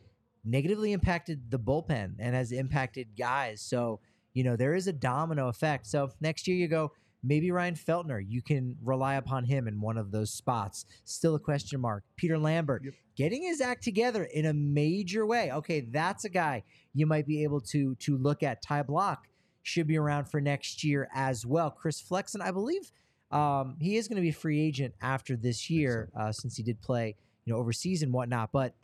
negatively 0.45 0.93
impacted 0.93 1.51
the 1.51 1.59
bullpen 1.59 2.15
and 2.19 2.35
has 2.35 2.53
impacted 2.53 3.09
guys. 3.19 3.61
So, 3.61 4.01
you 4.33 4.45
know, 4.45 4.57
there 4.57 4.75
is 4.75 4.87
a 4.87 4.93
domino 4.93 5.49
effect. 5.49 5.87
So 5.87 6.11
next 6.21 6.47
year 6.47 6.57
you 6.57 6.69
go, 6.69 6.93
maybe 7.27 7.51
Ryan 7.51 7.75
Feltner, 7.75 8.25
you 8.27 8.43
can 8.43 8.77
rely 8.83 9.15
upon 9.15 9.45
him 9.45 9.69
in 9.69 9.81
one 9.81 9.99
of 9.99 10.11
those 10.11 10.31
spots. 10.31 10.87
Still 11.05 11.35
a 11.35 11.41
question 11.41 11.81
mark. 11.81 12.05
Peter 12.17 12.39
Lambert 12.39 12.83
yep. 12.85 12.95
getting 13.17 13.43
his 13.43 13.61
act 13.61 13.83
together 13.83 14.25
in 14.25 14.47
a 14.47 14.55
major 14.55 15.27
way. 15.27 15.53
Okay, 15.53 15.81
that's 15.81 16.25
a 16.25 16.29
guy 16.29 16.63
you 16.95 17.07
might 17.07 17.27
be 17.27 17.43
able 17.43 17.61
to 17.61 17.95
to 17.97 18.17
look 18.17 18.43
at. 18.43 18.63
Ty 18.63 18.85
Blach 18.85 19.19
should 19.63 19.87
be 19.87 19.99
around 19.99 20.27
for 20.27 20.41
next 20.41 20.85
year 20.85 21.09
as 21.15 21.45
well. 21.45 21.71
Chris 21.71 22.01
Flexen, 22.01 22.41
I 22.41 22.53
believe 22.53 22.93
um, 23.33 23.77
he 23.81 23.97
is 23.97 24.07
going 24.07 24.17
to 24.17 24.23
be 24.23 24.29
a 24.29 24.33
free 24.33 24.61
agent 24.61 24.95
after 25.03 25.37
this 25.37 25.69
year 25.69 26.11
uh, 26.19 26.31
since 26.31 26.57
he 26.57 26.63
did 26.63 26.81
play, 26.81 27.17
you 27.45 27.53
know, 27.53 27.59
overseas 27.59 28.03
and 28.03 28.13
whatnot. 28.13 28.51
But 28.53 28.75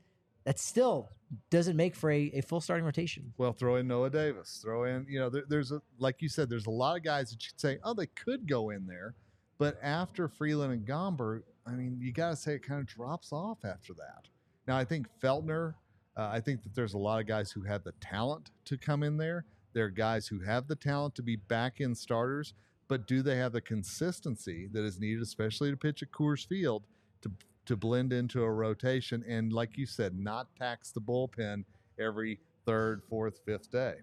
that 0.45 0.59
still 0.59 1.11
doesn't 1.51 1.77
make 1.77 1.95
for 1.95 2.11
a, 2.11 2.31
a 2.35 2.41
full 2.43 2.61
starting 2.61 2.85
rotation. 2.85 3.33
Well, 3.39 3.53
throw 3.53 3.77
in 3.77 3.87
Noah 3.89 4.11
Davis. 4.11 4.61
Throw 4.63 4.85
in, 4.85 5.07
you 5.09 5.19
know, 5.19 5.31
there, 5.31 5.45
there's 5.49 5.73
a 5.73 5.81
like 5.99 6.21
you 6.21 6.29
said, 6.29 6.49
there's 6.51 6.67
a 6.67 6.71
lot 6.71 6.97
of 6.97 7.03
guys 7.03 7.31
that 7.31 7.43
you 7.43 7.51
could 7.53 7.61
say, 7.61 7.79
oh, 7.85 7.95
they 7.95 8.07
could 8.07 8.49
go 8.49 8.71
in 8.71 8.87
there, 8.87 9.15
but 9.59 9.79
after 9.83 10.29
Freeland 10.29 10.73
and 10.73 10.87
Gomber, 10.87 11.43
I 11.67 11.73
mean, 11.73 11.99
you 12.01 12.13
got 12.13 12.31
to 12.31 12.37
say 12.37 12.55
it 12.55 12.67
kind 12.67 12.81
of 12.81 12.87
drops 12.87 13.33
off 13.33 13.59
after 13.65 13.95
that. 13.95 14.29
Now, 14.67 14.77
I 14.77 14.85
think 14.85 15.07
Feltner. 15.23 15.75
Uh, 16.15 16.29
I 16.31 16.41
think 16.41 16.63
that 16.63 16.75
there's 16.75 16.93
a 16.93 16.99
lot 16.99 17.23
of 17.23 17.27
guys 17.27 17.51
who 17.51 17.63
have 17.63 17.85
the 17.85 17.93
talent 17.93 18.51
to 18.67 18.77
come 18.77 19.03
in 19.03 19.17
there. 19.17 19.47
There 19.73 19.87
are 19.87 19.91
guys 19.91 20.27
who 20.27 20.41
have 20.41 20.69
the 20.69 20.77
talent 20.77 21.15
to 21.15 21.23
be 21.23 21.37
back 21.37 21.81
in 21.81 21.95
starters, 21.95 22.53
but 22.87 23.07
do 23.07 23.23
they 23.23 23.37
have 23.37 23.53
the 23.53 23.63
consistency 23.63 24.69
that 24.73 24.85
is 24.85 25.01
needed, 25.01 25.23
especially 25.23 25.71
to 25.71 25.77
pitch 25.79 26.03
at 26.03 26.11
Coors 26.11 26.47
Field, 26.47 26.83
to 27.23 27.31
to 27.67 27.77
blend 27.77 28.13
into 28.13 28.43
a 28.43 28.51
rotation 28.51 29.25
and, 29.29 29.53
like 29.53 29.77
you 29.77 29.87
said, 29.87 30.19
not 30.19 30.49
tax 30.57 30.91
the 30.91 31.01
bullpen 31.01 31.65
every 32.01 32.41
third, 32.67 33.03
fourth, 33.09 33.41
fifth 33.45 33.71
day. 33.71 33.95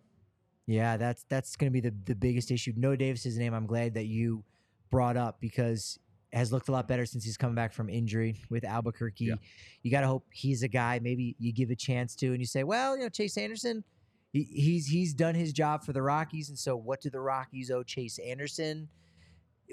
Yeah, 0.67 0.98
that's 0.98 1.26
that's 1.30 1.56
going 1.56 1.72
to 1.72 1.74
be 1.74 1.82
the 1.82 1.95
the 2.06 2.15
biggest 2.15 2.52
issue. 2.52 2.74
Noah 2.76 2.98
Davis's 2.98 3.38
name. 3.38 3.56
I'm 3.56 3.65
glad 3.65 3.95
that 3.95 4.06
you 4.06 4.43
brought 4.91 5.17
up 5.17 5.41
because 5.41 5.98
has 6.32 6.52
looked 6.52 6.69
a 6.69 6.72
lot 6.72 6.88
better 6.88 7.06
since 7.06 7.24
he's 7.24 7.38
come 7.38 7.56
back 7.56 7.74
from 7.74 7.89
injury 7.89 8.36
with 8.52 8.63
Albuquerque. 8.63 9.26
Yeah. 9.26 9.36
You 9.82 9.89
got 9.89 10.02
to 10.02 10.08
hope 10.08 10.26
he's 10.32 10.62
a 10.62 10.67
guy 10.67 11.00
maybe 11.02 11.36
you 11.39 11.52
give 11.52 11.72
a 11.72 11.76
chance 11.76 12.15
to, 12.17 12.28
and 12.28 12.39
you 12.39 12.45
say, 12.45 12.63
well, 12.63 12.95
you 12.95 13.04
know, 13.04 13.10
Chase 13.10 13.36
Anderson, 13.38 13.84
he, 14.32 14.43
he's 14.43 14.86
he's 14.86 15.13
done 15.13 15.34
his 15.34 15.54
job 15.54 15.84
for 15.84 15.91
the 15.91 16.02
Rockies, 16.02 16.50
and 16.50 16.58
so 16.58 16.76
what 16.76 17.02
do 17.02 17.10
the 17.10 17.19
Rockies 17.19 17.72
owe 17.72 17.84
Chase 17.84 18.19
Anderson? 18.19 18.89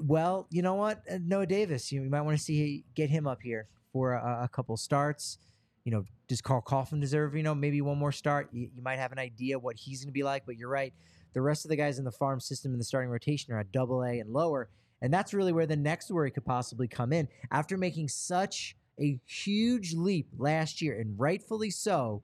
Well, 0.02 0.46
you 0.50 0.62
know 0.62 0.74
what, 0.74 1.02
uh, 1.10 1.18
Noah 1.22 1.46
Davis, 1.46 1.90
you 1.90 2.02
might 2.02 2.22
want 2.22 2.36
to 2.36 2.42
see 2.42 2.84
get 2.94 3.10
him 3.10 3.26
up 3.26 3.40
here 3.42 3.66
for 3.92 4.12
a, 4.12 4.44
a 4.44 4.48
couple 4.48 4.76
starts. 4.76 5.38
You 5.84 5.92
know, 5.92 6.04
does 6.28 6.40
Karl 6.40 6.60
Kauffmann 6.60 7.00
deserve, 7.00 7.34
you 7.34 7.42
know, 7.42 7.54
maybe 7.54 7.80
one 7.80 7.98
more 7.98 8.12
start? 8.12 8.48
You, 8.52 8.68
you 8.74 8.82
might 8.82 8.98
have 8.98 9.12
an 9.12 9.18
idea 9.18 9.58
what 9.58 9.76
he's 9.76 10.00
going 10.00 10.08
to 10.08 10.12
be 10.12 10.22
like, 10.22 10.44
but 10.44 10.56
you're 10.56 10.68
right. 10.68 10.92
The 11.32 11.40
rest 11.40 11.64
of 11.64 11.68
the 11.68 11.76
guys 11.76 11.98
in 11.98 12.04
the 12.04 12.12
farm 12.12 12.40
system 12.40 12.72
in 12.72 12.78
the 12.78 12.84
starting 12.84 13.10
rotation 13.10 13.52
are 13.52 13.60
at 13.60 13.72
double 13.72 14.02
A 14.02 14.18
and 14.18 14.32
lower. 14.32 14.68
And 15.02 15.12
that's 15.12 15.34
really 15.34 15.52
where 15.52 15.66
the 15.66 15.76
next 15.76 16.10
worry 16.10 16.30
could 16.30 16.44
possibly 16.44 16.88
come 16.88 17.12
in. 17.12 17.28
After 17.50 17.76
making 17.76 18.08
such 18.08 18.76
a 19.00 19.20
huge 19.26 19.94
leap 19.94 20.28
last 20.38 20.80
year, 20.80 20.98
and 20.98 21.18
rightfully 21.18 21.70
so, 21.70 22.22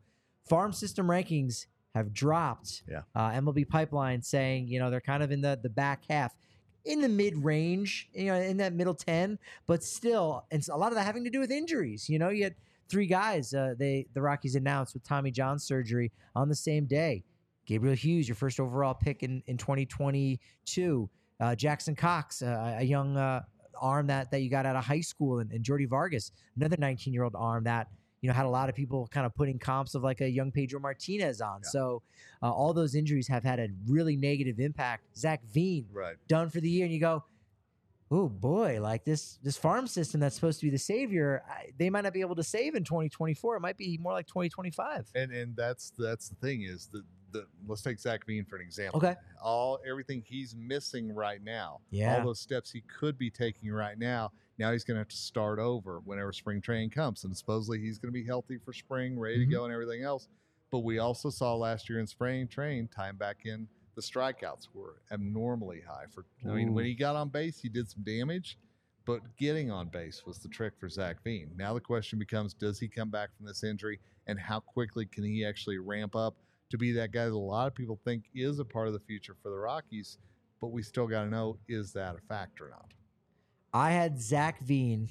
farm 0.49 0.73
system 0.73 1.07
rankings 1.07 1.67
have 1.95 2.13
dropped. 2.13 2.83
Yeah. 2.89 3.03
Uh, 3.15 3.31
MLB 3.31 3.69
Pipeline 3.69 4.23
saying, 4.23 4.69
you 4.69 4.79
know, 4.79 4.91
they're 4.91 5.01
kind 5.01 5.23
of 5.23 5.31
in 5.31 5.43
the, 5.43 5.59
the 5.63 5.69
back 5.69 6.05
half 6.09 6.35
in 6.85 7.01
the 7.01 7.09
mid 7.09 7.37
range, 7.45 8.09
you 8.13 8.27
know, 8.27 8.35
in 8.35 8.57
that 8.59 8.73
middle 8.73 8.95
10, 8.95 9.39
but 9.67 9.83
still, 9.85 10.45
and 10.51 10.67
a 10.69 10.77
lot 10.77 10.89
of 10.89 10.97
that 10.97 11.05
having 11.05 11.25
to 11.25 11.31
do 11.31 11.41
with 11.41 11.51
injuries. 11.51 12.09
You 12.09 12.19
know, 12.19 12.31
you 12.31 12.45
had 12.45 12.55
three 12.89 13.07
guys 13.07 13.55
uh, 13.55 13.75
they 13.79 14.07
the 14.15 14.21
Rockies 14.21 14.55
announced 14.55 14.93
with 14.93 15.03
Tommy 15.03 15.31
John 15.31 15.59
surgery 15.59 16.13
on 16.35 16.49
the 16.49 16.55
same 16.55 16.87
day. 16.87 17.25
Gabriel 17.65 17.95
Hughes, 17.95 18.29
your 18.29 18.35
first 18.35 18.59
overall 18.59 18.95
pick 18.95 19.23
in, 19.23 19.43
in 19.47 19.57
2022. 19.57 21.09
Uh, 21.41 21.55
Jackson 21.55 21.95
Cox, 21.95 22.43
uh, 22.43 22.77
a 22.79 22.85
young 22.85 23.17
uh, 23.17 23.43
arm 23.81 24.07
that, 24.09 24.31
that 24.31 24.43
you 24.43 24.51
got 24.51 24.67
out 24.67 24.77
of 24.77 24.85
high 24.85 25.01
school, 25.01 25.39
and, 25.39 25.51
and 25.53 25.65
Jordy 25.65 25.87
Vargas, 25.87 26.33
another 26.57 26.77
19 26.79 27.13
year 27.13 27.25
old 27.25 27.35
arm 27.37 27.65
that 27.65 27.89
you 28.23 28.29
know, 28.29 28.35
had 28.35 28.47
a 28.47 28.49
lot 28.49 28.69
of 28.69 28.75
people 28.75 29.09
kind 29.09 29.27
of 29.27 29.35
putting 29.35 29.59
comps 29.59 29.95
of 29.95 30.03
like 30.03 30.21
a 30.21 30.31
young 30.31 30.51
Pedro 30.53 30.81
Martinez 30.81 31.41
on. 31.41 31.61
Yeah. 31.63 31.69
So 31.71 32.03
uh, 32.43 32.51
all 32.51 32.73
those 32.73 32.95
injuries 32.95 33.29
have 33.29 33.43
had 33.43 33.59
a 33.59 33.69
really 33.87 34.17
negative 34.17 34.61
impact. 34.61 35.05
Zach 35.17 35.43
Veen, 35.53 35.87
right. 35.93 36.17
done 36.29 36.49
for 36.49 36.61
the 36.61 36.71
year, 36.71 36.85
and 36.85 36.95
you 36.95 37.01
go, 37.01 37.25
oh 38.13 38.29
boy, 38.29 38.79
like 38.81 39.05
this 39.05 39.39
this 39.43 39.57
farm 39.57 39.89
system 39.89 40.21
that's 40.21 40.37
supposed 40.37 40.61
to 40.61 40.67
be 40.67 40.71
the 40.71 40.79
savior, 40.79 41.43
I, 41.49 41.71
they 41.77 41.91
might 41.91 42.03
not 42.05 42.13
be 42.13 42.21
able 42.21 42.37
to 42.37 42.45
save 42.45 42.77
in 42.77 42.85
2024. 42.85 43.57
It 43.57 43.61
might 43.61 43.77
be 43.77 43.99
more 44.01 44.13
like 44.13 44.29
2025. 44.29 45.11
And 45.17 45.33
and 45.33 45.57
that's 45.57 45.93
that's 45.99 46.29
the 46.29 46.37
thing 46.37 46.63
is 46.63 46.89
that 46.93 47.03
the 47.33 47.47
let's 47.67 47.83
take 47.83 47.99
Zach 47.99 48.25
Veen 48.27 48.45
for 48.45 48.57
an 48.57 48.63
example. 48.63 48.99
Okay. 48.99 49.17
All 49.43 49.81
everything 49.89 50.23
he's 50.25 50.55
missing 50.55 51.13
right 51.13 51.43
now. 51.43 51.81
Yeah. 51.91 52.19
All 52.19 52.27
those 52.27 52.41
steps 52.41 52.71
he 52.71 52.83
could 52.83 53.19
be 53.19 53.31
taking 53.31 53.73
right 53.73 53.99
now. 53.99 54.31
Now 54.59 54.73
he's 54.73 54.85
going 54.85 54.97
to 54.97 55.01
have 55.01 55.09
to 55.09 55.17
start 55.17 55.59
over 55.59 56.01
whenever 56.05 56.33
spring 56.33 56.61
training 56.61 56.91
comes, 56.91 57.25
and 57.25 57.37
supposedly 57.37 57.81
he's 57.81 57.99
going 57.99 58.13
to 58.13 58.19
be 58.19 58.27
healthy 58.27 58.59
for 58.59 58.73
spring, 58.73 59.19
ready 59.19 59.39
mm-hmm. 59.39 59.51
to 59.51 59.57
go, 59.57 59.65
and 59.65 59.73
everything 59.73 60.03
else. 60.03 60.29
But 60.71 60.81
we 60.81 60.99
also 60.99 61.31
saw 61.31 61.55
last 61.55 61.89
year 61.89 61.99
in 61.99 62.07
spring 62.07 62.49
training, 62.49 62.89
time 62.89 63.17
back 63.17 63.39
in, 63.45 63.69
the 63.95 64.03
strikeouts 64.03 64.69
were 64.73 65.03
abnormally 65.11 65.83
high. 65.87 66.05
For 66.15 66.25
I 66.49 66.55
mean, 66.55 66.73
when 66.73 66.87
he 66.87 66.95
got 66.95 67.17
on 67.17 67.29
base, 67.29 67.61
he 67.61 67.69
did 67.69 67.91
some 67.91 68.03
damage, 68.03 68.59
but 69.05 69.21
getting 69.37 69.71
on 69.71 69.89
base 69.89 70.23
was 70.27 70.39
the 70.39 70.49
trick 70.49 70.73
for 70.79 70.89
Zach 70.89 71.23
Veen. 71.23 71.51
Now 71.57 71.75
the 71.75 71.81
question 71.81 72.19
becomes: 72.19 72.55
Does 72.55 72.79
he 72.79 72.89
come 72.89 73.11
back 73.11 73.37
from 73.37 73.45
this 73.47 73.65
injury, 73.65 74.01
and 74.27 74.39
how 74.39 74.61
quickly 74.61 75.05
can 75.05 75.25
he 75.25 75.45
actually 75.45 75.79
ramp 75.79 76.17
up? 76.17 76.37
to 76.73 76.79
be 76.79 76.91
that 76.91 77.13
guy 77.13 77.27
that 77.27 77.33
a 77.33 77.37
lot 77.37 77.67
of 77.67 77.75
people 77.75 78.01
think 78.03 78.25
is 78.35 78.59
a 78.59 78.65
part 78.65 78.87
of 78.87 78.95
the 78.95 79.01
future 79.01 79.37
for 79.43 79.51
the 79.51 79.59
Rockies, 79.59 80.17
but 80.59 80.69
we 80.69 80.83
still 80.83 81.07
got 81.07 81.25
to 81.25 81.29
know 81.29 81.59
is 81.69 81.93
that 81.93 82.17
a 82.17 82.21
factor 82.29 82.65
or 82.65 82.71
not? 82.71 82.87
I 83.73 83.91
had 83.91 84.21
Zach 84.21 84.61
Veen 84.61 85.09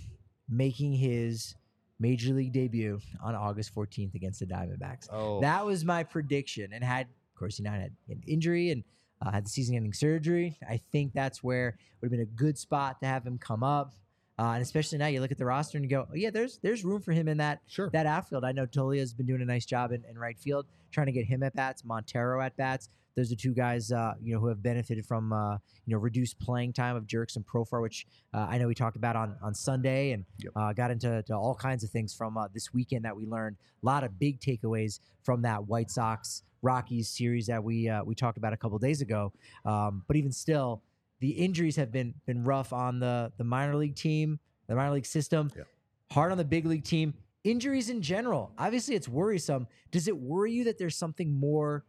making 0.49 0.93
his 0.93 1.55
major 1.99 2.33
league 2.33 2.51
debut 2.51 2.99
on 3.23 3.35
August 3.35 3.73
14th 3.73 4.15
against 4.15 4.39
the 4.39 4.45
Diamondbacks. 4.45 5.07
Oh. 5.11 5.39
That 5.41 5.65
was 5.65 5.85
my 5.85 6.03
prediction, 6.03 6.71
and 6.73 6.83
had, 6.83 7.07
of 7.07 7.39
course, 7.39 7.57
he 7.57 7.63
know, 7.63 7.71
had 7.71 7.91
an 8.09 8.21
injury 8.27 8.71
and 8.71 8.83
uh, 9.21 9.31
had 9.31 9.45
the 9.45 9.49
season-ending 9.49 9.93
surgery. 9.93 10.57
I 10.67 10.81
think 10.91 11.13
that's 11.13 11.43
where 11.43 11.69
it 11.69 11.75
would 12.01 12.07
have 12.07 12.11
been 12.11 12.21
a 12.21 12.37
good 12.37 12.57
spot 12.57 12.99
to 13.01 13.05
have 13.05 13.25
him 13.25 13.37
come 13.37 13.63
up. 13.63 13.93
Uh, 14.39 14.53
and 14.53 14.63
especially 14.63 14.97
now, 14.97 15.07
you 15.07 15.21
look 15.21 15.31
at 15.31 15.37
the 15.37 15.45
roster 15.45 15.77
and 15.77 15.85
you 15.85 15.89
go, 15.89 16.07
oh, 16.09 16.15
yeah, 16.15 16.31
there's 16.31 16.57
there's 16.63 16.83
room 16.83 17.01
for 17.01 17.11
him 17.11 17.27
in 17.27 17.37
that 17.37 17.59
sure. 17.67 17.91
that 17.93 18.07
outfield. 18.07 18.43
I 18.43 18.51
know 18.51 18.65
Toglia's 18.65 19.13
been 19.13 19.27
doing 19.27 19.41
a 19.41 19.45
nice 19.45 19.65
job 19.65 19.91
in, 19.91 20.03
in 20.09 20.17
right 20.17 20.39
field, 20.39 20.65
trying 20.91 21.05
to 21.05 21.11
get 21.11 21.25
him 21.25 21.43
at 21.43 21.53
bats, 21.53 21.83
Montero 21.85 22.41
at 22.41 22.57
bats. 22.57 22.89
Those 23.15 23.31
are 23.31 23.35
two 23.35 23.53
guys, 23.53 23.91
uh, 23.91 24.13
you 24.21 24.33
know, 24.33 24.39
who 24.39 24.47
have 24.47 24.63
benefited 24.63 25.05
from 25.05 25.33
uh, 25.33 25.57
you 25.85 25.93
know 25.93 25.97
reduced 25.97 26.39
playing 26.39 26.73
time 26.73 26.95
of 26.95 27.05
Jurickson 27.07 27.43
Profar, 27.45 27.81
which 27.81 28.05
uh, 28.33 28.47
I 28.49 28.57
know 28.57 28.67
we 28.67 28.75
talked 28.75 28.97
about 28.97 29.15
on 29.15 29.35
on 29.41 29.53
Sunday, 29.53 30.11
and 30.11 30.25
yep. 30.39 30.53
Uh, 30.55 30.73
got 30.73 30.91
into 30.91 31.23
all 31.31 31.55
kinds 31.55 31.83
of 31.83 31.89
things 31.89 32.13
from 32.13 32.37
uh, 32.37 32.47
this 32.53 32.73
weekend 32.73 33.05
that 33.05 33.15
we 33.15 33.25
learned. 33.25 33.57
A 33.83 33.85
lot 33.85 34.03
of 34.03 34.19
big 34.19 34.39
takeaways 34.39 34.99
from 35.23 35.41
that 35.41 35.67
White 35.67 35.89
Sox 35.89 36.43
Rockies 36.61 37.09
series 37.09 37.47
that 37.47 37.63
we 37.63 37.91
we 38.05 38.15
talked 38.15 38.37
about 38.37 38.53
a 38.53 38.57
couple 38.57 38.77
days 38.79 39.01
ago. 39.01 39.33
Um, 39.65 40.03
but 40.07 40.15
even 40.15 40.31
still, 40.31 40.81
the 41.19 41.31
injuries 41.31 41.75
have 41.75 41.91
been 41.91 42.13
been 42.25 42.43
rough 42.43 42.71
on 42.73 42.99
the 42.99 43.31
the 43.37 43.43
minor 43.43 43.75
league 43.75 43.95
team 43.95 44.39
the 44.71 44.77
minor 44.77 44.93
league 44.93 45.05
system, 45.05 45.51
yeah. 45.55 45.63
hard 46.11 46.31
on 46.31 46.37
the 46.37 46.45
big 46.45 46.65
league 46.65 46.85
team. 46.85 47.13
Injuries 47.43 47.89
in 47.89 48.01
general, 48.01 48.51
obviously, 48.57 48.95
it's 48.95 49.07
worrisome. 49.07 49.67
Does 49.91 50.07
it 50.07 50.15
worry 50.15 50.53
you 50.53 50.63
that 50.65 50.77
there's 50.77 50.95
something 50.95 51.33
more 51.33 51.83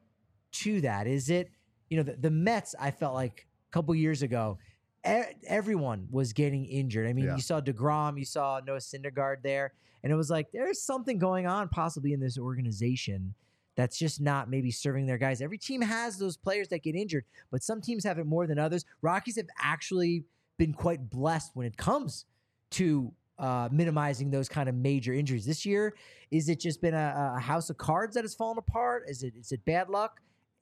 to 0.53 0.81
that? 0.83 1.07
Is 1.07 1.31
it, 1.31 1.51
you 1.89 1.97
know, 1.97 2.03
the, 2.03 2.17
the 2.17 2.31
Mets? 2.31 2.75
I 2.81 2.91
felt 2.91 3.15
like 3.15 3.47
a 3.71 3.73
couple 3.73 3.95
years 3.95 4.23
ago, 4.23 4.59
e- 5.07 5.35
everyone 5.47 6.09
was 6.11 6.33
getting 6.33 6.65
injured. 6.67 7.07
I 7.07 7.13
mean, 7.13 7.27
yeah. 7.27 7.37
you 7.37 7.43
saw 7.43 7.61
deGrom, 7.61 8.19
you 8.19 8.25
saw 8.25 8.61
Noah 8.65 8.79
Syndergaard 8.79 9.43
there, 9.43 9.73
and 10.03 10.13
it 10.13 10.17
was 10.17 10.31
like 10.31 10.51
there's 10.53 10.83
something 10.83 11.19
going 11.19 11.47
on 11.47 11.69
possibly 11.69 12.13
in 12.13 12.21
this 12.21 12.39
organization 12.39 13.35
that's 13.77 13.99
just 13.99 14.21
not 14.21 14.51
maybe 14.51 14.71
serving 14.71 15.07
their 15.07 15.19
guys. 15.19 15.41
Every 15.41 15.59
team 15.59 15.81
has 15.81 16.19
those 16.19 16.37
players 16.37 16.69
that 16.69 16.83
get 16.83 16.95
injured, 16.95 17.25
but 17.51 17.63
some 17.63 17.81
teams 17.81 18.05
have 18.05 18.19
it 18.19 18.27
more 18.27 18.47
than 18.47 18.59
others. 18.59 18.85
Rockies 19.01 19.37
have 19.37 19.49
actually 19.59 20.25
been 20.59 20.75
quite 20.75 21.09
blessed 21.09 21.53
when 21.55 21.67
it 21.67 21.77
comes 21.77 22.27
to 22.73 23.13
uh, 23.39 23.69
minimizing 23.73 24.31
those 24.31 24.49
kind 24.49 24.69
of 24.69 24.75
major 24.75 25.13
injuries. 25.13 25.47
This 25.47 25.65
year, 25.65 25.95
is 26.31 26.49
it 26.49 26.61
just 26.61 26.81
been 26.81 26.95
a, 26.95 27.35
a, 27.37 27.41
house 27.41 27.71
of 27.71 27.79
cards 27.79 28.15
that 28.15 28.23
has 28.23 28.35
fallen 28.35 28.59
apart? 28.59 29.05
Is 29.09 29.23
it 29.23 29.35
is 29.37 29.53
it 29.53 29.65
bad 29.65 29.89
luck? 29.89 30.21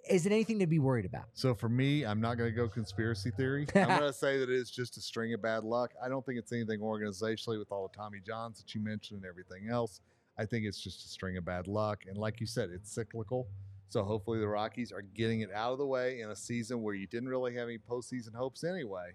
Is 0.08 0.26
it 0.26 0.32
anything 0.32 0.58
to 0.58 0.66
be 0.66 0.78
worried 0.78 1.04
about? 1.04 1.24
So 1.34 1.54
for 1.54 1.68
me, 1.68 2.04
I'm 2.04 2.20
not 2.20 2.38
going 2.38 2.50
to 2.50 2.56
go 2.56 2.68
conspiracy 2.68 3.30
theory. 3.30 3.66
I'm 3.74 3.88
going 3.88 4.00
to 4.00 4.12
say 4.12 4.38
that 4.38 4.50
it's 4.50 4.70
just 4.70 4.96
a 4.96 5.00
string 5.00 5.34
of 5.34 5.42
bad 5.42 5.64
luck. 5.64 5.92
I 6.02 6.08
don't 6.08 6.24
think 6.24 6.38
it's 6.38 6.52
anything 6.52 6.80
organizationally 6.80 7.58
with 7.58 7.70
all 7.70 7.88
the 7.88 7.96
Tommy 7.96 8.18
Johns 8.24 8.58
that 8.58 8.74
you 8.74 8.80
mentioned 8.80 9.22
and 9.22 9.28
everything 9.28 9.68
else. 9.70 10.00
I 10.38 10.46
think 10.46 10.64
it's 10.64 10.80
just 10.80 11.04
a 11.04 11.08
string 11.08 11.36
of 11.36 11.44
bad 11.44 11.66
luck. 11.66 12.04
And 12.08 12.16
like 12.16 12.40
you 12.40 12.46
said, 12.46 12.70
it's 12.70 12.90
cyclical. 12.90 13.48
So 13.88 14.04
hopefully 14.04 14.38
the 14.38 14.48
Rockies 14.48 14.92
are 14.92 15.02
getting 15.02 15.40
it 15.40 15.52
out 15.52 15.72
of 15.72 15.78
the 15.78 15.86
way 15.86 16.20
in 16.20 16.30
a 16.30 16.36
season 16.36 16.82
where 16.82 16.94
you 16.94 17.06
didn't 17.06 17.28
really 17.28 17.54
have 17.56 17.68
any 17.68 17.78
postseason 17.78 18.34
hopes 18.34 18.64
anyway. 18.64 19.10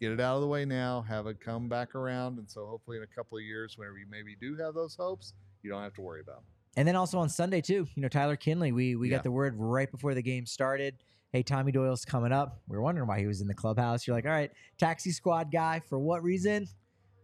Get 0.00 0.12
it 0.12 0.20
out 0.20 0.36
of 0.36 0.40
the 0.40 0.46
way 0.46 0.64
now, 0.64 1.02
have 1.02 1.26
it 1.26 1.40
come 1.40 1.68
back 1.68 1.94
around. 1.94 2.38
And 2.38 2.50
so 2.50 2.66
hopefully 2.66 2.96
in 2.96 3.02
a 3.02 3.06
couple 3.06 3.36
of 3.36 3.44
years, 3.44 3.76
whenever 3.76 3.98
you 3.98 4.06
maybe 4.08 4.36
do 4.40 4.56
have 4.56 4.74
those 4.74 4.94
hopes, 4.94 5.34
you 5.62 5.70
don't 5.70 5.82
have 5.82 5.94
to 5.94 6.00
worry 6.00 6.20
about 6.20 6.36
them. 6.36 6.44
And 6.76 6.86
then 6.86 6.96
also 6.96 7.18
on 7.18 7.28
Sunday 7.28 7.60
too, 7.60 7.86
you 7.94 8.02
know, 8.02 8.08
Tyler 8.08 8.36
Kinley, 8.36 8.72
we 8.72 8.94
we 8.96 9.08
Yeah. 9.10 9.16
got 9.16 9.24
the 9.24 9.30
word 9.32 9.54
right 9.56 9.90
before 9.90 10.14
the 10.14 10.22
game 10.22 10.46
started. 10.46 10.96
Hey, 11.32 11.42
Tommy 11.42 11.72
Doyle's 11.72 12.04
coming 12.04 12.32
up. 12.32 12.60
We 12.68 12.76
were 12.76 12.82
wondering 12.82 13.06
why 13.06 13.20
he 13.20 13.26
was 13.26 13.40
in 13.40 13.46
the 13.48 13.54
clubhouse. 13.54 14.06
You're 14.06 14.16
like, 14.16 14.24
all 14.24 14.32
right, 14.32 14.50
taxi 14.78 15.12
squad 15.12 15.52
guy 15.52 15.80
for 15.80 15.98
what 15.98 16.22
reason? 16.22 16.66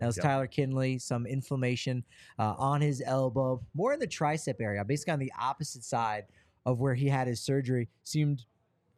That 0.01 0.07
was 0.07 0.17
Yep. 0.17 0.25
Tyler 0.25 0.47
Kinley. 0.47 0.99
Some 0.99 1.27
inflammation 1.27 2.05
uh, 2.39 2.55
on 2.59 2.81
his 2.81 3.03
elbow, 3.05 3.65
more 3.75 3.93
in 3.95 3.99
the 4.01 4.07
tricep 4.07 4.61
area, 4.61 4.85
basically 4.85 5.13
on 5.15 5.19
the 5.19 5.33
opposite 5.39 5.83
side 5.85 6.27
of 6.67 6.79
where 6.81 6.95
he 6.95 7.09
had 7.09 7.27
his 7.27 7.41
surgery. 7.41 7.89
Seemed 8.05 8.45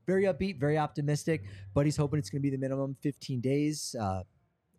very 0.07 0.24
upbeat, 0.24 0.59
very 0.59 0.76
optimistic, 0.78 1.44
but 1.74 1.84
he's 1.86 1.96
hoping 1.96 2.18
it's 2.18 2.30
going 2.30 2.40
to 2.40 2.42
be 2.42 2.51
the 2.51 2.59
minimum 2.59 2.96
15 3.03 3.40
days. 3.40 3.94
Uh, 3.99 4.22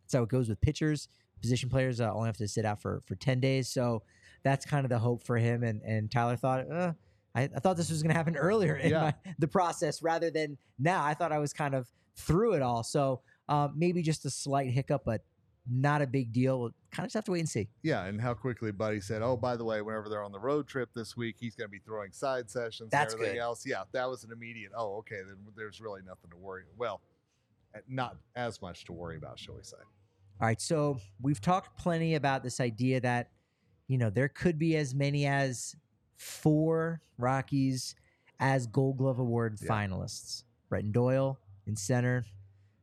that's 0.01 0.13
how 0.13 0.23
it 0.23 0.29
goes 0.29 0.49
with 0.49 0.59
pitchers. 0.61 1.07
Position 1.41 1.69
players 1.69 2.01
uh, 2.01 2.11
only 2.13 2.27
have 2.27 2.37
to 2.37 2.47
sit 2.47 2.65
out 2.65 2.81
for 2.81 3.01
for 3.05 3.15
10 3.15 3.39
days. 3.39 3.69
So 3.69 4.03
that's 4.43 4.65
kind 4.65 4.85
of 4.85 4.89
the 4.89 4.99
hope 4.99 5.23
for 5.23 5.37
him. 5.37 5.63
And 5.63 5.81
and 5.83 6.11
Tyler 6.11 6.35
thought, 6.35 6.69
uh, 6.71 6.93
I, 7.35 7.43
I 7.43 7.59
thought 7.59 7.77
this 7.77 7.89
was 7.89 8.01
going 8.01 8.11
to 8.13 8.17
happen 8.17 8.35
earlier 8.37 8.75
in 8.75 8.91
Yeah. 8.91 9.01
my, 9.25 9.33
the 9.39 9.47
process 9.47 10.01
rather 10.01 10.29
than 10.31 10.57
now. 10.77 11.03
I 11.03 11.13
thought 11.13 11.31
I 11.31 11.39
was 11.39 11.53
kind 11.53 11.75
of 11.75 11.87
through 12.15 12.53
it 12.53 12.61
all. 12.61 12.83
So 12.83 13.21
uh, 13.47 13.69
maybe 13.75 14.01
just 14.01 14.25
a 14.25 14.29
slight 14.29 14.69
hiccup, 14.71 15.03
but 15.05 15.21
not 15.71 16.01
a 16.01 16.07
big 16.07 16.31
deal. 16.31 16.59
We'll 16.59 16.71
kind 16.91 17.05
of 17.05 17.07
just 17.07 17.13
have 17.15 17.25
to 17.25 17.31
wait 17.31 17.41
and 17.41 17.49
see. 17.49 17.67
Yeah, 17.83 18.05
and 18.05 18.19
how 18.19 18.33
quickly 18.33 18.71
Buddy 18.71 19.01
said, 19.01 19.21
"Oh, 19.21 19.37
by 19.37 19.55
the 19.55 19.63
way, 19.63 19.81
whenever 19.81 20.09
they're 20.09 20.23
on 20.23 20.31
the 20.31 20.39
road 20.39 20.67
trip 20.67 20.89
this 20.95 21.15
week, 21.15 21.35
he's 21.39 21.55
going 21.55 21.67
to 21.67 21.71
be 21.71 21.79
throwing 21.79 22.11
side 22.11 22.49
sessions 22.49 22.89
That's 22.91 23.13
and 23.13 23.21
everything 23.21 23.37
good. 23.37 23.43
else." 23.43 23.65
Yeah, 23.65 23.83
that 23.91 24.09
was 24.09 24.23
an 24.23 24.31
immediate. 24.31 24.71
Oh, 24.75 24.97
okay, 24.99 25.17
then 25.17 25.37
there's 25.55 25.79
really 25.79 26.01
nothing 26.01 26.31
to 26.31 26.37
worry. 26.37 26.63
Well, 26.77 27.01
eh, 27.75 27.79
not 27.87 28.17
as 28.35 28.61
much 28.63 28.85
to 28.85 28.93
worry 28.93 29.17
about, 29.17 29.37
shall 29.37 29.55
we 29.55 29.63
say? 29.63 29.77
All 30.41 30.47
right, 30.47 30.59
so 30.59 30.99
we've 31.21 31.41
talked 31.41 31.77
plenty 31.77 32.15
about 32.15 32.41
this 32.43 32.59
idea 32.59 33.01
that 33.01 33.29
you 33.89 33.97
know 33.97 34.09
there 34.09 34.29
could 34.29 34.57
be 34.57 34.77
as 34.77 34.95
many 34.95 35.25
as 35.25 35.75
four 36.15 37.01
Rockies 37.17 37.95
as 38.39 38.67
Gold 38.67 38.97
Glove 38.97 39.19
Award 39.19 39.57
Yeah. 39.61 39.69
finalists. 39.69 40.43
Brenton 40.69 40.91
Doyle 40.93 41.37
in 41.67 41.75
center, 41.75 42.23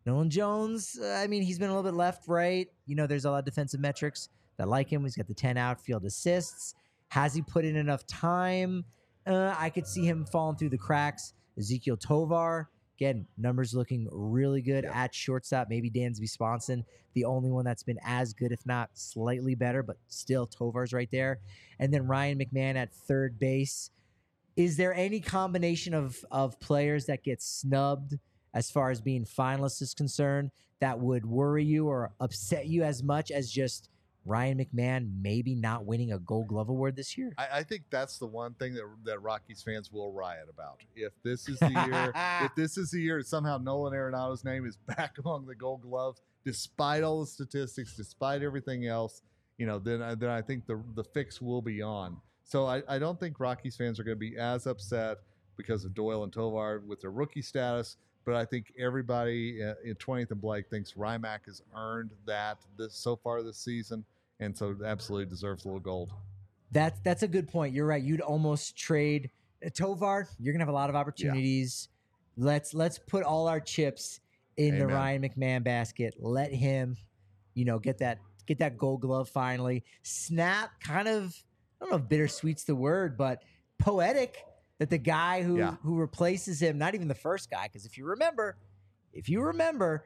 Nolan 0.05 0.29
Jones. 0.29 0.99
uh, 1.01 1.07
I 1.23 1.27
mean, 1.29 1.43
he's 1.43 1.59
been 1.59 1.71
a 1.71 1.73
little 1.75 1.89
bit 1.91 1.97
left, 1.97 2.27
right. 2.29 2.69
You 2.85 2.97
know, 2.97 3.07
there's 3.07 3.25
a 3.25 3.31
lot 3.31 3.39
of 3.39 3.45
defensive 3.45 3.81
metrics 3.81 4.29
that 4.57 4.69
like 4.69 4.93
him. 4.93 5.03
He's 5.05 5.17
got 5.17 5.29
the 5.29 5.35
ten 5.35 5.57
outfield 5.57 6.05
assists. 6.05 6.75
Has 7.09 7.33
he 7.35 7.43
put 7.43 7.65
in 7.65 7.77
enough 7.77 8.07
time? 8.07 8.85
Uh, 9.27 9.55
I 9.57 9.71
could 9.71 9.87
see 9.87 10.05
him 10.05 10.25
falling 10.27 10.57
through 10.57 10.71
the 10.71 10.79
cracks. 10.79 11.33
Ezekiel 11.59 11.97
Tovar. 11.97 12.69
Again, 12.97 13.26
numbers 13.36 13.74
looking 13.74 14.09
really 14.11 14.62
good 14.62 14.84
Yeah. 14.84 14.92
at 15.05 15.14
shortstop. 15.14 15.68
Maybe 15.68 15.90
Dansby 15.90 16.28
Swanson 16.28 16.84
the 17.14 17.24
only 17.24 17.51
one 17.51 17.64
that's 17.64 17.82
been 17.82 17.99
as 18.03 18.34
good, 18.34 18.53
if 18.53 18.64
not 18.66 18.90
slightly 18.92 19.55
better, 19.55 19.82
but 19.82 19.97
still 20.09 20.47
Tovar's 20.47 20.92
right 20.92 21.11
there. 21.11 21.40
And 21.78 21.92
then 21.92 22.07
Ryan 22.07 22.38
McMahon 22.38 22.76
at 22.76 22.92
third 22.92 23.38
base. 23.38 23.90
Is 24.55 24.76
there 24.76 24.94
any 24.94 25.20
combination 25.20 25.94
of 25.94 26.24
of 26.30 26.59
players 26.61 27.07
that 27.07 27.22
get 27.22 27.42
snubbed 27.42 28.18
as 28.55 28.70
far 28.70 28.90
as 28.90 29.01
being 29.01 29.24
finalists 29.24 29.82
is 29.82 29.92
concerned 29.94 30.51
that 30.80 30.99
would 30.99 31.24
worry 31.26 31.64
you 31.64 31.88
or 31.88 32.12
upset 32.20 32.66
you 32.66 32.82
as 32.82 33.03
much 33.03 33.30
as 33.30 33.51
just 33.51 33.88
Ryan 34.27 34.59
McMahon 34.59 35.11
maybe 35.22 35.55
not 35.55 35.87
winning 35.87 36.12
a 36.12 36.18
Gold 36.18 36.49
Glove 36.49 36.68
award 36.68 36.97
this 36.97 37.16
year? 37.16 37.33
I, 37.39 37.59
I 37.59 37.62
think 37.62 37.85
that's 37.91 38.18
the 38.18 38.27
one 38.27 38.55
thing 38.55 38.74
that 38.74 38.85
that 39.05 39.22
Rockies 39.22 39.62
fans 39.62 39.93
will 39.93 40.12
riot 40.12 40.49
about. 40.51 40.81
If 40.95 41.12
this 41.22 41.49
is 41.49 41.59
the 41.61 41.70
year, 41.70 42.12
if 42.45 42.55
this 42.55 42.77
is 42.77 42.91
the 42.91 43.01
year 43.01 43.22
somehow 43.22 43.59
Nolan 43.59 43.95
Arenado's 43.95 44.45
name 44.45 44.66
is 44.66 44.77
back 44.77 45.18
among 45.24 45.47
the 45.47 45.55
Gold 45.55 45.83
Gloves, 45.83 46.20
despite 46.45 47.03
all 47.03 47.20
the 47.20 47.27
statistics, 47.27 47.97
despite 47.97 48.43
everything 48.43 48.87
else, 48.87 49.22
you 49.59 49.66
know, 49.66 49.79
then 49.79 50.03
I, 50.03 50.14
then 50.14 50.31
I 50.31 50.43
think 50.43 50.66
the 50.66 50.83
the 50.95 51.05
fix 51.05 51.41
will 51.41 51.62
be 51.62 51.83
on. 51.83 52.16
So 52.45 52.66
I, 52.66 52.83
I 52.89 52.99
don't 52.99 53.18
think 53.18 53.41
Rockies 53.41 53.77
fans 53.77 53.99
are 53.99 54.05
going 54.05 54.16
to 54.16 54.20
be 54.20 54.37
as 54.37 54.66
upset 54.66 55.18
because 55.57 55.85
of 55.85 55.95
Doyle 55.95 56.22
and 56.22 56.33
Tovar 56.33 56.83
with 56.87 57.01
their 57.01 57.11
rookie 57.11 57.43
status. 57.43 57.97
But 58.24 58.35
I 58.35 58.45
think 58.45 58.72
everybody 58.79 59.62
uh, 59.62 59.74
in 59.85 59.95
20th 59.95 60.33
and 60.33 60.41
Blake 60.41 60.68
thinks 60.68 60.93
Rymack 60.95 61.47
has 61.47 61.62
earned 61.77 62.11
that 62.27 62.59
this 62.77 62.95
so 62.95 63.16
far 63.16 63.43
this 63.43 63.57
season, 63.57 64.05
and 64.41 64.57
so 64.57 64.76
absolutely 64.84 65.26
deserves 65.26 65.64
a 65.64 65.68
little 65.68 65.80
gold. 65.80 66.12
That's 66.72 66.99
that's 67.01 67.22
a 67.22 67.28
good 67.28 67.49
point. 67.49 67.74
You're 67.74 67.87
right. 67.87 68.03
You'd 68.03 68.20
almost 68.20 68.76
trade 68.76 69.30
uh, 69.64 69.70
Tovar. 69.72 70.28
You're 70.39 70.53
gonna 70.53 70.64
have 70.64 70.68
a 70.68 70.76
lot 70.76 70.91
of 70.91 70.97
opportunities. 70.97 71.89
Let's 72.37 72.74
let's 72.74 72.99
put 72.99 73.22
all 73.22 73.49
our 73.49 73.61
chips 73.61 74.20
in 74.57 74.78
the 74.78 74.87
Ryan 74.87 75.22
McMahon 75.22 75.62
basket. 75.64 76.14
Let 76.18 76.53
him, 76.53 76.97
you 77.55 77.64
know, 77.64 77.78
get 77.78 77.99
that 77.99 78.18
get 78.47 78.59
that 78.59 78.76
Gold 78.76 79.01
Glove 79.03 79.28
finally. 79.28 79.84
Snap, 80.03 80.70
kind 80.80 81.09
of. 81.09 81.34
I 81.80 81.84
don't 81.84 81.91
know 81.91 81.97
if 81.99 82.09
bittersweet's 82.09 82.64
the 82.64 82.74
word, 82.74 83.16
but 83.16 83.43
poetic 83.78 84.39
that 84.78 84.91
the 84.91 84.99
guy 84.99 85.43
who 85.43 85.59
Yeah. 85.59 85.76
who 85.82 85.97
replaces 85.97 86.61
him, 86.61 86.78
not 86.78 86.95
even 86.95 87.09
the 87.09 87.14
first 87.14 87.51
guy, 87.51 87.68
because 87.68 87.87
if 87.87 87.97
you 87.97 88.05
remember, 88.07 88.57
if 89.12 89.28
you 89.28 89.41
remember. 89.43 90.05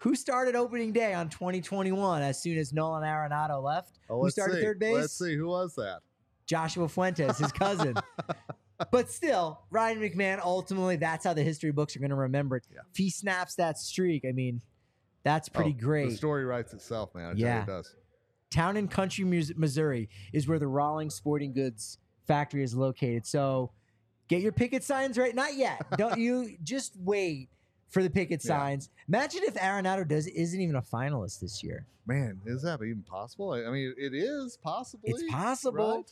Who 0.00 0.14
started 0.14 0.56
opening 0.56 0.92
day 0.92 1.12
on 1.12 1.28
2021 1.28 2.22
as 2.22 2.42
soon 2.42 2.56
as 2.58 2.72
Nolan 2.72 3.02
Arenado 3.02 3.62
left? 3.62 3.98
Oh, 4.08 4.22
Who 4.22 4.30
started 4.30 4.56
see. 4.56 4.62
third 4.62 4.78
base? 4.78 4.94
Let's 4.94 5.18
see 5.18 5.36
who 5.36 5.48
was 5.48 5.74
that. 5.74 6.00
Joshua 6.46 6.88
Fuentes, 6.88 7.38
his 7.38 7.52
cousin. 7.52 7.94
but 8.90 9.10
still, 9.10 9.60
Ryan 9.70 10.00
McMahon, 10.00 10.40
ultimately, 10.42 10.96
that's 10.96 11.24
how 11.24 11.34
the 11.34 11.42
history 11.42 11.70
books 11.70 11.94
are 11.96 11.98
going 11.98 12.10
to 12.10 12.16
remember 12.16 12.56
it. 12.56 12.66
Yeah. 12.72 12.80
If 12.90 12.96
he 12.96 13.10
snaps 13.10 13.56
that 13.56 13.78
streak, 13.78 14.24
I 14.26 14.32
mean, 14.32 14.62
that's 15.22 15.50
oh, 15.50 15.56
pretty 15.56 15.76
Oh, 15.78 15.84
great. 15.84 16.10
The 16.10 16.16
story 16.16 16.46
writes 16.46 16.72
itself, 16.72 17.14
man. 17.14 17.26
I 17.26 17.32
Yeah. 17.36 17.62
it 17.62 17.66
does. 17.66 17.94
Town 18.50 18.78
and 18.78 18.90
Country, 18.90 19.24
Missouri 19.24 20.08
is 20.32 20.48
where 20.48 20.58
the 20.58 20.66
Rawlings 20.66 21.14
Sporting 21.14 21.52
Goods 21.52 21.98
factory 22.26 22.62
is 22.64 22.74
located. 22.74 23.26
So 23.26 23.70
get 24.28 24.40
your 24.40 24.52
picket 24.52 24.82
signs 24.82 25.18
right. 25.18 25.34
Not 25.34 25.54
yet. 25.56 25.82
Don't 25.98 26.18
you 26.18 26.56
just 26.62 26.96
wait 26.98 27.50
for 27.90 28.02
the 28.02 28.10
picket 28.10 28.42
Yeah. 28.44 28.48
signs. 28.58 28.88
Imagine 29.08 29.42
if 29.44 29.54
Arenado 29.54 30.06
does 30.06 30.26
isn't 30.28 30.60
even 30.60 30.76
a 30.76 30.82
finalist 30.82 31.40
this 31.40 31.62
year. 31.62 31.86
Man, 32.06 32.40
is 32.46 32.62
that 32.62 32.80
even 32.82 33.02
possible? 33.02 33.52
I 33.52 33.64
I 33.64 33.70
mean, 33.70 33.94
it 33.98 34.14
is 34.14 34.56
possible. 34.56 35.02
It's 35.04 35.22
possible. 35.30 35.96
right? 35.96 36.10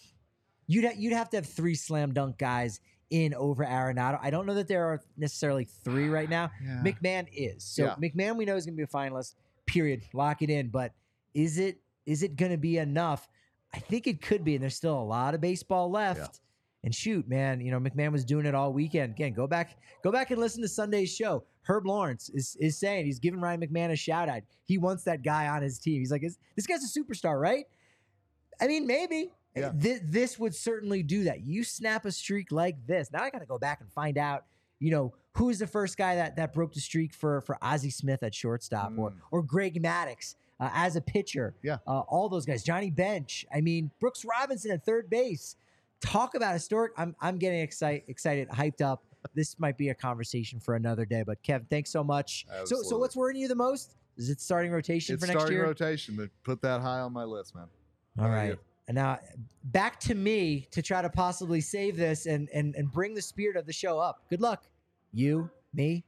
You'd 0.66 0.84
ha- 0.84 0.92
you'd 0.96 1.14
have 1.14 1.30
to 1.30 1.38
have 1.38 1.46
three 1.46 1.74
slam 1.74 2.12
dunk 2.12 2.36
guys 2.38 2.80
in 3.10 3.32
over 3.34 3.64
Arenado. 3.64 4.18
I 4.22 4.28
don't 4.30 4.44
know 4.44 4.54
that 4.54 4.68
there 4.68 4.84
are 4.84 5.00
necessarily 5.16 5.64
three 5.64 6.08
right 6.18 6.28
now. 6.28 6.50
Yeah. 6.62 6.82
McMahon 6.84 7.26
is. 7.32 7.64
So 7.64 7.84
Yeah. 7.84 7.94
McMahon 7.96 8.36
we 8.36 8.44
know 8.44 8.56
is 8.56 8.66
going 8.66 8.76
to 8.76 8.76
be 8.76 8.82
a 8.82 8.86
finalist. 8.86 9.34
Period. 9.66 10.02
Lock 10.12 10.42
it 10.42 10.50
in. 10.50 10.68
But 10.68 10.92
is 11.34 11.58
it 11.58 11.80
is 12.06 12.22
it 12.22 12.36
going 12.36 12.52
to 12.52 12.58
be 12.58 12.78
enough? 12.78 13.28
I 13.74 13.78
think 13.80 14.06
it 14.06 14.22
could 14.22 14.44
be, 14.44 14.54
and 14.54 14.62
there's 14.62 14.74
still 14.76 14.98
a 14.98 15.04
lot 15.04 15.34
of 15.34 15.40
baseball 15.42 15.90
left. 15.90 16.40
And 16.84 16.94
shoot, 16.94 17.28
man, 17.28 17.60
you 17.60 17.70
know 17.72 17.80
McMahon 17.80 18.12
was 18.12 18.24
doing 18.24 18.46
it 18.46 18.54
all 18.54 18.72
weekend. 18.72 19.12
Again, 19.14 19.32
go 19.32 19.46
back, 19.48 19.76
go 20.04 20.12
back 20.12 20.30
and 20.30 20.40
listen 20.40 20.62
to 20.62 20.68
Sunday's 20.68 21.12
show. 21.14 21.42
Herb 21.62 21.86
Lawrence 21.86 22.30
is 22.32 22.56
is 22.60 22.78
saying 22.78 23.04
he's 23.06 23.18
giving 23.18 23.40
Ryan 23.40 23.60
McMahon 23.60 23.90
a 23.90 23.96
shout 23.96 24.28
out. 24.28 24.42
He 24.64 24.78
wants 24.78 25.02
that 25.04 25.22
guy 25.22 25.48
on 25.48 25.60
his 25.62 25.78
team. 25.78 25.98
He's 26.00 26.12
like, 26.12 26.22
"Is- 26.22 26.38
this 26.56 26.66
guy's 26.66 26.84
a 26.84 27.00
superstar, 27.00 27.38
right? 27.40 27.64
I 28.60 28.66
mean, 28.68 28.86
maybe. 28.86 29.32
Yeah. 29.56 29.72
Thi- 29.72 29.98
this 30.04 30.38
would 30.38 30.54
certainly 30.54 31.02
do 31.02 31.24
that. 31.24 31.40
You 31.40 31.64
snap 31.64 32.04
a 32.04 32.12
streak 32.12 32.52
like 32.52 32.86
this. 32.86 33.10
Now 33.12 33.22
I 33.22 33.30
got 33.30 33.40
to 33.40 33.46
go 33.46 33.58
back 33.58 33.80
and 33.80 33.90
find 33.92 34.16
out, 34.16 34.44
you 34.78 34.90
know, 34.92 35.14
who 35.32 35.50
is 35.50 35.58
the 35.58 35.66
first 35.66 35.96
guy 35.96 36.14
that 36.14 36.36
that 36.36 36.52
broke 36.52 36.72
the 36.74 36.80
streak 36.80 37.12
for 37.12 37.40
for 37.40 37.58
Ozzie 37.60 37.90
Smith 37.90 38.22
at 38.22 38.34
shortstop 38.34 38.92
or 38.96 39.10
Mm. 39.10 39.14
or 39.32 39.42
Greg 39.42 39.82
Maddux 39.82 40.36
uh, 40.60 40.70
as 40.72 40.94
a 40.96 41.00
pitcher. 41.00 41.54
Yeah. 41.62 41.78
Uh, 41.88 42.00
all 42.00 42.28
those 42.28 42.46
guys. 42.46 42.62
Johnny 42.62 42.90
Bench. 42.90 43.44
I 43.52 43.60
mean, 43.60 43.90
Brooks 44.00 44.24
Robinson 44.24 44.70
at 44.70 44.84
third 44.84 45.10
base. 45.10 45.56
Talk 46.00 46.34
about 46.34 46.52
historic. 46.54 46.92
I'm 46.96 47.14
I'm 47.20 47.38
getting 47.38 47.60
excited, 47.60 48.04
excited, 48.08 48.48
hyped 48.48 48.80
up. 48.80 49.04
This 49.34 49.58
might 49.58 49.76
be 49.76 49.88
a 49.88 49.94
conversation 49.94 50.60
for 50.60 50.76
another 50.76 51.04
day. 51.04 51.22
But 51.26 51.42
Kevin, 51.42 51.66
thanks 51.68 51.90
so 51.90 52.04
much. 52.04 52.46
So 52.64 52.82
so 52.82 52.98
what's 52.98 53.16
worrying 53.16 53.40
you 53.40 53.48
the 53.48 53.54
most? 53.54 53.96
Is 54.16 54.30
it 54.30 54.40
starting 54.40 54.72
rotation 54.72 55.14
It's 55.14 55.22
for 55.22 55.28
next 55.28 55.40
starting 55.40 55.56
year? 55.58 55.66
rotation, 55.66 56.16
but 56.16 56.30
put 56.44 56.60
that 56.62 56.80
high 56.80 57.00
on 57.00 57.12
my 57.12 57.24
list, 57.24 57.54
man. 57.54 57.66
All 58.18 58.26
How 58.26 58.30
right. 58.30 58.58
And 58.86 58.94
now 58.94 59.18
back 59.64 60.00
to 60.00 60.14
me 60.14 60.66
to 60.70 60.80
try 60.82 61.02
to 61.02 61.10
possibly 61.10 61.60
save 61.60 61.96
this 61.96 62.26
and 62.26 62.48
and 62.54 62.74
and 62.74 62.90
bring 62.90 63.14
the 63.14 63.22
spirit 63.22 63.56
of 63.56 63.66
the 63.66 63.72
show 63.72 63.98
up. 63.98 64.22
Good 64.30 64.40
luck. 64.40 64.64
You, 65.12 65.50
me. 65.74 66.04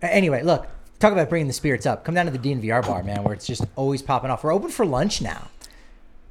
Anyway, 0.00 0.42
look, 0.42 0.66
talk 1.00 1.12
about 1.12 1.28
bringing 1.28 1.48
the 1.48 1.52
spirits 1.52 1.86
up. 1.86 2.04
Come 2.04 2.14
down 2.14 2.26
to 2.26 2.32
the 2.32 2.38
DNVR 2.38 2.86
bar, 2.86 3.02
man, 3.02 3.24
where 3.24 3.34
it's 3.34 3.46
just 3.46 3.64
always 3.76 4.00
popping 4.00 4.30
off. 4.30 4.44
We're 4.44 4.54
open 4.54 4.70
for 4.70 4.86
lunch 4.86 5.20
now. 5.20 5.48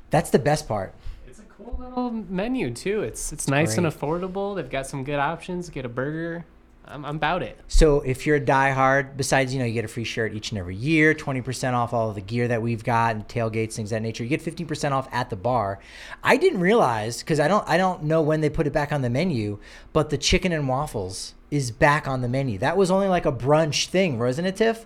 That's 0.09 0.29
the 0.29 0.39
best 0.39 0.67
part. 0.67 0.93
It's 1.27 1.39
a 1.39 1.43
cool 1.43 1.75
little 1.79 2.11
menu 2.11 2.71
too. 2.71 3.01
It's 3.01 3.33
it's 3.33 3.47
nice 3.47 3.75
great. 3.75 3.85
and 3.85 3.93
affordable. 3.93 4.55
They've 4.55 4.69
got 4.69 4.87
some 4.87 5.03
good 5.03 5.19
options. 5.19 5.69
Get 5.69 5.85
a 5.85 5.89
burger. 5.89 6.45
I'm, 6.89 7.03
I'm 7.03 7.17
about 7.17 7.43
it. 7.43 7.59
So 7.67 7.99
if 8.01 8.25
you're 8.25 8.37
a 8.37 8.41
diehard, 8.41 9.17
besides 9.17 9.53
you 9.53 9.59
know 9.59 9.65
you 9.65 9.73
get 9.73 9.83
a 9.83 9.89
free 9.89 10.05
shirt 10.05 10.33
each 10.33 10.51
and 10.51 10.59
every 10.59 10.75
year, 10.75 11.13
twenty 11.13 11.41
percent 11.41 11.75
off 11.75 11.93
all 11.93 12.09
of 12.09 12.15
the 12.15 12.21
gear 12.21 12.47
that 12.47 12.61
we've 12.61 12.83
got 12.83 13.15
and 13.15 13.27
tailgates, 13.27 13.73
things 13.73 13.91
of 13.91 13.97
that 13.97 14.01
nature. 14.01 14.23
You 14.23 14.29
get 14.29 14.41
fifteen 14.41 14.67
percent 14.67 14.93
off 14.93 15.09
at 15.11 15.29
the 15.29 15.35
bar. 15.35 15.79
I 16.23 16.37
didn't 16.37 16.61
realize 16.61 17.19
because 17.19 17.39
I 17.39 17.47
don't 17.47 17.67
I 17.67 17.77
don't 17.77 18.03
know 18.03 18.21
when 18.21 18.41
they 18.41 18.49
put 18.49 18.67
it 18.67 18.73
back 18.73 18.91
on 18.91 19.01
the 19.01 19.09
menu, 19.09 19.59
but 19.91 20.09
the 20.09 20.17
chicken 20.17 20.51
and 20.51 20.67
waffles 20.67 21.33
is 21.51 21.71
back 21.71 22.07
on 22.07 22.21
the 22.21 22.29
menu. 22.29 22.57
That 22.57 22.77
was 22.77 22.91
only 22.91 23.07
like 23.07 23.25
a 23.25 23.31
brunch 23.31 23.87
thing, 23.87 24.19
wasn't 24.19 24.47
it, 24.47 24.55
Tiff? 24.55 24.85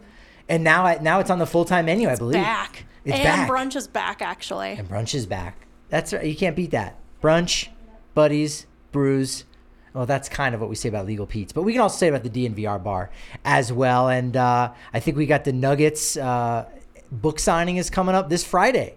And 0.49 0.63
now 0.63 0.85
I, 0.85 0.97
now 1.01 1.19
it's 1.19 1.29
on 1.29 1.39
the 1.39 1.45
full 1.45 1.65
time 1.65 1.85
menu, 1.85 2.09
I 2.09 2.15
believe. 2.15 2.33
Back. 2.41 2.85
It's 3.05 3.15
and 3.15 3.23
back. 3.23 3.49
brunch 3.49 3.75
is 3.75 3.87
back 3.87 4.21
actually. 4.21 4.71
And 4.71 4.87
brunch 4.87 5.15
is 5.15 5.25
back. 5.25 5.67
That's 5.89 6.13
right. 6.13 6.25
You 6.25 6.35
can't 6.35 6.55
beat 6.55 6.71
that. 6.71 6.97
Brunch, 7.21 7.67
buddies, 8.13 8.65
brews. 8.91 9.45
Well, 9.93 10.05
that's 10.05 10.29
kind 10.29 10.55
of 10.55 10.61
what 10.61 10.69
we 10.69 10.75
say 10.75 10.87
about 10.87 11.05
Legal 11.05 11.25
Pete's, 11.25 11.51
but 11.51 11.63
we 11.63 11.73
can 11.73 11.81
also 11.81 11.97
say 11.97 12.07
about 12.07 12.23
the 12.23 12.29
DNVR 12.29 12.81
bar 12.81 13.11
as 13.43 13.73
well. 13.73 14.07
And 14.07 14.37
uh, 14.37 14.71
I 14.93 14.99
think 15.01 15.17
we 15.17 15.25
got 15.25 15.43
the 15.43 15.51
Nuggets 15.51 16.15
uh, 16.15 16.65
book 17.11 17.39
signing 17.39 17.75
is 17.75 17.89
coming 17.89 18.15
up 18.15 18.29
this 18.29 18.43
Friday. 18.43 18.95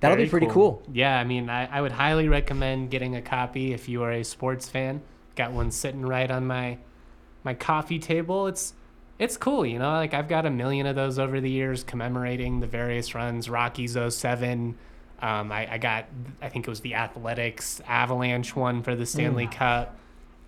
That'll 0.00 0.16
Very 0.16 0.26
be 0.26 0.30
pretty 0.30 0.46
cool. 0.46 0.82
Yeah, 0.92 1.18
I 1.18 1.24
mean, 1.24 1.48
I, 1.50 1.66
I 1.66 1.80
would 1.80 1.92
highly 1.92 2.28
recommend 2.28 2.90
getting 2.90 3.16
a 3.16 3.22
copy 3.22 3.72
if 3.72 3.88
you 3.88 4.02
are 4.02 4.12
a 4.12 4.22
sports 4.22 4.68
fan. 4.68 5.02
Got 5.34 5.52
one 5.52 5.70
sitting 5.70 6.02
right 6.02 6.30
on 6.30 6.46
my 6.46 6.78
my 7.42 7.54
coffee 7.54 7.98
table. 7.98 8.46
It's 8.46 8.74
it's 9.18 9.36
cool, 9.36 9.64
you 9.64 9.78
know. 9.78 9.90
Like 9.92 10.14
I've 10.14 10.28
got 10.28 10.46
a 10.46 10.50
million 10.50 10.86
of 10.86 10.94
those 10.96 11.18
over 11.18 11.40
the 11.40 11.50
years 11.50 11.82
commemorating 11.84 12.60
the 12.60 12.66
various 12.66 13.14
runs. 13.14 13.48
Rockies 13.48 13.96
07. 14.08 14.76
Um, 15.22 15.50
I, 15.50 15.74
I 15.74 15.78
got 15.78 16.04
I 16.42 16.48
think 16.50 16.66
it 16.66 16.70
was 16.70 16.80
the 16.80 16.94
Athletics 16.94 17.80
Avalanche 17.88 18.54
one 18.54 18.82
for 18.82 18.94
the 18.94 19.06
Stanley 19.06 19.46
Cup. 19.46 19.96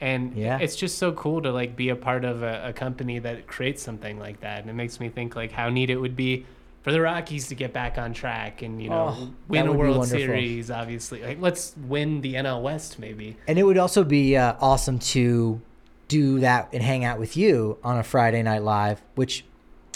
And 0.01 0.37
Yeah. 0.37 0.59
it's 0.59 0.77
just 0.77 0.99
so 0.99 1.11
cool 1.12 1.43
to 1.43 1.51
like 1.51 1.75
be 1.75 1.89
a 1.89 1.97
part 1.97 2.25
of 2.25 2.43
a, 2.43 2.69
a 2.69 2.73
company 2.73 3.19
that 3.19 3.47
creates 3.47 3.83
something 3.83 4.19
like 4.19 4.41
that. 4.41 4.61
And 4.61 4.71
it 4.71 4.75
makes 4.75 5.01
me 5.01 5.09
think 5.09 5.35
like 5.35 5.51
how 5.53 5.71
neat 5.71 5.91
it 5.91 5.97
would 5.97 6.14
be 6.16 6.45
for 6.83 6.93
the 6.93 7.01
Rockies 7.01 7.49
to 7.49 7.55
get 7.57 7.73
back 7.73 7.99
on 7.99 8.12
track 8.12 8.62
and 8.62 8.81
you 8.81 8.91
know 8.91 9.16
Oh, 9.19 9.31
win 9.49 9.66
a 9.66 9.73
World. 9.73 10.07
Series. 10.07 10.71
Obviously, 10.71 11.23
like 11.25 11.41
let's 11.41 11.75
win 11.89 12.21
the 12.21 12.35
NL 12.35 12.62
West 12.62 12.99
maybe. 12.99 13.37
And 13.49 13.59
it 13.59 13.64
would 13.64 13.79
also 13.79 14.05
be 14.05 14.37
uh, 14.37 14.55
awesome 14.61 14.99
to 15.01 15.61
do 16.09 16.41
that 16.41 16.69
and 16.73 16.83
hang 16.83 17.05
out 17.05 17.19
with 17.19 17.37
you 17.37 17.79
on 17.85 17.99
a 17.99 18.03
Friday 18.03 18.43
night 18.43 18.63
live, 18.63 19.01
which 19.15 19.45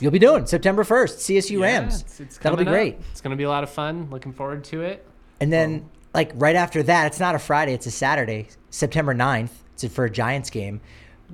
you'll 0.01 0.11
be 0.13 0.19
doing 0.19 0.47
September 0.47 0.85
1st, 0.85 1.19
CSU 1.21 1.59
Yeah, 1.61 1.65
Rams. 1.67 2.01
it's- 2.03 2.21
it's 2.21 2.39
That'll 2.39 2.59
be 2.59 2.65
up. 2.65 2.69
great. 2.71 2.99
It's 3.11 3.21
gonna 3.21 3.37
be 3.37 3.45
a 3.45 3.49
lot 3.49 3.63
of 3.63 3.71
fun. 3.71 4.09
Looking 4.11 4.33
forward 4.33 4.65
to 4.65 4.83
it. 4.83 5.07
And 5.41 5.53
then, 5.53 5.87
like, 6.15 6.33
right 6.35 6.55
after 6.57 6.83
that, 6.85 7.07
it's 7.07 7.19
not 7.21 7.35
a 7.35 7.39
Friday, 7.39 7.73
it's 7.75 7.87
a 7.87 7.91
Saturday, 7.91 8.49
September 8.71 9.15
9th. 9.15 9.51
It's 9.75 9.93
for 9.95 10.05
a 10.05 10.11
Giants 10.11 10.51
game. 10.51 10.81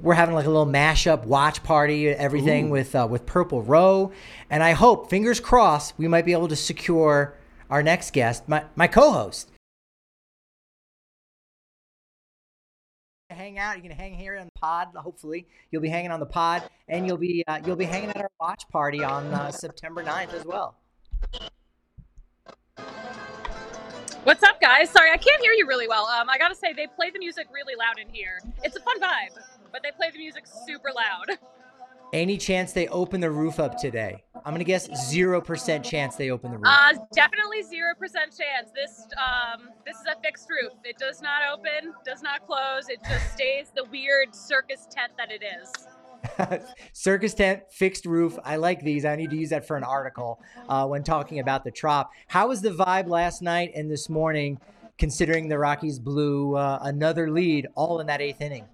We're 0.01 0.15
having 0.15 0.35
like 0.37 0.47
a 0.47 0.49
little 0.49 0.65
mashup 0.67 1.25
watch 1.25 1.63
party, 1.65 2.09
everything 2.09 2.71
with 2.71 2.95
uh, 2.95 3.07
with 3.11 3.27
Purple 3.27 3.63
Row. 3.63 4.13
And 4.49 4.63
I 4.63 4.71
hope, 4.73 5.11
fingers 5.11 5.41
crossed, 5.41 5.95
we 5.99 6.07
might 6.07 6.25
be 6.25 6.33
able 6.33 6.47
to 6.49 6.57
secure 6.57 7.35
our 7.69 7.83
next 7.83 8.13
guest, 8.13 8.49
my, 8.49 8.63
my 8.77 8.87
co 8.87 9.13
Hang 13.39 13.57
out. 13.57 13.77
You're 13.77 13.83
gonna 13.83 13.95
hang 13.95 14.15
here 14.15 14.37
on 14.37 14.47
the 14.47 14.59
pod. 14.59 14.89
Hopefully, 14.97 15.47
you'll 15.71 15.81
be 15.81 15.89
hanging 15.89 16.11
on 16.11 16.19
the 16.19 16.27
pod, 16.27 16.65
and 16.89 17.07
you'll 17.07 17.17
be 17.17 17.45
uh, 17.47 17.61
you'll 17.65 17.77
be 17.77 17.85
hanging 17.85 18.11
at 18.11 18.17
our 18.17 18.31
watch 18.41 18.65
party 18.73 19.05
on 19.05 19.33
uh, 19.33 19.53
September 19.53 20.03
9th 20.03 20.35
as 20.35 20.45
well. 20.45 20.75
What's 24.25 24.43
up, 24.43 24.61
guys? 24.61 24.91
Sorry, 24.91 25.13
I 25.13 25.17
can't 25.17 25.41
hear 25.41 25.53
you 25.53 25.69
really 25.69 25.87
well. 25.87 26.07
Um, 26.07 26.29
I 26.29 26.37
gotta 26.37 26.57
say, 26.57 26.73
they 26.73 26.89
play 26.89 27.11
the 27.11 27.21
music 27.21 27.47
really 27.55 27.77
loud 27.77 28.01
in 28.01 28.13
here. 28.13 28.41
It's 28.65 28.75
a 28.75 28.81
fun 28.81 29.01
vibe, 29.01 29.39
but 29.71 29.85
they 29.85 29.93
play 29.93 30.11
the 30.11 30.19
music 30.19 30.43
super 30.67 30.91
loud. 30.93 31.39
Any 32.13 32.39
chance 32.39 32.73
they 32.73 32.89
open 32.89 33.21
the 33.21 33.31
roof 33.31 33.61
up 33.61 33.77
today? 33.77 34.23
I'm 34.45 34.55
gonna 34.55 34.65
guess 34.65 34.89
zero 35.11 35.41
percent 35.43 35.85
chance 35.85 36.17
they 36.17 36.31
open 36.31 36.51
the 36.53 36.57
roof. 36.57 36.67
Uh, 36.67 36.95
definitely 37.13 37.63
zero 37.63 37.95
percent 37.99 38.31
chance. 38.31 38.71
This 38.75 39.07
um, 39.19 39.69
this 39.85 39.97
is 39.97 40.07
a 40.07 40.19
fixed 40.23 40.49
roof. 40.49 40.73
It 40.85 40.97
does 40.97 41.21
not 41.21 41.43
open, 41.53 41.93
does 42.07 42.23
not 42.23 42.47
close. 42.47 42.89
It 42.89 43.01
just 43.07 43.33
stays 43.35 43.71
the 43.75 43.85
weird 43.85 44.35
circus 44.35 44.87
tent 44.91 45.13
that 45.19 45.31
it 45.31 45.43
is. 45.43 45.73
Circus 46.93 47.35
tent, 47.35 47.63
fixed 47.71 48.07
roof. 48.07 48.39
I 48.45 48.57
like 48.57 48.83
these. 48.83 49.05
I 49.05 49.15
need 49.15 49.31
to 49.31 49.37
use 49.37 49.51
that 49.51 49.67
for 49.67 49.77
an 49.77 49.85
article 49.85 50.41
uh, 50.69 50.87
when 50.87 51.05
talking 51.05 51.39
about 51.41 51.63
the 51.63 51.71
trop. 51.71 52.11
How 52.27 52.49
was 52.49 52.61
the 52.61 52.71
vibe 52.71 53.09
last 53.09 53.43
night 53.43 53.73
and 53.75 53.91
this 53.91 54.09
morning, 54.09 54.59
considering 54.99 55.49
the 55.49 55.59
Rockies 55.59 55.99
blew 55.99 56.57
uh, 56.57 56.79
another 56.83 57.31
lead 57.31 57.69
all 57.75 58.01
in 58.01 58.07
that 58.09 58.21
eighth 58.21 58.41
inning? 58.41 58.65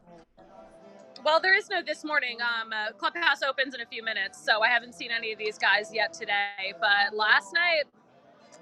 Well, 1.25 1.41
there 1.41 1.57
is 1.57 1.71
no 1.71 1.81
this 1.81 2.05
morning. 2.05 2.37
Um, 2.43 2.71
uh, 2.71 2.93
clubhouse 2.93 3.43
opens 3.43 3.75
in 3.75 3.81
a 3.81 3.87
few 3.87 4.05
minutes, 4.05 4.39
so 4.45 4.61
I 4.61 4.69
haven't 4.69 4.95
seen 4.95 5.11
any 5.11 5.33
of 5.33 5.39
these 5.39 5.57
guys 5.57 5.89
yet 5.91 6.13
today. 6.13 6.75
But 6.79 7.17
last 7.17 7.55
night, 7.55 7.85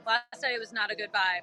last 0.06 0.42
night 0.42 0.54
it 0.54 0.60
was 0.60 0.72
not 0.72 0.92
a 0.92 0.94
good 0.94 1.10
vibe. 1.12 1.42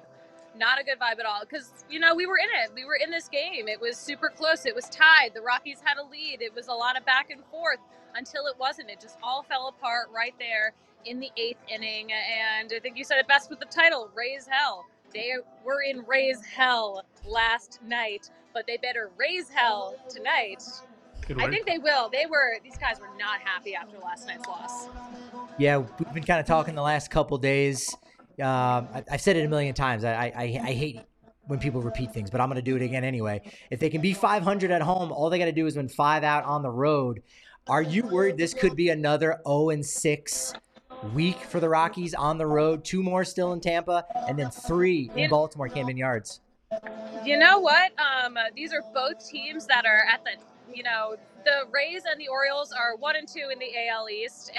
Not 0.56 0.80
a 0.80 0.82
good 0.82 0.98
vibe 0.98 1.20
at 1.20 1.26
all. 1.26 1.40
Because 1.42 1.84
you 1.90 2.00
know 2.00 2.14
we 2.14 2.24
were 2.24 2.38
in 2.38 2.48
it. 2.64 2.72
We 2.74 2.86
were 2.86 2.94
in 2.94 3.10
this 3.10 3.28
game. 3.28 3.68
It 3.68 3.78
was 3.78 3.98
super 3.98 4.30
close. 4.34 4.64
It 4.64 4.74
was 4.74 4.88
tied. 4.88 5.32
The 5.34 5.42
Rockies 5.42 5.82
had 5.84 5.98
a 5.98 6.02
lead. 6.02 6.40
It 6.40 6.54
was 6.54 6.68
a 6.68 6.72
lot 6.72 6.96
of 6.96 7.04
back 7.04 7.28
and 7.30 7.44
forth 7.50 7.80
until 8.14 8.46
it 8.46 8.58
wasn't. 8.58 8.88
It 8.88 8.98
just 8.98 9.18
all 9.22 9.42
fell 9.42 9.68
apart 9.68 10.08
right 10.14 10.34
there 10.38 10.72
in 11.04 11.20
the 11.20 11.30
eighth 11.36 11.60
inning. 11.68 12.12
And 12.12 12.72
I 12.74 12.80
think 12.80 12.96
you 12.96 13.04
said 13.04 13.18
it 13.18 13.28
best 13.28 13.50
with 13.50 13.60
the 13.60 13.66
title, 13.66 14.10
"Raise 14.14 14.46
Hell." 14.46 14.86
They 15.12 15.34
were 15.64 15.82
in 15.82 16.06
raise 16.06 16.44
hell 16.46 17.04
last 17.26 17.80
night, 17.84 18.30
but 18.54 18.66
they 18.66 18.76
better 18.76 19.10
raise 19.18 19.50
hell 19.50 19.96
tonight. 20.08 20.62
Good 21.26 21.40
I 21.40 21.48
think 21.48 21.66
they 21.66 21.78
will. 21.78 22.08
They 22.10 22.26
were 22.26 22.58
these 22.62 22.76
guys 22.76 23.00
were 23.00 23.10
not 23.18 23.40
happy 23.40 23.74
after 23.74 23.98
last 23.98 24.26
night's 24.26 24.46
loss. 24.46 24.88
Yeah, 25.58 25.78
we've 25.78 26.14
been 26.14 26.24
kind 26.24 26.40
of 26.40 26.46
talking 26.46 26.74
the 26.74 26.82
last 26.82 27.10
couple 27.10 27.38
days. 27.38 27.94
Um, 28.40 28.88
I, 28.94 29.04
I've 29.10 29.20
said 29.20 29.36
it 29.36 29.44
a 29.44 29.48
million 29.48 29.74
times. 29.74 30.04
I, 30.04 30.32
I, 30.34 30.60
I 30.62 30.72
hate 30.72 31.00
when 31.46 31.58
people 31.58 31.82
repeat 31.82 32.12
things, 32.12 32.30
but 32.30 32.40
I'm 32.40 32.48
going 32.48 32.56
to 32.56 32.62
do 32.62 32.76
it 32.76 32.82
again 32.82 33.04
anyway. 33.04 33.42
If 33.70 33.80
they 33.80 33.90
can 33.90 34.00
be 34.00 34.14
500 34.14 34.70
at 34.70 34.82
home, 34.82 35.12
all 35.12 35.28
they 35.28 35.38
got 35.38 35.46
to 35.46 35.52
do 35.52 35.66
is 35.66 35.76
win 35.76 35.88
five 35.88 36.22
out 36.22 36.44
on 36.44 36.62
the 36.62 36.70
road. 36.70 37.22
Are 37.68 37.82
you 37.82 38.04
worried 38.04 38.36
this 38.36 38.54
could 38.54 38.76
be 38.76 38.88
another 38.88 39.40
0 39.46 39.70
and 39.70 39.84
6 39.84 40.54
week 41.12 41.38
for 41.38 41.60
the 41.60 41.68
Rockies 41.68 42.14
on 42.14 42.38
the 42.38 42.46
road? 42.46 42.84
Two 42.84 43.02
more 43.02 43.24
still 43.24 43.52
in 43.52 43.60
Tampa, 43.60 44.06
and 44.28 44.38
then 44.38 44.50
three 44.50 45.10
in 45.16 45.28
Baltimore, 45.28 45.68
Camden 45.68 45.96
Yards. 45.96 46.40
You 47.24 47.36
know 47.38 47.58
what? 47.58 47.92
Um, 47.98 48.38
these 48.54 48.72
are 48.72 48.82
both 48.94 49.28
teams 49.28 49.66
that 49.66 49.84
are 49.84 50.04
at 50.10 50.24
the 50.24 50.32
you 50.74 50.82
know 50.82 51.16
the 51.44 51.64
Rays 51.70 52.02
and 52.10 52.20
the 52.20 52.28
Orioles 52.28 52.72
are 52.72 52.96
one 52.96 53.16
and 53.16 53.26
two 53.28 53.48
in 53.52 53.58
the 53.58 53.70
AL 53.88 54.08
East, 54.10 54.52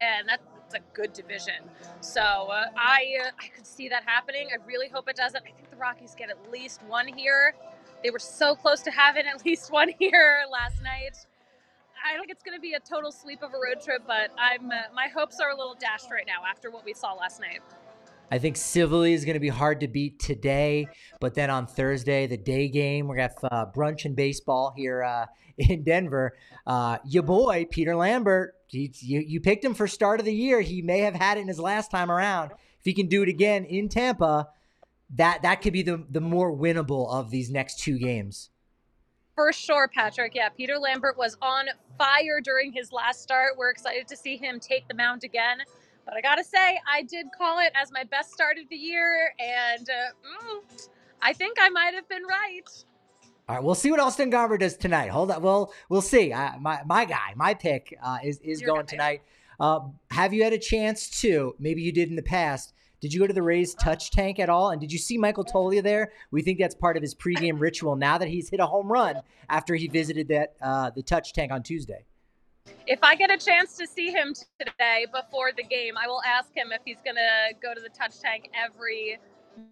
and 0.00 0.28
that's 0.28 0.74
a 0.74 0.80
good 0.94 1.12
division. 1.12 1.54
So 2.00 2.20
uh, 2.20 2.66
I 2.76 3.04
uh, 3.24 3.30
I 3.40 3.48
could 3.54 3.66
see 3.66 3.88
that 3.88 4.04
happening. 4.04 4.48
I 4.52 4.64
really 4.66 4.88
hope 4.88 5.08
it 5.08 5.16
doesn't. 5.16 5.42
I 5.42 5.52
think 5.52 5.70
the 5.70 5.76
Rockies 5.76 6.14
get 6.16 6.30
at 6.30 6.50
least 6.50 6.82
one 6.84 7.08
here. 7.08 7.54
They 8.02 8.10
were 8.10 8.18
so 8.18 8.54
close 8.54 8.82
to 8.82 8.90
having 8.90 9.26
at 9.26 9.44
least 9.46 9.72
one 9.72 9.90
here 9.98 10.42
last 10.50 10.82
night. 10.82 11.16
I 12.04 12.18
think 12.18 12.30
it's 12.30 12.42
going 12.42 12.56
to 12.56 12.60
be 12.60 12.74
a 12.74 12.80
total 12.80 13.10
sweep 13.10 13.42
of 13.42 13.50
a 13.54 13.56
road 13.56 13.82
trip, 13.82 14.02
but 14.06 14.30
I'm 14.38 14.70
uh, 14.70 14.92
my 14.94 15.08
hopes 15.08 15.40
are 15.40 15.50
a 15.50 15.56
little 15.56 15.74
dashed 15.74 16.10
right 16.10 16.26
now 16.26 16.42
after 16.48 16.70
what 16.70 16.84
we 16.84 16.94
saw 16.94 17.14
last 17.14 17.40
night. 17.40 17.60
I 18.30 18.38
think 18.38 18.56
Civale 18.56 19.12
is 19.12 19.24
going 19.24 19.34
to 19.34 19.40
be 19.40 19.48
hard 19.48 19.80
to 19.80 19.88
beat 19.88 20.18
today, 20.18 20.88
but 21.20 21.34
then 21.34 21.50
on 21.50 21.66
Thursday, 21.66 22.26
the 22.26 22.36
day 22.36 22.68
game, 22.68 23.06
we're 23.06 23.16
going 23.16 23.28
to 23.28 23.34
have 23.34 23.52
uh, 23.52 23.66
brunch 23.70 24.04
and 24.04 24.16
baseball 24.16 24.72
here 24.76 25.02
uh, 25.02 25.26
in 25.58 25.84
Denver. 25.84 26.36
Uh, 26.66 26.98
your 27.04 27.22
boy, 27.22 27.66
Peter 27.70 27.94
Lambert, 27.94 28.54
he, 28.66 28.92
you, 29.00 29.20
you 29.20 29.40
picked 29.40 29.64
him 29.64 29.74
for 29.74 29.86
start 29.86 30.20
of 30.20 30.26
the 30.26 30.34
year. 30.34 30.60
He 30.60 30.82
may 30.82 31.00
have 31.00 31.14
had 31.14 31.38
it 31.38 31.42
in 31.42 31.48
his 31.48 31.60
last 31.60 31.90
time 31.90 32.10
around. 32.10 32.50
If 32.52 32.84
he 32.84 32.92
can 32.92 33.06
do 33.06 33.22
it 33.22 33.28
again 33.28 33.64
in 33.64 33.88
Tampa, 33.88 34.48
that, 35.14 35.42
that 35.42 35.62
could 35.62 35.72
be 35.72 35.82
the, 35.82 36.04
the 36.10 36.20
more 36.20 36.54
winnable 36.54 37.12
of 37.12 37.30
these 37.30 37.50
next 37.50 37.78
two 37.78 37.98
games. 37.98 38.50
For 39.34 39.52
sure, 39.52 39.88
Patrick. 39.88 40.34
Yeah, 40.34 40.48
Peter 40.48 40.78
Lambert 40.78 41.18
was 41.18 41.36
on 41.42 41.66
fire 41.98 42.40
during 42.42 42.72
his 42.72 42.92
last 42.92 43.20
start. 43.22 43.52
We're 43.56 43.70
excited 43.70 44.06
to 44.08 44.16
see 44.16 44.36
him 44.36 44.60
take 44.60 44.86
the 44.86 44.94
mound 44.94 45.24
again. 45.24 45.58
But 46.04 46.14
I 46.16 46.20
gotta 46.20 46.44
say, 46.44 46.80
I 46.90 47.02
did 47.02 47.26
call 47.36 47.60
it 47.60 47.72
as 47.74 47.90
my 47.90 48.04
best 48.04 48.32
start 48.32 48.58
of 48.58 48.68
the 48.68 48.76
year, 48.76 49.32
and 49.38 49.88
uh, 49.88 50.44
mm, 50.44 50.88
I 51.22 51.32
think 51.32 51.56
I 51.60 51.70
might 51.70 51.94
have 51.94 52.08
been 52.08 52.24
right. 52.24 52.62
All 53.48 53.56
right, 53.56 53.64
we'll 53.64 53.74
see 53.74 53.90
what 53.90 54.00
Austin 54.00 54.30
Gomber 54.30 54.58
does 54.58 54.76
tonight. 54.76 55.08
Hold 55.08 55.30
on, 55.30 55.42
we'll 55.42 55.72
we'll 55.88 56.02
see. 56.02 56.30
My 56.30 56.80
my 56.86 57.04
guy, 57.04 57.32
my 57.36 57.54
pick 57.54 57.96
uh, 58.02 58.18
is 58.22 58.38
is 58.40 58.60
Your 58.60 58.68
going 58.68 58.86
guy. 58.86 58.90
tonight. 58.90 59.22
Uh, 59.60 59.80
have 60.10 60.32
you 60.32 60.42
had 60.42 60.52
a 60.52 60.58
chance 60.58 61.20
to? 61.20 61.54
Maybe 61.58 61.82
you 61.82 61.92
did 61.92 62.08
in 62.10 62.16
the 62.16 62.22
past. 62.22 62.74
Did 63.00 63.12
you 63.12 63.20
go 63.20 63.26
to 63.26 63.34
the 63.34 63.42
Rays 63.42 63.74
touch 63.74 64.10
tank 64.10 64.38
at 64.38 64.48
all? 64.48 64.70
And 64.70 64.80
did 64.80 64.90
you 64.90 64.98
see 64.98 65.18
Michael 65.18 65.44
Toglia 65.44 65.82
there? 65.82 66.10
We 66.30 66.40
think 66.40 66.58
that's 66.58 66.74
part 66.74 66.96
of 66.96 67.02
his 67.02 67.14
pregame 67.14 67.60
ritual. 67.60 67.96
Now 67.96 68.16
that 68.16 68.28
he's 68.28 68.48
hit 68.48 68.60
a 68.60 68.66
home 68.66 68.90
run 68.90 69.20
after 69.50 69.74
he 69.74 69.88
visited 69.88 70.28
that 70.28 70.54
uh, 70.62 70.88
the 70.88 71.02
touch 71.02 71.34
tank 71.34 71.52
on 71.52 71.62
Tuesday. 71.62 72.06
If 72.86 73.02
I 73.02 73.14
get 73.14 73.30
a 73.30 73.38
chance 73.38 73.76
to 73.78 73.86
see 73.86 74.10
him 74.10 74.34
today 74.60 75.06
before 75.12 75.52
the 75.56 75.62
game, 75.62 75.94
I 75.96 76.06
will 76.06 76.22
ask 76.22 76.54
him 76.54 76.68
if 76.70 76.82
he's 76.84 76.98
gonna 77.04 77.52
go 77.62 77.72
to 77.72 77.80
the 77.80 77.88
touch 77.88 78.20
tank 78.20 78.50
every 78.54 79.18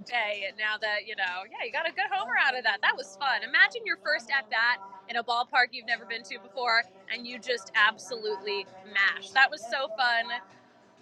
day 0.07 0.45
now 0.57 0.78
that 0.80 1.09
you 1.09 1.16
know 1.16 1.43
yeah 1.51 1.66
you 1.66 1.72
got 1.72 1.88
a 1.88 1.93
good 1.93 2.07
homer 2.11 2.34
out 2.40 2.57
of 2.57 2.64
that. 2.64 2.78
That 2.80 2.97
was 2.97 3.16
fun. 3.20 3.43
Imagine 3.43 3.82
your 3.84 3.99
first 3.99 4.30
at 4.30 4.49
bat 4.49 4.78
in 5.11 5.16
a 5.16 5.24
ballpark 5.24 5.72
you've 5.72 5.86
never 5.86 6.07
been 6.07 6.22
to 6.22 6.38
before 6.38 6.84
and 7.12 7.26
you 7.26 7.38
just 7.38 7.72
absolutely 7.74 8.64
mash. 8.95 9.30
That 9.30 9.51
was 9.51 9.61
so 9.61 9.88
fun. 9.97 10.40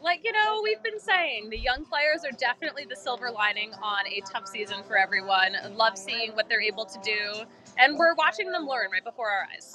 Like 0.02 0.22
you 0.24 0.32
know 0.32 0.60
we've 0.64 0.82
been 0.82 0.98
saying 0.98 1.50
the 1.50 1.58
young 1.58 1.84
players 1.84 2.24
are 2.24 2.36
definitely 2.36 2.86
the 2.88 2.96
silver 2.96 3.30
lining 3.30 3.72
on 3.74 4.06
a 4.06 4.20
tough 4.22 4.48
season 4.48 4.82
for 4.82 4.96
everyone. 4.96 5.52
Love 5.76 5.96
seeing 5.96 6.32
what 6.32 6.48
they're 6.48 6.62
able 6.62 6.86
to 6.86 6.98
do 7.04 7.44
and 7.78 7.96
we're 7.98 8.14
watching 8.14 8.50
them 8.50 8.66
learn 8.66 8.90
right 8.90 9.04
before 9.04 9.30
our 9.30 9.46
eyes 9.54 9.74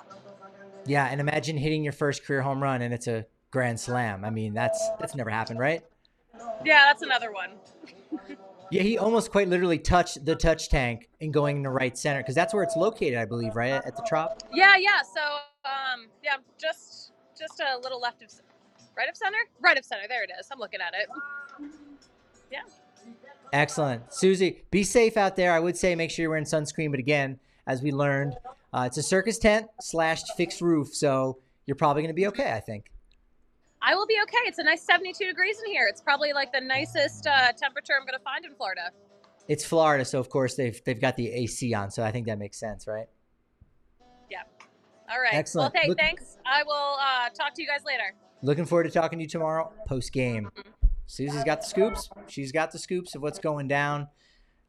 yeah 0.86 1.08
and 1.08 1.20
imagine 1.22 1.58
hitting 1.58 1.84
your 1.84 1.94
first 1.94 2.24
career 2.26 2.42
home 2.42 2.62
run 2.62 2.82
and 2.82 2.94
it's 2.94 3.08
a 3.08 3.26
grand 3.52 3.80
slam 3.80 4.26
i 4.26 4.30
mean 4.30 4.54
that's 4.54 4.90
that's 5.00 5.16
never 5.16 5.30
happened 5.30 5.60
right 5.60 5.84
yeah 6.64 6.86
that's 6.86 7.02
another 7.02 7.32
one 7.32 7.52
Yeah, 8.72 8.82
he 8.82 8.98
almost 8.98 9.32
quite 9.32 9.48
literally 9.48 9.78
touched 9.78 10.26
the 10.26 10.36
touch 10.36 10.70
tank 10.70 11.08
and 11.22 11.32
going 11.32 11.64
to 11.64 11.70
right 11.70 11.96
center 11.98 12.22
because 12.22 12.36
that's 12.36 12.54
where 12.54 12.64
it's 12.64 12.76
located, 12.76 13.18
I 13.18 13.26
believe, 13.26 13.56
right 13.56 13.72
at 13.72 13.96
the 13.96 14.04
Trop. 14.08 14.42
Yeah, 14.52 14.76
yeah. 14.76 15.02
So, 15.04 15.22
um, 15.64 16.08
yeah, 16.24 16.38
just 16.58 17.12
just 17.38 17.60
a 17.60 17.78
little 17.80 18.00
left 18.00 18.24
of, 18.24 18.30
right 18.98 19.08
of 19.08 19.16
center, 19.16 19.38
right 19.62 19.78
of 19.78 19.86
center. 19.86 20.08
There 20.10 20.24
it 20.24 20.32
is. 20.40 20.48
I'm 20.52 20.60
looking 20.60 20.80
at 20.82 20.94
it. 20.94 21.08
Yeah. 22.52 22.62
Excellent, 23.54 24.12
Susie. 24.12 24.64
Be 24.72 24.84
safe 24.84 25.16
out 25.16 25.36
there. 25.36 25.54
I 25.54 25.60
would 25.60 25.78
say 25.78 25.96
make 25.96 26.10
sure 26.10 26.24
you're 26.24 26.32
wearing 26.32 26.46
sunscreen, 26.46 26.90
but 26.90 27.00
again, 27.00 27.40
as 27.68 27.82
we 27.84 27.92
learned, 27.92 28.36
uh, 28.76 28.84
it's 28.84 28.98
a 28.98 29.04
circus 29.04 29.38
tent 29.38 29.68
slash 29.80 30.22
fixed 30.36 30.60
roof, 30.60 30.94
so 30.94 31.38
you're 31.66 31.76
probably 31.76 32.02
going 32.02 32.10
to 32.10 32.14
be 32.14 32.28
okay. 32.28 32.52
I 32.52 32.60
think. 32.60 32.92
I 33.82 33.96
will 33.96 34.06
be 34.06 34.18
okay. 34.24 34.48
It's 34.48 34.58
a 34.58 34.64
nice 34.64 34.82
72 34.82 35.26
degrees 35.26 35.60
in 35.66 35.72
here. 35.72 35.86
It's 35.88 36.02
probably 36.02 36.34
like 36.34 36.52
the 36.52 36.60
nicest 36.60 37.26
uh, 37.26 37.54
temperature 37.54 37.94
I'm 37.98 38.06
going 38.06 38.18
to 38.18 38.24
find 38.24 38.44
in 38.44 38.54
Florida. 38.56 38.92
It's 39.48 39.64
Florida, 39.64 40.04
so 40.04 40.20
of 40.20 40.30
course 40.30 40.56
they've 40.56 40.80
they've 40.86 41.00
got 41.00 41.16
the 41.16 41.32
AC 41.32 41.74
on, 41.74 41.90
so 41.90 42.04
I 42.04 42.12
think 42.12 42.26
that 42.26 42.38
makes 42.38 42.60
sense, 42.60 42.86
right? 42.86 43.08
Yeah. 44.30 44.40
All 45.10 45.22
right. 45.22 45.34
Excellent. 45.34 45.74
Well, 45.74 45.82
hey, 45.82 45.90
Look- 45.90 46.00
thanks. 46.00 46.38
I 46.46 46.64
will 46.64 46.98
uh, 47.00 47.30
talk 47.30 47.54
to 47.56 47.62
you 47.62 47.68
guys 47.68 47.86
later. 47.86 48.14
Looking 48.42 48.66
forward 48.66 48.86
to 48.86 48.90
talking 48.90 49.20
to 49.20 49.24
you 49.24 49.30
tomorrow 49.30 49.72
post 49.88 50.12
game. 50.12 50.50
Susie's 51.08 51.44
got 51.44 51.62
the 51.62 51.68
scoops. 51.68 52.10
She's 52.28 52.52
got 52.52 52.72
the 52.72 52.80
scoops 52.80 53.16
of 53.16 53.22
what's 53.22 53.40
going 53.40 53.68
down. 53.68 54.08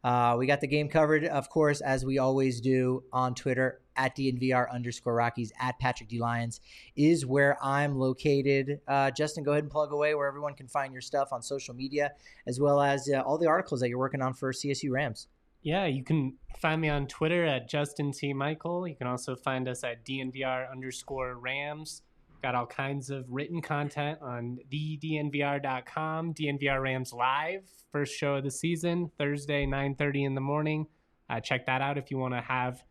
Uh, 0.06 0.36
we 0.38 0.46
got 0.46 0.60
the 0.60 0.68
game 0.68 0.88
covered, 0.88 1.24
of 1.24 1.50
course, 1.50 1.80
as 1.80 2.04
we 2.04 2.16
always 2.16 2.60
do 2.60 3.02
on 3.12 3.34
Twitter 3.34 3.80
at 3.96 4.14
DNVR 4.14 4.70
underscore 4.72 5.16
Rockies 5.16 5.52
at 5.58 5.80
Patrick 5.80 6.08
D 6.08 6.20
Lyons 6.20 6.60
is 6.94 7.26
where 7.26 7.58
I'm 7.60 7.98
located. 7.98 8.78
Uh, 8.86 9.10
Justin, 9.10 9.42
go 9.42 9.50
ahead 9.50 9.64
and 9.64 9.70
plug 9.70 9.90
away 9.92 10.14
where 10.14 10.28
everyone 10.28 10.54
can 10.54 10.68
find 10.68 10.92
your 10.92 11.02
stuff 11.02 11.32
on 11.32 11.42
social 11.42 11.74
media, 11.74 12.12
as 12.46 12.60
well 12.60 12.80
as 12.80 13.10
uh, 13.12 13.18
all 13.22 13.36
the 13.36 13.48
articles 13.48 13.80
that 13.80 13.88
you're 13.88 13.98
working 13.98 14.22
on 14.22 14.32
for 14.32 14.52
CSU 14.52 14.92
Rams. 14.92 15.26
Yeah, 15.64 15.86
you 15.86 16.04
can 16.04 16.34
find 16.56 16.80
me 16.80 16.88
on 16.88 17.08
Twitter 17.08 17.44
at 17.44 17.68
Justin 17.68 18.12
T. 18.12 18.32
Michael. 18.32 18.86
You 18.86 18.94
can 18.94 19.08
also 19.08 19.34
find 19.34 19.66
us 19.66 19.82
at 19.82 20.04
DNVR 20.04 20.70
underscore 20.70 21.34
Rams. 21.34 22.02
Got 22.42 22.54
all 22.54 22.66
kinds 22.66 23.10
of 23.10 23.24
written 23.28 23.60
content 23.60 24.18
on 24.22 24.58
thednvr.com. 24.72 26.34
DNVR 26.34 26.82
Rams 26.82 27.12
Live, 27.12 27.64
first 27.90 28.14
show 28.16 28.36
of 28.36 28.44
the 28.44 28.50
season, 28.50 29.10
Thursday, 29.18 29.66
9.30 29.66 30.26
in 30.26 30.34
the 30.34 30.40
morning. 30.40 30.86
Uh, 31.28 31.40
check 31.40 31.66
that 31.66 31.80
out 31.80 31.98
if 31.98 32.10
you 32.10 32.18
want 32.18 32.34
to 32.34 32.40
have 32.40 32.82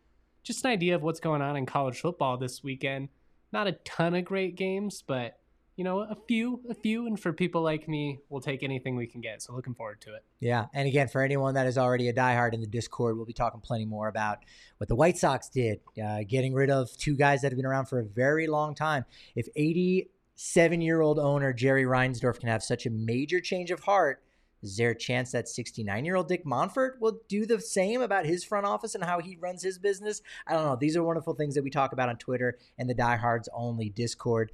just 0.43 0.63
an 0.65 0.71
idea 0.71 0.95
of 0.95 1.01
what's 1.01 1.19
going 1.19 1.41
on 1.41 1.55
in 1.55 1.65
college 1.65 1.99
football 1.99 2.37
this 2.37 2.63
weekend. 2.63 3.09
Not 3.51 3.67
a 3.67 3.73
ton 3.83 4.15
of 4.15 4.25
great 4.25 4.55
games, 4.55 5.03
but 5.05 5.39
you 5.75 5.83
know, 5.83 5.99
a 5.99 6.15
few, 6.27 6.61
a 6.69 6.73
few, 6.73 7.05
and 7.05 7.19
for 7.19 7.33
people 7.33 7.61
like 7.61 7.87
me, 7.87 8.19
we'll 8.29 8.41
take 8.41 8.63
anything 8.63 8.95
we 8.95 9.07
can 9.07 9.19
get. 9.19 9.41
So 9.41 9.53
looking 9.53 9.73
forward 9.73 9.99
to 10.01 10.15
it. 10.15 10.23
Yeah, 10.39 10.67
and 10.73 10.87
again, 10.87 11.09
for 11.09 11.21
anyone 11.21 11.53
that 11.55 11.67
is 11.67 11.77
already 11.77 12.07
a 12.07 12.13
diehard 12.13 12.53
in 12.53 12.61
the 12.61 12.67
Discord, 12.67 13.17
we'll 13.17 13.25
be 13.25 13.33
talking 13.33 13.59
plenty 13.59 13.85
more 13.85 14.07
about 14.07 14.39
what 14.77 14.87
the 14.87 14.95
White 14.95 15.17
Sox 15.17 15.49
did, 15.49 15.81
uh, 16.01 16.19
getting 16.27 16.53
rid 16.53 16.69
of 16.69 16.95
two 16.97 17.15
guys 17.15 17.41
that 17.41 17.51
have 17.51 17.57
been 17.57 17.65
around 17.65 17.87
for 17.87 17.99
a 17.99 18.05
very 18.05 18.47
long 18.47 18.73
time. 18.73 19.05
If 19.35 19.47
87-year-old 19.55 21.19
owner 21.19 21.51
Jerry 21.51 21.83
Reinsdorf 21.83 22.39
can 22.39 22.47
have 22.47 22.63
such 22.63 22.85
a 22.85 22.89
major 22.89 23.41
change 23.41 23.69
of 23.69 23.81
heart, 23.81 24.21
is 24.63 24.77
there 24.77 24.91
a 24.91 24.97
chance 24.97 25.31
that 25.33 25.45
69-year-old 25.45 26.29
Dick 26.29 26.45
Monfort 26.45 26.99
will 26.99 27.19
do 27.27 27.45
the 27.45 27.59
same 27.59 28.01
about 28.01 28.25
his 28.25 28.43
front 28.43 28.65
office 28.65 28.95
and 28.95 29.03
how 29.03 29.19
he 29.19 29.35
runs 29.35 29.61
his 29.61 29.77
business? 29.77 30.21
I 30.47 30.53
don't 30.53 30.65
know. 30.65 30.75
These 30.75 30.95
are 30.95 31.03
wonderful 31.03 31.35
things 31.35 31.53
that 31.55 31.63
we 31.63 31.69
talk 31.69 31.91
about 31.91 32.09
on 32.09 32.17
Twitter 32.17 32.57
and 32.79 32.89
the 32.89 32.95
Diehards 32.95 33.49
Only 33.53 33.89
Discord. 33.89 34.53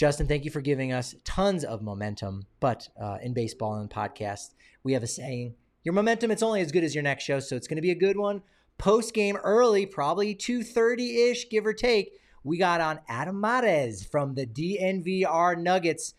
Justin, 0.00 0.26
thank 0.26 0.46
you 0.46 0.50
for 0.50 0.62
giving 0.62 0.94
us 0.94 1.14
tons 1.24 1.62
of 1.62 1.82
momentum. 1.82 2.46
But 2.58 2.88
uh, 2.98 3.18
in 3.22 3.34
baseball 3.34 3.74
and 3.74 3.90
podcast, 3.90 4.54
we 4.82 4.94
have 4.94 5.02
a 5.02 5.06
saying: 5.06 5.56
your 5.84 5.92
momentum 5.92 6.30
it's 6.30 6.42
only 6.42 6.62
as 6.62 6.72
good 6.72 6.84
as 6.84 6.94
your 6.94 7.04
next 7.04 7.24
show. 7.24 7.38
So 7.38 7.54
it's 7.54 7.68
going 7.68 7.76
to 7.76 7.82
be 7.82 7.90
a 7.90 7.94
good 7.94 8.16
one. 8.16 8.40
Post 8.78 9.12
game 9.12 9.36
early, 9.36 9.84
probably 9.84 10.34
two 10.34 10.62
thirty 10.62 11.24
ish, 11.24 11.50
give 11.50 11.66
or 11.66 11.74
take. 11.74 12.18
We 12.44 12.56
got 12.56 12.80
on 12.80 13.00
Adam 13.10 13.42
Mares 13.42 14.02
from 14.02 14.36
the 14.36 14.46
DNVR 14.46 15.58
Nuggets. 15.58 16.14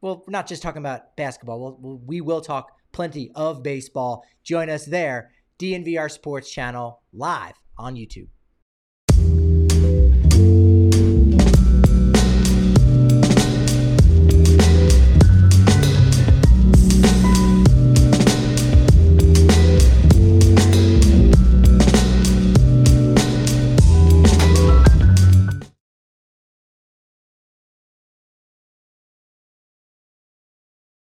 Well, 0.00 0.24
we're 0.26 0.32
not 0.32 0.48
just 0.48 0.60
talking 0.60 0.82
about 0.82 1.16
basketball. 1.16 1.78
We'll, 1.80 2.02
we 2.04 2.20
will 2.20 2.40
talk 2.40 2.72
plenty 2.90 3.30
of 3.36 3.62
baseball. 3.62 4.24
Join 4.42 4.68
us 4.68 4.86
there, 4.86 5.30
DNVR 5.60 6.10
Sports 6.10 6.50
Channel, 6.50 7.00
live 7.12 7.54
on 7.78 7.94
YouTube. 7.94 8.26